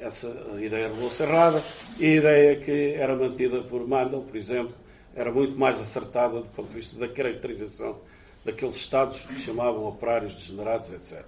Essa 0.00 0.28
ideia 0.58 0.88
revelou-se 0.88 1.22
errada 1.22 1.62
e 1.98 2.06
a 2.06 2.16
ideia 2.16 2.56
que 2.56 2.94
era 2.94 3.14
mantida 3.14 3.62
por 3.62 3.86
Mandel, 3.86 4.22
por 4.22 4.36
exemplo, 4.36 4.74
era 5.14 5.30
muito 5.30 5.56
mais 5.58 5.80
acertada 5.80 6.40
do 6.40 6.48
ponto 6.48 6.68
de 6.68 6.74
vista 6.74 6.98
da 6.98 7.06
caracterização 7.06 7.98
daqueles 8.44 8.76
Estados 8.76 9.20
que 9.20 9.38
chamavam 9.38 9.84
operários 9.86 10.34
degenerados, 10.34 10.90
etc. 10.90 11.24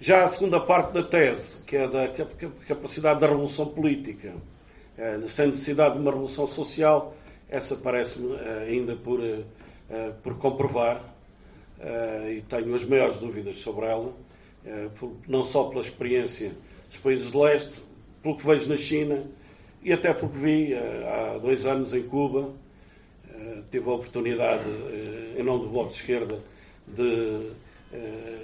Já 0.00 0.22
a 0.22 0.26
segunda 0.26 0.60
parte 0.60 0.92
da 0.92 1.02
tese, 1.02 1.62
que 1.62 1.76
é 1.76 1.88
da 1.88 2.08
capacidade 2.66 3.20
da 3.20 3.26
revolução 3.26 3.66
política, 3.66 4.34
eh, 4.98 5.20
sem 5.26 5.46
necessidade 5.46 5.94
de 5.94 6.00
uma 6.00 6.10
revolução 6.10 6.46
social, 6.46 7.14
essa 7.48 7.76
parece-me 7.76 8.36
ainda 8.66 8.94
por 8.96 9.20
eh, 9.90 10.12
por 10.22 10.36
comprovar 10.36 11.02
eh, 11.80 12.34
e 12.36 12.42
tenho 12.42 12.74
as 12.74 12.84
maiores 12.84 13.16
dúvidas 13.16 13.56
sobre 13.56 13.86
ela, 13.86 14.12
eh, 14.66 14.88
não 15.26 15.42
só 15.42 15.64
pela 15.64 15.80
experiência 15.80 16.52
dos 16.90 17.00
países 17.00 17.30
de 17.30 17.38
leste, 17.38 17.82
pelo 18.22 18.36
que 18.36 18.44
vejo 18.44 18.68
na 18.68 18.76
China 18.76 19.24
e 19.82 19.90
até 19.90 20.12
pelo 20.12 20.30
que 20.30 20.36
vi 20.36 20.74
há 20.74 21.38
dois 21.38 21.64
anos 21.64 21.94
em 21.94 22.02
Cuba. 22.02 22.52
Tive 23.70 23.88
a 23.88 23.92
oportunidade, 23.92 24.64
em 25.36 25.42
nome 25.44 25.64
do 25.64 25.70
Bloco 25.70 25.90
de 25.90 25.98
Esquerda, 25.98 26.40
de 26.86 27.52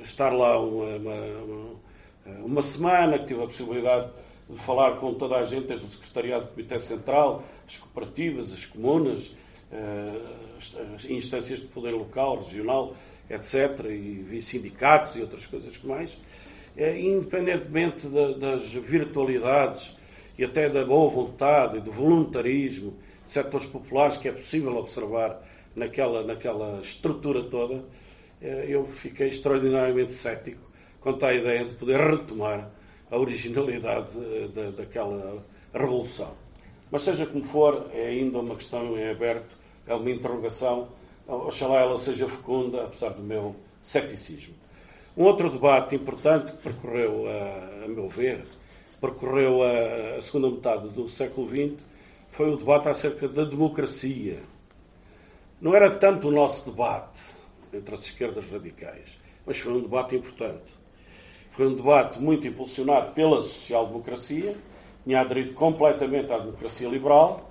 estar 0.05 0.30
lá 0.30 0.61
uma, 0.61 0.96
uma, 0.96 1.74
uma 2.44 2.62
semana, 2.62 3.18
que 3.18 3.26
tive 3.26 3.42
a 3.42 3.46
possibilidade 3.46 4.11
de 4.49 4.59
falar 4.59 4.97
com 4.97 5.14
toda 5.14 5.36
a 5.36 5.45
gente, 5.45 5.66
desde 5.66 5.86
o 5.86 5.88
Secretariado 5.88 6.47
do 6.47 6.53
Comitê 6.53 6.78
Central, 6.78 7.45
as 7.66 7.76
cooperativas, 7.76 8.53
as 8.53 8.64
comunas, 8.64 9.34
uh, 9.72 11.12
instâncias 11.12 11.61
de 11.61 11.66
poder 11.66 11.92
local, 11.92 12.38
regional, 12.38 12.95
etc., 13.30 13.86
e 13.90 14.22
vi 14.22 14.42
sindicatos 14.42 15.16
e 15.16 15.20
outras 15.20 15.47
coisas 15.47 15.76
mais, 15.82 16.14
uh, 16.14 16.97
independentemente 16.97 18.07
das 18.38 18.72
virtualidades 18.72 19.95
e 20.36 20.45
até 20.45 20.68
da 20.68 20.84
boa 20.84 21.09
vontade 21.09 21.78
e 21.78 21.80
do 21.80 21.92
voluntarismo 21.92 22.95
de 23.24 23.30
setores 23.30 23.66
populares 23.66 24.16
que 24.16 24.28
é 24.28 24.32
possível 24.32 24.76
observar 24.76 25.40
naquela, 25.74 26.22
naquela 26.22 26.80
estrutura 26.80 27.42
toda, 27.45 27.84
eh, 28.40 28.66
eu 28.68 28.86
fiquei 28.86 29.28
extraordinariamente 29.28 30.12
cético 30.12 30.61
quanto 31.01 31.24
à 31.24 31.32
ideia 31.32 31.64
de 31.64 31.74
poder 31.74 32.01
retomar 32.01 32.70
a 33.15 33.19
originalidade 33.19 34.11
eh, 34.19 34.73
daquela 34.77 35.45
revolução. 35.73 36.33
Mas 36.91 37.03
seja 37.03 37.27
como 37.27 37.45
for, 37.45 37.91
é 37.93 38.09
ainda 38.09 38.39
uma 38.39 38.57
questão 38.57 38.99
em 38.99 39.09
aberto, 39.09 39.57
é 39.87 39.95
uma 39.95 40.11
interrogação, 40.11 40.89
oxalá 41.27 41.81
ela 41.81 41.99
seja 41.99 42.29
fecunda, 42.29 42.85
apesar 42.85 43.11
do 43.11 43.23
meu 43.23 43.57
ceticismo. 43.81 44.55
Um 45.17 45.25
outro 45.25 45.49
debate 45.49 45.95
importante 45.95 46.53
que 46.53 46.59
percorreu, 46.59 47.27
a, 47.29 47.85
a 47.85 47.89
meu 47.89 48.09
ver, 48.09 48.45
percorreu 49.01 49.62
a, 49.62 50.17
a 50.19 50.23
segunda 50.23 50.51
metade 50.51 50.89
do 50.89 51.09
século 51.09 51.49
XX, 51.49 51.85
foi 52.31 52.53
o 52.53 52.57
debate 52.57 52.89
acerca 52.89 53.29
da 53.29 53.45
democracia. 53.45 54.41
Não 55.61 55.75
era 55.75 55.91
tanto 55.91 56.29
o 56.29 56.31
nosso 56.33 56.71
debate 56.71 57.21
entre 57.73 57.95
as 57.95 58.03
esquerdas 58.03 58.51
radicais, 58.51 59.19
mas 59.47 59.59
foi 59.59 59.73
um 59.73 59.83
debate 59.83 60.17
importante. 60.17 60.84
Foi 61.55 61.68
um 61.68 61.74
debate 61.74 62.20
muito 62.20 62.46
impulsionado 62.46 63.12
pela 63.12 63.40
social-democracia, 63.40 64.57
tinha 65.05 65.20
aderido 65.20 65.55
completamente 65.55 66.32
à 66.32 66.38
democracia 66.38 66.88
liberal, 66.88 67.48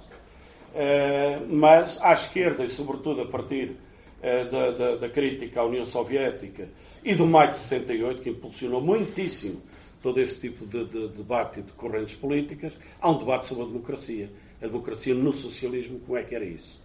eh, 0.75 1.39
mas 1.47 1.97
à 2.01 2.11
esquerda, 2.13 2.65
e 2.65 2.69
sobretudo 2.69 3.21
a 3.21 3.25
partir 3.25 3.77
eh, 4.21 4.43
da, 4.45 4.71
da, 4.71 4.95
da 4.97 5.09
crítica 5.09 5.61
à 5.61 5.65
União 5.65 5.85
Soviética 5.85 6.67
e 7.03 7.15
do 7.15 7.25
maio 7.25 7.49
de 7.49 7.55
68, 7.55 8.21
que 8.21 8.29
impulsionou 8.31 8.81
muitíssimo 8.81 9.61
todo 10.01 10.19
esse 10.19 10.41
tipo 10.41 10.65
de, 10.65 10.83
de, 10.83 11.07
de 11.07 11.17
debate 11.17 11.61
e 11.61 11.63
de 11.63 11.71
correntes 11.71 12.15
políticas, 12.15 12.77
há 12.99 13.09
um 13.09 13.17
debate 13.17 13.45
sobre 13.45 13.63
a 13.63 13.67
democracia. 13.67 14.29
A 14.61 14.67
democracia 14.67 15.13
no 15.13 15.31
socialismo, 15.31 15.99
como 16.01 16.17
é 16.17 16.23
que 16.23 16.35
era 16.35 16.43
isso? 16.43 16.83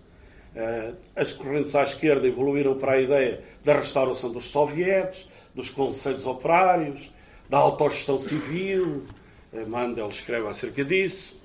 Uh, 0.54 0.96
as 1.16 1.32
correntes 1.32 1.74
à 1.74 1.82
esquerda 1.82 2.26
evoluíram 2.26 2.78
para 2.78 2.92
a 2.92 3.00
ideia 3.00 3.42
da 3.64 3.74
restauração 3.74 4.30
dos 4.30 4.44
sovietes, 4.44 5.28
dos 5.59 5.68
conselhos 5.70 6.24
operários, 6.24 7.11
da 7.48 7.59
autogestão 7.59 8.16
civil, 8.16 9.04
uh, 9.52 9.68
Mandel 9.68 10.09
escreve 10.09 10.46
acerca 10.46 10.84
disso, 10.84 11.36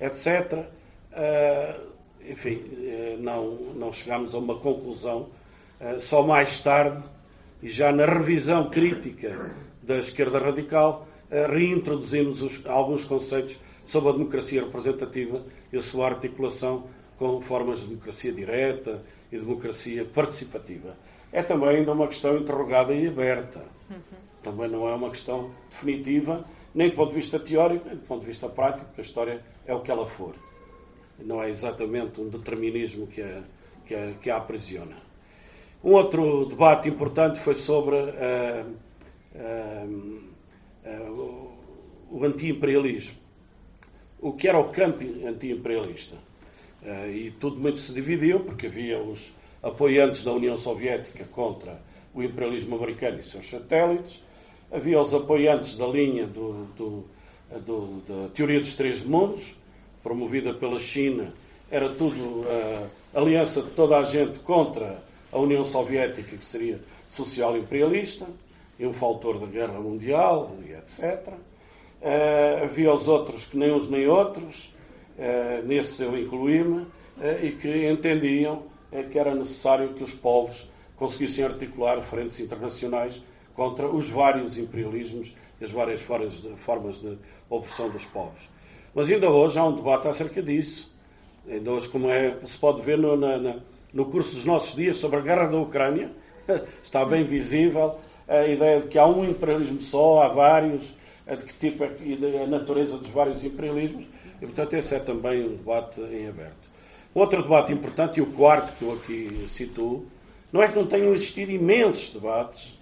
etc. 0.00 0.64
Uh, 1.12 1.88
enfim, 2.26 2.62
não, 3.20 3.54
não 3.74 3.92
chegámos 3.92 4.34
a 4.34 4.38
uma 4.38 4.56
conclusão. 4.56 5.28
Só 5.98 6.26
mais 6.26 6.60
tarde, 6.60 7.02
e 7.62 7.70
já 7.70 7.90
na 7.90 8.04
revisão 8.04 8.68
crítica 8.68 9.54
da 9.82 9.96
esquerda 9.98 10.38
radical, 10.38 11.06
reintroduzimos 11.30 12.42
os, 12.42 12.66
alguns 12.66 13.04
conceitos 13.04 13.58
sobre 13.84 14.10
a 14.10 14.12
democracia 14.12 14.62
representativa 14.62 15.42
e 15.72 15.78
a 15.78 15.80
sua 15.80 16.06
articulação 16.06 16.84
com 17.16 17.40
formas 17.40 17.80
de 17.80 17.86
democracia 17.86 18.32
direta 18.32 19.02
e 19.30 19.38
democracia 19.38 20.04
participativa. 20.04 20.96
É 21.32 21.42
também 21.42 21.68
ainda 21.68 21.92
uma 21.92 22.06
questão 22.06 22.36
interrogada 22.38 22.94
e 22.94 23.06
aberta. 23.06 23.62
Também 24.42 24.68
não 24.68 24.88
é 24.88 24.94
uma 24.94 25.10
questão 25.10 25.50
definitiva, 25.70 26.44
nem 26.74 26.88
do 26.88 26.96
ponto 26.96 27.10
de 27.10 27.16
vista 27.16 27.38
teórico, 27.38 27.86
nem 27.86 27.96
do 27.96 28.06
ponto 28.06 28.20
de 28.20 28.26
vista 28.26 28.48
prático, 28.48 28.86
porque 28.86 29.00
a 29.00 29.04
história 29.04 29.44
é 29.66 29.74
o 29.74 29.80
que 29.80 29.90
ela 29.90 30.06
for. 30.06 30.34
Não 31.18 31.42
é 31.42 31.50
exatamente 31.50 32.20
um 32.20 32.28
determinismo 32.28 33.06
que 33.06 33.20
a, 33.20 33.42
que 33.84 33.94
a, 33.94 34.12
que 34.20 34.30
a 34.30 34.36
aprisiona. 34.36 34.96
Um 35.82 35.92
outro 35.92 36.46
debate 36.46 36.88
importante 36.88 37.38
foi 37.38 37.54
sobre 37.54 37.96
uh, 37.96 38.74
uh, 39.34 40.20
uh, 40.84 41.52
o 42.10 42.24
anti-imperialismo. 42.24 43.16
O 44.20 44.32
que 44.32 44.48
era 44.48 44.58
o 44.58 44.70
campo 44.70 45.04
anti-imperialista? 45.26 46.16
E 47.12 47.32
tudo 47.40 47.60
muito 47.60 47.78
se 47.80 47.92
dividiu, 47.92 48.40
porque 48.40 48.68
havia 48.68 49.00
os 49.00 49.32
apoiantes 49.62 50.22
da 50.24 50.32
União 50.32 50.56
Soviética 50.56 51.24
contra 51.24 51.80
o 52.14 52.22
imperialismo 52.22 52.76
americano 52.76 53.20
e 53.20 53.22
seus 53.22 53.48
satélites, 53.48 54.22
havia 54.70 55.00
os 55.00 55.12
apoiantes 55.14 55.76
da 55.76 55.86
linha 55.86 56.26
do, 56.26 56.64
do, 56.76 57.04
do, 57.64 58.02
da 58.06 58.28
teoria 58.30 58.60
dos 58.60 58.74
três 58.74 59.02
mundos, 59.02 59.54
promovida 60.02 60.54
pela 60.54 60.78
China, 60.78 61.32
era 61.70 61.88
tudo 61.90 62.16
uh, 62.16 62.90
aliança 63.14 63.62
de 63.62 63.70
toda 63.70 63.98
a 63.98 64.04
gente 64.04 64.38
contra 64.38 65.02
a 65.30 65.38
União 65.38 65.64
Soviética, 65.64 66.36
que 66.36 66.44
seria 66.44 66.80
social-imperialista, 67.06 68.26
e 68.78 68.86
um 68.86 68.92
faltor 68.92 69.38
da 69.38 69.46
Guerra 69.46 69.78
Mundial, 69.80 70.56
e 70.66 70.72
etc. 70.72 71.28
Uh, 71.28 71.34
eh, 72.00 72.60
havia 72.62 72.92
os 72.92 73.08
outros 73.08 73.44
que 73.44 73.56
nem 73.56 73.72
uns 73.72 73.90
nem 73.90 74.06
outros, 74.06 74.72
uh, 75.18 75.66
nesses 75.66 75.98
eu 76.00 76.16
incluí-me, 76.16 76.82
uh, 76.82 76.88
e 77.42 77.52
que 77.52 77.90
entendiam 77.90 78.62
que 79.10 79.18
era 79.18 79.34
necessário 79.34 79.94
que 79.94 80.02
os 80.02 80.14
povos 80.14 80.68
conseguissem 80.96 81.44
articular 81.44 82.00
frentes 82.02 82.40
internacionais 82.40 83.22
contra 83.54 83.88
os 83.88 84.08
vários 84.08 84.56
imperialismos 84.56 85.34
e 85.60 85.64
as 85.64 85.70
várias 85.70 86.00
formas 86.00 87.00
de, 87.00 87.18
opressão 87.50 87.88
dos 87.88 88.04
povos. 88.04 88.48
Mas 88.94 89.10
ainda 89.10 89.30
hoje 89.30 89.58
há 89.58 89.64
um 89.64 89.74
debate 89.74 90.08
acerca 90.08 90.42
disso. 90.42 90.90
Ainda 91.48 91.70
hoje, 91.72 91.88
como 91.88 92.10
é, 92.10 92.36
se 92.44 92.58
pode 92.58 92.82
ver 92.82 92.98
no, 92.98 93.16
na, 93.16 93.56
no 93.92 94.06
curso 94.06 94.34
dos 94.34 94.44
nossos 94.44 94.74
dias 94.74 94.96
sobre 94.96 95.18
a 95.18 95.22
guerra 95.22 95.46
da 95.46 95.58
Ucrânia, 95.58 96.10
está 96.82 97.04
bem 97.04 97.24
visível 97.24 97.98
a 98.28 98.46
ideia 98.46 98.80
de 98.82 98.88
que 98.88 98.98
há 98.98 99.06
um 99.06 99.24
imperialismo 99.24 99.80
só, 99.80 100.22
há 100.22 100.28
vários, 100.28 100.94
de 101.26 101.36
que 101.38 101.54
tipo 101.54 101.84
é, 101.84 102.42
a 102.42 102.46
natureza 102.46 102.98
dos 102.98 103.08
vários 103.08 103.42
imperialismos, 103.42 104.04
e 104.40 104.46
portanto 104.46 104.74
esse 104.74 104.94
é 104.94 104.98
também 104.98 105.44
um 105.44 105.56
debate 105.56 106.00
em 106.00 106.28
aberto. 106.28 106.67
Outro 107.18 107.42
debate 107.42 107.72
importante, 107.72 108.18
e 108.18 108.22
o 108.22 108.26
quarto 108.26 108.72
que 108.78 108.84
eu 108.84 108.92
aqui 108.92 109.44
situo, 109.48 110.06
não 110.52 110.62
é 110.62 110.68
que 110.68 110.76
não 110.76 110.86
tenham 110.86 111.12
existido 111.12 111.50
imensos 111.50 112.12
debates. 112.12 112.78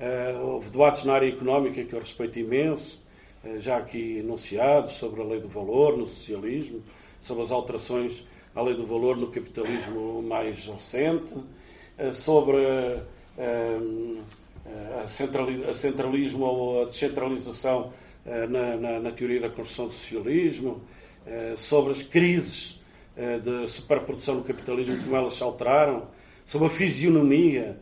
Uh, 0.00 0.54
houve 0.54 0.68
debates 0.68 1.04
na 1.04 1.12
área 1.12 1.28
económica 1.28 1.84
que 1.84 1.94
eu 1.94 2.00
respeito 2.00 2.40
imenso, 2.40 3.00
uh, 3.44 3.60
já 3.60 3.76
aqui 3.76 4.18
enunciados, 4.18 4.94
sobre 4.94 5.20
a 5.20 5.24
lei 5.24 5.38
do 5.38 5.46
valor 5.46 5.96
no 5.96 6.08
socialismo, 6.08 6.82
sobre 7.20 7.44
as 7.44 7.52
alterações 7.52 8.26
à 8.52 8.60
lei 8.60 8.74
do 8.74 8.84
valor 8.84 9.16
no 9.16 9.28
capitalismo 9.28 10.20
mais 10.24 10.66
recente, 10.66 11.32
uh, 11.34 12.12
sobre 12.12 12.56
a, 14.96 15.06
centralismo 15.06 16.44
ou 16.46 16.82
a 16.82 16.86
descentralização 16.86 17.92
na, 18.26 18.76
na, 18.76 19.00
na, 19.00 19.10
teoria 19.12 19.40
da 19.40 19.48
construção 19.48 19.86
do 19.86 19.92
socialismo, 19.92 20.80
sobre 21.56 21.92
as 21.92 22.02
crises 22.02 22.81
eh, 23.16 23.38
de 23.38 23.66
superprodução 23.66 24.36
do 24.36 24.42
capitalismo, 24.42 25.02
como 25.02 25.16
elas 25.16 25.34
se 25.34 25.42
alteraram, 25.42 26.08
sobre 26.44 26.66
a 26.66 26.70
fisionomia 26.70 27.78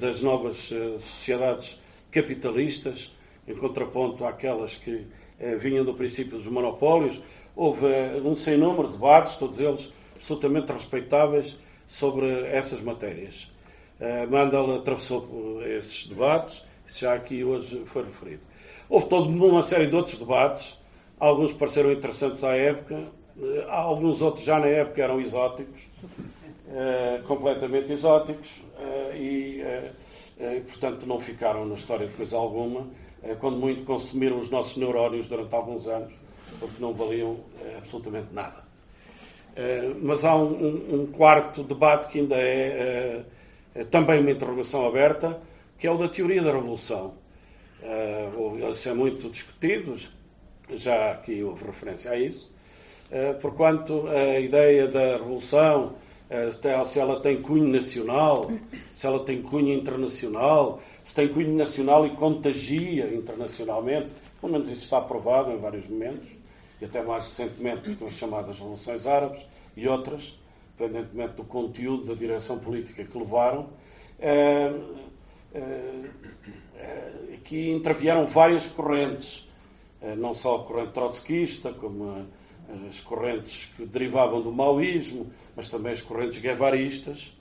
das 0.00 0.22
novas 0.22 0.72
sociedades 0.98 1.80
capitalistas, 2.10 3.14
em 3.46 3.54
contraponto 3.54 4.24
àquelas 4.24 4.74
que 4.74 5.06
vinham 5.58 5.84
do 5.84 5.94
princípio 5.94 6.36
dos 6.36 6.48
monopólios. 6.48 7.22
Houve 7.54 7.86
um 8.24 8.34
sem 8.34 8.56
número 8.56 8.88
de 8.88 8.94
debates, 8.94 9.36
todos 9.36 9.60
eles 9.60 9.92
absolutamente 10.16 10.72
respeitáveis, 10.72 11.58
sobre 11.88 12.28
essas 12.46 12.80
matérias. 12.82 13.50
Uh, 13.98 14.30
Mandel 14.30 14.76
atravessou 14.76 15.60
esses 15.62 16.06
debates, 16.06 16.64
já 16.86 17.14
aqui 17.14 17.42
hoje 17.42 17.82
foi 17.86 18.04
referido. 18.04 18.42
Houve 18.88 19.08
toda 19.08 19.28
uma 19.28 19.62
série 19.62 19.88
de 19.88 19.96
outros 19.96 20.18
debates, 20.18 20.78
alguns 21.18 21.52
pareceram 21.52 21.90
interessantes 21.90 22.44
à 22.44 22.54
época, 22.54 22.94
eh, 22.94 23.06
alguns 23.68 24.22
outros 24.22 24.44
já 24.44 24.58
na 24.58 24.66
época 24.66 25.02
eram 25.02 25.20
exóticos, 25.20 25.80
uh, 26.02 27.22
completamente 27.24 27.92
exóticos, 27.92 28.58
uh, 28.78 29.14
e, 29.16 29.62
portanto, 30.66 31.06
não 31.06 31.18
ficaram 31.20 31.64
na 31.66 31.74
história 31.74 32.06
de 32.06 32.14
coisa 32.14 32.36
alguma, 32.36 32.86
quando 33.40 33.56
muito 33.56 33.84
consumiram 33.84 34.38
os 34.38 34.48
nossos 34.48 34.76
neurónios 34.76 35.26
durante 35.26 35.52
alguns 35.52 35.88
anos, 35.88 36.12
porque 36.60 36.80
não 36.80 36.94
valiam 36.94 37.40
absolutamente 37.76 38.28
nada. 38.32 38.62
mas 40.00 40.24
há 40.24 40.36
um, 40.36 41.02
um, 41.02 41.06
quarto 41.06 41.64
debate 41.64 42.06
que 42.12 42.20
ainda 42.20 42.36
é 42.36 43.24
também 43.90 44.20
uma 44.20 44.30
interrogação 44.30 44.86
aberta, 44.86 45.40
que 45.76 45.88
é 45.88 45.90
o 45.90 45.98
da 45.98 46.08
teoria 46.08 46.40
da 46.40 46.52
revolução. 46.52 47.14
Isso 48.70 48.88
é 48.88 48.94
muito 48.94 49.28
discutido, 49.28 49.96
já 50.70 51.10
aqui 51.10 51.42
houve 51.42 51.64
referência 51.64 52.12
a 52.12 52.16
isso, 52.16 52.48
porquanto 53.40 54.06
a 54.08 54.38
ideia 54.38 54.86
da 54.86 55.16
revolução, 55.16 55.94
uh, 56.30 56.86
se 56.86 56.98
ela 56.98 57.20
tem 57.20 57.40
cunho 57.40 57.68
nacional, 57.68 58.50
se 58.94 59.06
ela 59.06 59.24
tem 59.24 59.40
cunho 59.40 59.72
internacional, 59.72 60.80
se 61.02 61.14
tem 61.14 61.28
cunho 61.28 61.56
nacional 61.56 62.06
e 62.06 62.10
contagia 62.10 63.14
internacionalmente, 63.14 64.08
pelo 64.40 64.52
menos 64.52 64.68
isso 64.68 64.82
está 64.82 65.00
provado 65.00 65.50
em 65.50 65.56
vários 65.56 65.88
momentos, 65.88 66.28
e 66.80 66.84
até 66.84 67.02
mais 67.02 67.24
recentemente 67.24 67.94
com 67.96 68.06
as 68.06 68.14
chamadas 68.14 68.58
revoluções 68.58 69.06
árabes 69.06 69.44
e 69.76 69.88
outras, 69.88 70.38
independentemente 70.78 71.34
do 71.34 71.44
conteúdo 71.44 72.04
da 72.04 72.14
direção 72.14 72.58
política 72.58 73.04
que 73.04 73.18
levaram, 73.18 73.68
eh, 74.20 74.72
eh, 75.54 76.04
que 77.44 77.70
intervieram 77.70 78.26
várias 78.26 78.66
correntes, 78.66 79.48
eh, 80.00 80.14
não 80.14 80.34
só 80.34 80.56
a 80.56 80.64
corrente 80.64 80.92
trotskista, 80.92 81.72
como 81.72 82.26
as 82.86 83.00
correntes 83.00 83.68
que 83.76 83.86
derivavam 83.86 84.42
do 84.42 84.52
maoísmo, 84.52 85.32
mas 85.56 85.68
também 85.68 85.92
as 85.92 86.00
correntes 86.00 86.38
guevaristas, 86.38 87.34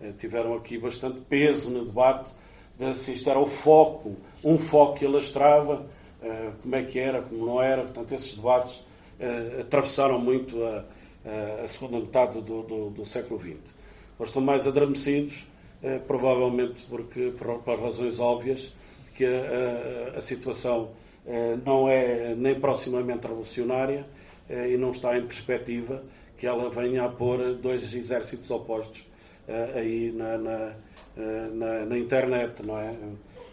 eh, 0.00 0.12
tiveram 0.18 0.54
aqui 0.54 0.78
bastante 0.78 1.20
peso 1.20 1.70
no 1.70 1.84
debate 1.84 2.32
de 2.78 2.94
se 2.94 3.12
isto 3.12 3.28
era 3.28 3.38
o 3.38 3.46
foco, 3.46 4.16
um 4.42 4.56
foco 4.56 4.98
que 4.98 5.04
alastrava, 5.04 5.86
eh, 6.22 6.50
como 6.62 6.76
é 6.76 6.82
que 6.82 6.98
era, 6.98 7.20
como 7.20 7.44
não 7.44 7.62
era. 7.62 7.82
Portanto, 7.82 8.12
esses 8.12 8.34
debates 8.34 8.82
eh, 9.18 9.58
atravessaram 9.60 10.18
muito 10.18 10.62
a, 10.64 10.84
a 11.62 11.68
segunda 11.68 12.00
metade 12.00 12.40
do, 12.40 12.62
do, 12.62 12.90
do 12.90 13.04
século 13.04 13.38
XX. 13.38 13.58
Hoje 14.18 14.30
estão 14.30 14.40
mais 14.40 14.66
adormecidos, 14.66 15.46
provavelmente 16.06 16.86
porque, 16.88 17.32
por, 17.36 17.58
por 17.58 17.78
razões 17.78 18.20
óbvias, 18.20 18.74
que 19.14 19.24
a, 19.26 20.16
a 20.16 20.20
situação 20.20 20.90
não 21.64 21.88
é 21.88 22.34
nem 22.34 22.58
proximamente 22.58 23.26
revolucionária 23.26 24.06
e 24.50 24.76
não 24.76 24.90
está 24.90 25.16
em 25.16 25.22
perspectiva 25.22 26.02
que 26.36 26.46
ela 26.46 26.68
venha 26.68 27.04
a 27.04 27.08
pôr 27.08 27.54
dois 27.54 27.94
exércitos 27.94 28.50
opostos 28.50 29.04
aí 29.74 30.10
na, 30.12 30.38
na, 30.38 30.74
na, 31.52 31.86
na, 31.86 31.98
internet, 31.98 32.62
não 32.62 32.78
é? 32.78 32.96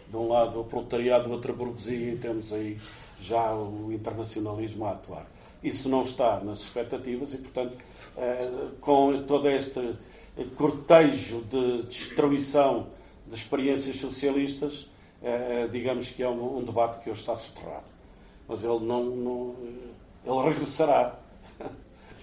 De 0.08 0.16
um 0.16 0.28
lado 0.28 0.60
o 0.60 0.64
proletariado, 0.64 1.30
outra 1.30 1.52
burguesia, 1.52 2.14
e 2.14 2.16
temos 2.16 2.52
aí 2.52 2.78
já 3.20 3.54
o 3.54 3.92
internacionalismo 3.92 4.86
a 4.86 4.92
atuar. 4.92 5.26
Isso 5.62 5.88
não 5.88 6.04
está 6.04 6.40
nas 6.40 6.60
expectativas 6.60 7.34
e, 7.34 7.38
portanto, 7.38 7.76
com 8.80 9.22
todo 9.24 9.48
este 9.48 9.96
cortejo 10.56 11.42
de 11.42 11.82
destruição 11.82 12.88
de 13.26 13.34
experiências 13.34 13.96
socialistas, 13.96 14.88
digamos 15.70 16.08
que 16.08 16.22
é 16.22 16.28
um, 16.28 16.62
debate 16.64 17.02
que 17.02 17.10
hoje 17.10 17.20
está 17.20 17.34
soterrado. 17.34 17.86
Mas 18.46 18.64
ele 18.64 18.80
não, 18.80 19.04
não 19.04 19.56
ele 20.24 20.48
regressará 20.48 21.18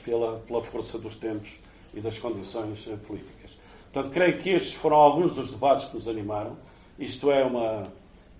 pela, 0.03 0.39
pela 0.39 0.63
força 0.63 0.97
dos 0.97 1.15
tempos 1.15 1.57
e 1.93 1.99
das 1.99 2.19
condições 2.19 2.85
políticas. 3.07 3.57
Portanto, 3.91 4.13
creio 4.13 4.37
que 4.37 4.49
estes 4.49 4.73
foram 4.73 4.97
alguns 4.97 5.31
dos 5.31 5.51
debates 5.51 5.85
que 5.85 5.95
nos 5.95 6.07
animaram. 6.07 6.57
Isto 6.99 7.31
é 7.31 7.45
uma, 7.45 7.83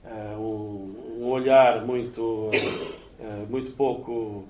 uh, 0.03 0.38
um, 0.38 1.30
olhar 1.30 1.86
muito, 1.86 2.51
uh, 2.51 3.49
muito 3.49 3.72
pouco 3.72 4.45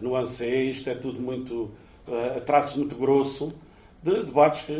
nuancé, 0.00 0.62
isto 0.64 0.88
é 0.88 0.94
tudo 0.94 1.20
muito, 1.20 1.70
traço 2.46 2.78
muito 2.78 2.96
grosso, 2.96 3.52
de 4.02 4.24
debates 4.24 4.62
que 4.62 4.74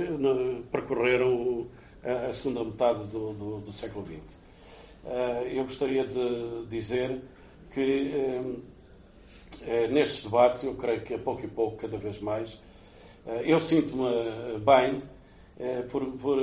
percorreram 0.72 1.66
a 2.02 2.32
segunda 2.32 2.64
metade 2.64 3.04
do, 3.08 3.34
do, 3.34 3.60
do 3.60 3.72
século 3.72 4.06
XX. 4.06 4.22
eu 5.52 5.64
gostaria 5.64 6.06
de 6.06 6.64
dizer 6.70 7.20
que 7.74 8.62
nestes 9.90 10.22
debates, 10.22 10.64
eu 10.64 10.74
creio 10.74 11.02
que 11.02 11.14
a 11.14 11.18
pouco 11.18 11.44
e 11.44 11.48
pouco, 11.48 11.76
cada 11.76 11.96
vez 11.98 12.20
mais, 12.20 12.60
eh, 13.28 13.42
eu 13.44 13.60
sinto-me 13.60 14.06
eh, 14.06 14.58
bem 14.58 15.02
eh, 15.58 15.82
por, 15.90 16.06
por 16.12 16.38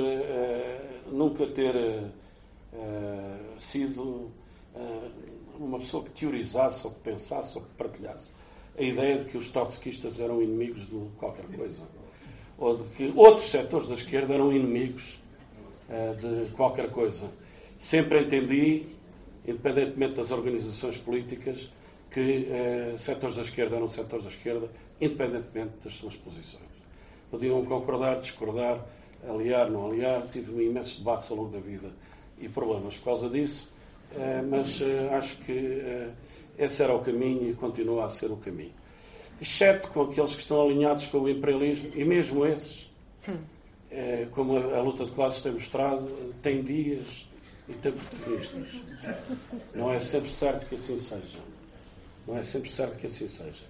nunca 1.10 1.46
ter 1.46 1.74
sido 3.58 4.30
uma 5.58 5.78
pessoa 5.78 6.04
que 6.04 6.10
teorizasse 6.10 6.86
ou 6.86 6.92
que 6.92 7.00
pensasse 7.00 7.56
ou 7.56 7.64
que 7.64 7.70
partilhasse 7.70 8.28
a 8.78 8.82
ideia 8.82 9.18
de 9.18 9.30
que 9.30 9.38
os 9.38 9.48
trotskistas 9.48 10.20
eram 10.20 10.42
inimigos 10.42 10.86
de 10.86 11.00
qualquer 11.16 11.46
coisa 11.46 11.82
ou 12.58 12.76
de 12.76 12.84
que 12.90 13.12
outros 13.16 13.48
setores 13.48 13.88
da 13.88 13.94
esquerda 13.94 14.34
eram 14.34 14.52
inimigos 14.52 15.18
de 16.20 16.52
qualquer 16.54 16.90
coisa. 16.90 17.30
Sempre 17.78 18.24
entendi, 18.24 18.84
independentemente 19.46 20.14
das 20.14 20.30
organizações 20.30 20.98
políticas, 20.98 21.70
que 22.10 22.48
setores 22.98 23.36
da 23.36 23.42
esquerda 23.42 23.76
eram 23.76 23.88
setores 23.88 24.24
da 24.24 24.30
esquerda, 24.30 24.70
independentemente 25.00 25.72
das 25.84 25.94
suas 25.94 26.16
posições. 26.16 26.64
Podiam 27.30 27.64
concordar, 27.64 28.20
discordar, 28.20 28.84
aliar, 29.28 29.70
não 29.70 29.86
aliar. 29.86 30.22
Tive 30.32 30.64
imensos 30.64 30.98
debates 30.98 31.30
ao 31.30 31.36
longo 31.36 31.50
da 31.50 31.58
vida 31.58 31.90
e 32.38 32.48
problemas 32.48 32.96
por 32.96 33.04
causa 33.04 33.28
disso, 33.28 33.68
eh, 34.14 34.42
mas 34.42 34.80
eh, 34.80 35.08
acho 35.12 35.36
que 35.38 36.12
esse 36.58 36.82
era 36.82 36.94
o 36.94 37.00
caminho 37.00 37.50
e 37.50 37.54
continua 37.54 38.04
a 38.04 38.08
ser 38.08 38.30
o 38.30 38.36
caminho. 38.36 38.72
Exceto 39.40 39.88
com 39.88 40.02
aqueles 40.02 40.34
que 40.34 40.40
estão 40.40 40.62
alinhados 40.62 41.06
com 41.06 41.18
o 41.18 41.28
imperialismo, 41.28 41.90
e 41.94 42.04
mesmo 42.04 42.46
esses, 42.46 42.90
como 44.32 44.56
a 44.56 44.80
luta 44.80 45.04
de 45.04 45.12
classes 45.12 45.42
tem 45.42 45.52
mostrado, 45.52 46.08
tem 46.42 46.62
dias 46.62 47.26
e 47.68 47.74
tem 47.74 47.92
protagonistas. 47.92 48.80
Não 49.74 49.92
é 49.92 50.00
sempre 50.00 50.30
certo 50.30 50.66
que 50.66 50.76
assim 50.76 50.96
seja. 50.96 51.38
Não 52.26 52.36
é 52.36 52.42
sempre 52.42 52.68
certo 52.68 52.98
que 52.98 53.06
assim 53.06 53.28
seja. 53.28 53.64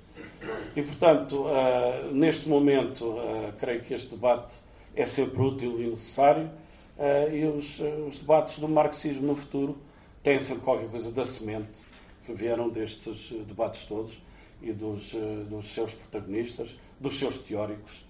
E, 0.75 0.83
portanto, 0.83 1.45
uh, 1.45 2.13
neste 2.13 2.49
momento, 2.49 3.05
uh, 3.05 3.53
creio 3.59 3.83
que 3.83 3.93
este 3.93 4.11
debate 4.11 4.55
é 4.95 5.05
sempre 5.05 5.43
útil 5.43 5.81
e 5.81 5.87
necessário, 5.89 6.51
uh, 6.99 7.35
e 7.35 7.45
os, 7.45 7.81
os, 8.07 8.19
debates 8.19 8.59
do 8.59 8.69
marxismo 8.69 9.27
no 9.27 9.37
futuro 9.37 9.77
têm 10.23 10.39
sempre 10.39 10.63
qualquer 10.65 10.89
coisa 10.89 11.11
da 11.13 11.25
semente 11.27 11.87
que 12.25 12.33
vieram 12.33 12.71
destes 12.71 13.31
debates 13.47 13.85
todos 13.85 14.21
e 14.63 14.73
dos, 14.73 15.15
dos 15.49 15.73
seus 15.73 15.93
protagonistas, 15.93 16.77
dos 16.99 17.19
seus 17.19 17.39
teóricos 17.39 18.05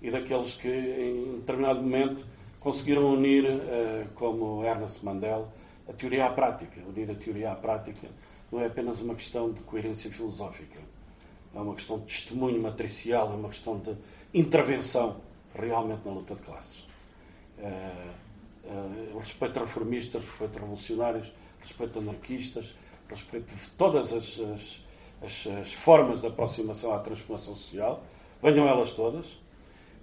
e 0.00 0.10
daqueles 0.10 0.54
que, 0.54 0.68
em 0.68 1.38
determinado 1.38 1.82
momento, 1.82 2.24
conseguiram 2.60 3.12
unir, 3.12 3.44
como 4.14 4.64
Ernest 4.64 5.04
Mandel, 5.04 5.48
a 5.86 5.92
teoria 5.92 6.26
à 6.26 6.30
prática, 6.30 6.80
unir 6.88 7.10
a 7.10 7.14
teoria 7.14 7.52
à 7.52 7.56
prática 7.56 8.08
não 8.50 8.60
é 8.60 8.66
apenas 8.66 9.00
uma 9.00 9.14
questão 9.14 9.52
de 9.52 9.60
coerência 9.60 10.10
filosófica. 10.10 10.80
É 11.54 11.58
uma 11.58 11.74
questão 11.74 11.98
de 11.98 12.04
testemunho 12.04 12.60
matricial, 12.62 13.32
é 13.32 13.36
uma 13.36 13.48
questão 13.48 13.78
de 13.78 13.96
intervenção 14.34 15.20
realmente 15.54 16.04
na 16.04 16.12
luta 16.12 16.34
de 16.34 16.42
classes. 16.42 16.86
É, 17.58 17.62
é, 18.64 19.18
respeito 19.18 19.58
a 19.58 19.60
reformistas, 19.60 20.22
respeito 20.22 20.58
revolucionários, 20.58 21.32
respeito 21.60 21.98
anarquistas, 21.98 22.74
respeito 23.08 23.52
todas 23.76 24.12
as, 24.12 24.40
as, 24.40 24.84
as, 25.22 25.46
as, 25.46 25.72
formas 25.72 26.20
de 26.20 26.26
aproximação 26.26 26.92
à 26.92 26.98
transformação 26.98 27.54
social, 27.54 28.04
venham 28.42 28.68
elas 28.68 28.92
todas, 28.92 29.38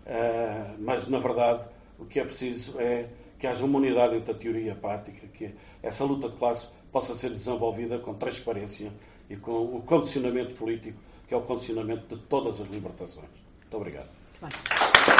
é, 0.06 0.74
mas 0.80 1.08
na 1.08 1.20
verdade 1.20 1.66
o 2.00 2.06
que 2.06 2.20
é 2.20 2.24
preciso 2.24 2.80
é 2.80 3.10
que 3.38 3.46
haja 3.46 3.64
uma 3.64 3.78
unidade 3.78 4.16
entre 4.16 4.32
a 4.32 4.36
teoria 4.36 4.68
e 4.68 4.70
a 4.70 4.76
prática, 4.76 5.28
que 5.28 5.54
essa 5.82 6.04
luta 6.06 6.30
de 6.30 6.38
classe 6.38 6.70
possa 6.94 7.16
ser 7.16 7.32
desenvolvida 7.32 7.98
com 7.98 8.14
transparência 8.14 8.91
e 9.30 9.36
com 9.36 9.78
o 9.78 9.82
condicionamento 9.82 10.54
político, 10.54 10.98
que 11.28 11.34
é 11.34 11.38
o 11.38 11.41
condicionamento 11.41 12.16
de 12.16 12.22
todas 12.22 12.62
as 12.62 12.68
libertações. 12.68 13.28
Muito 13.62 13.78
obrigado. 13.78 14.10
Muito 14.39 15.12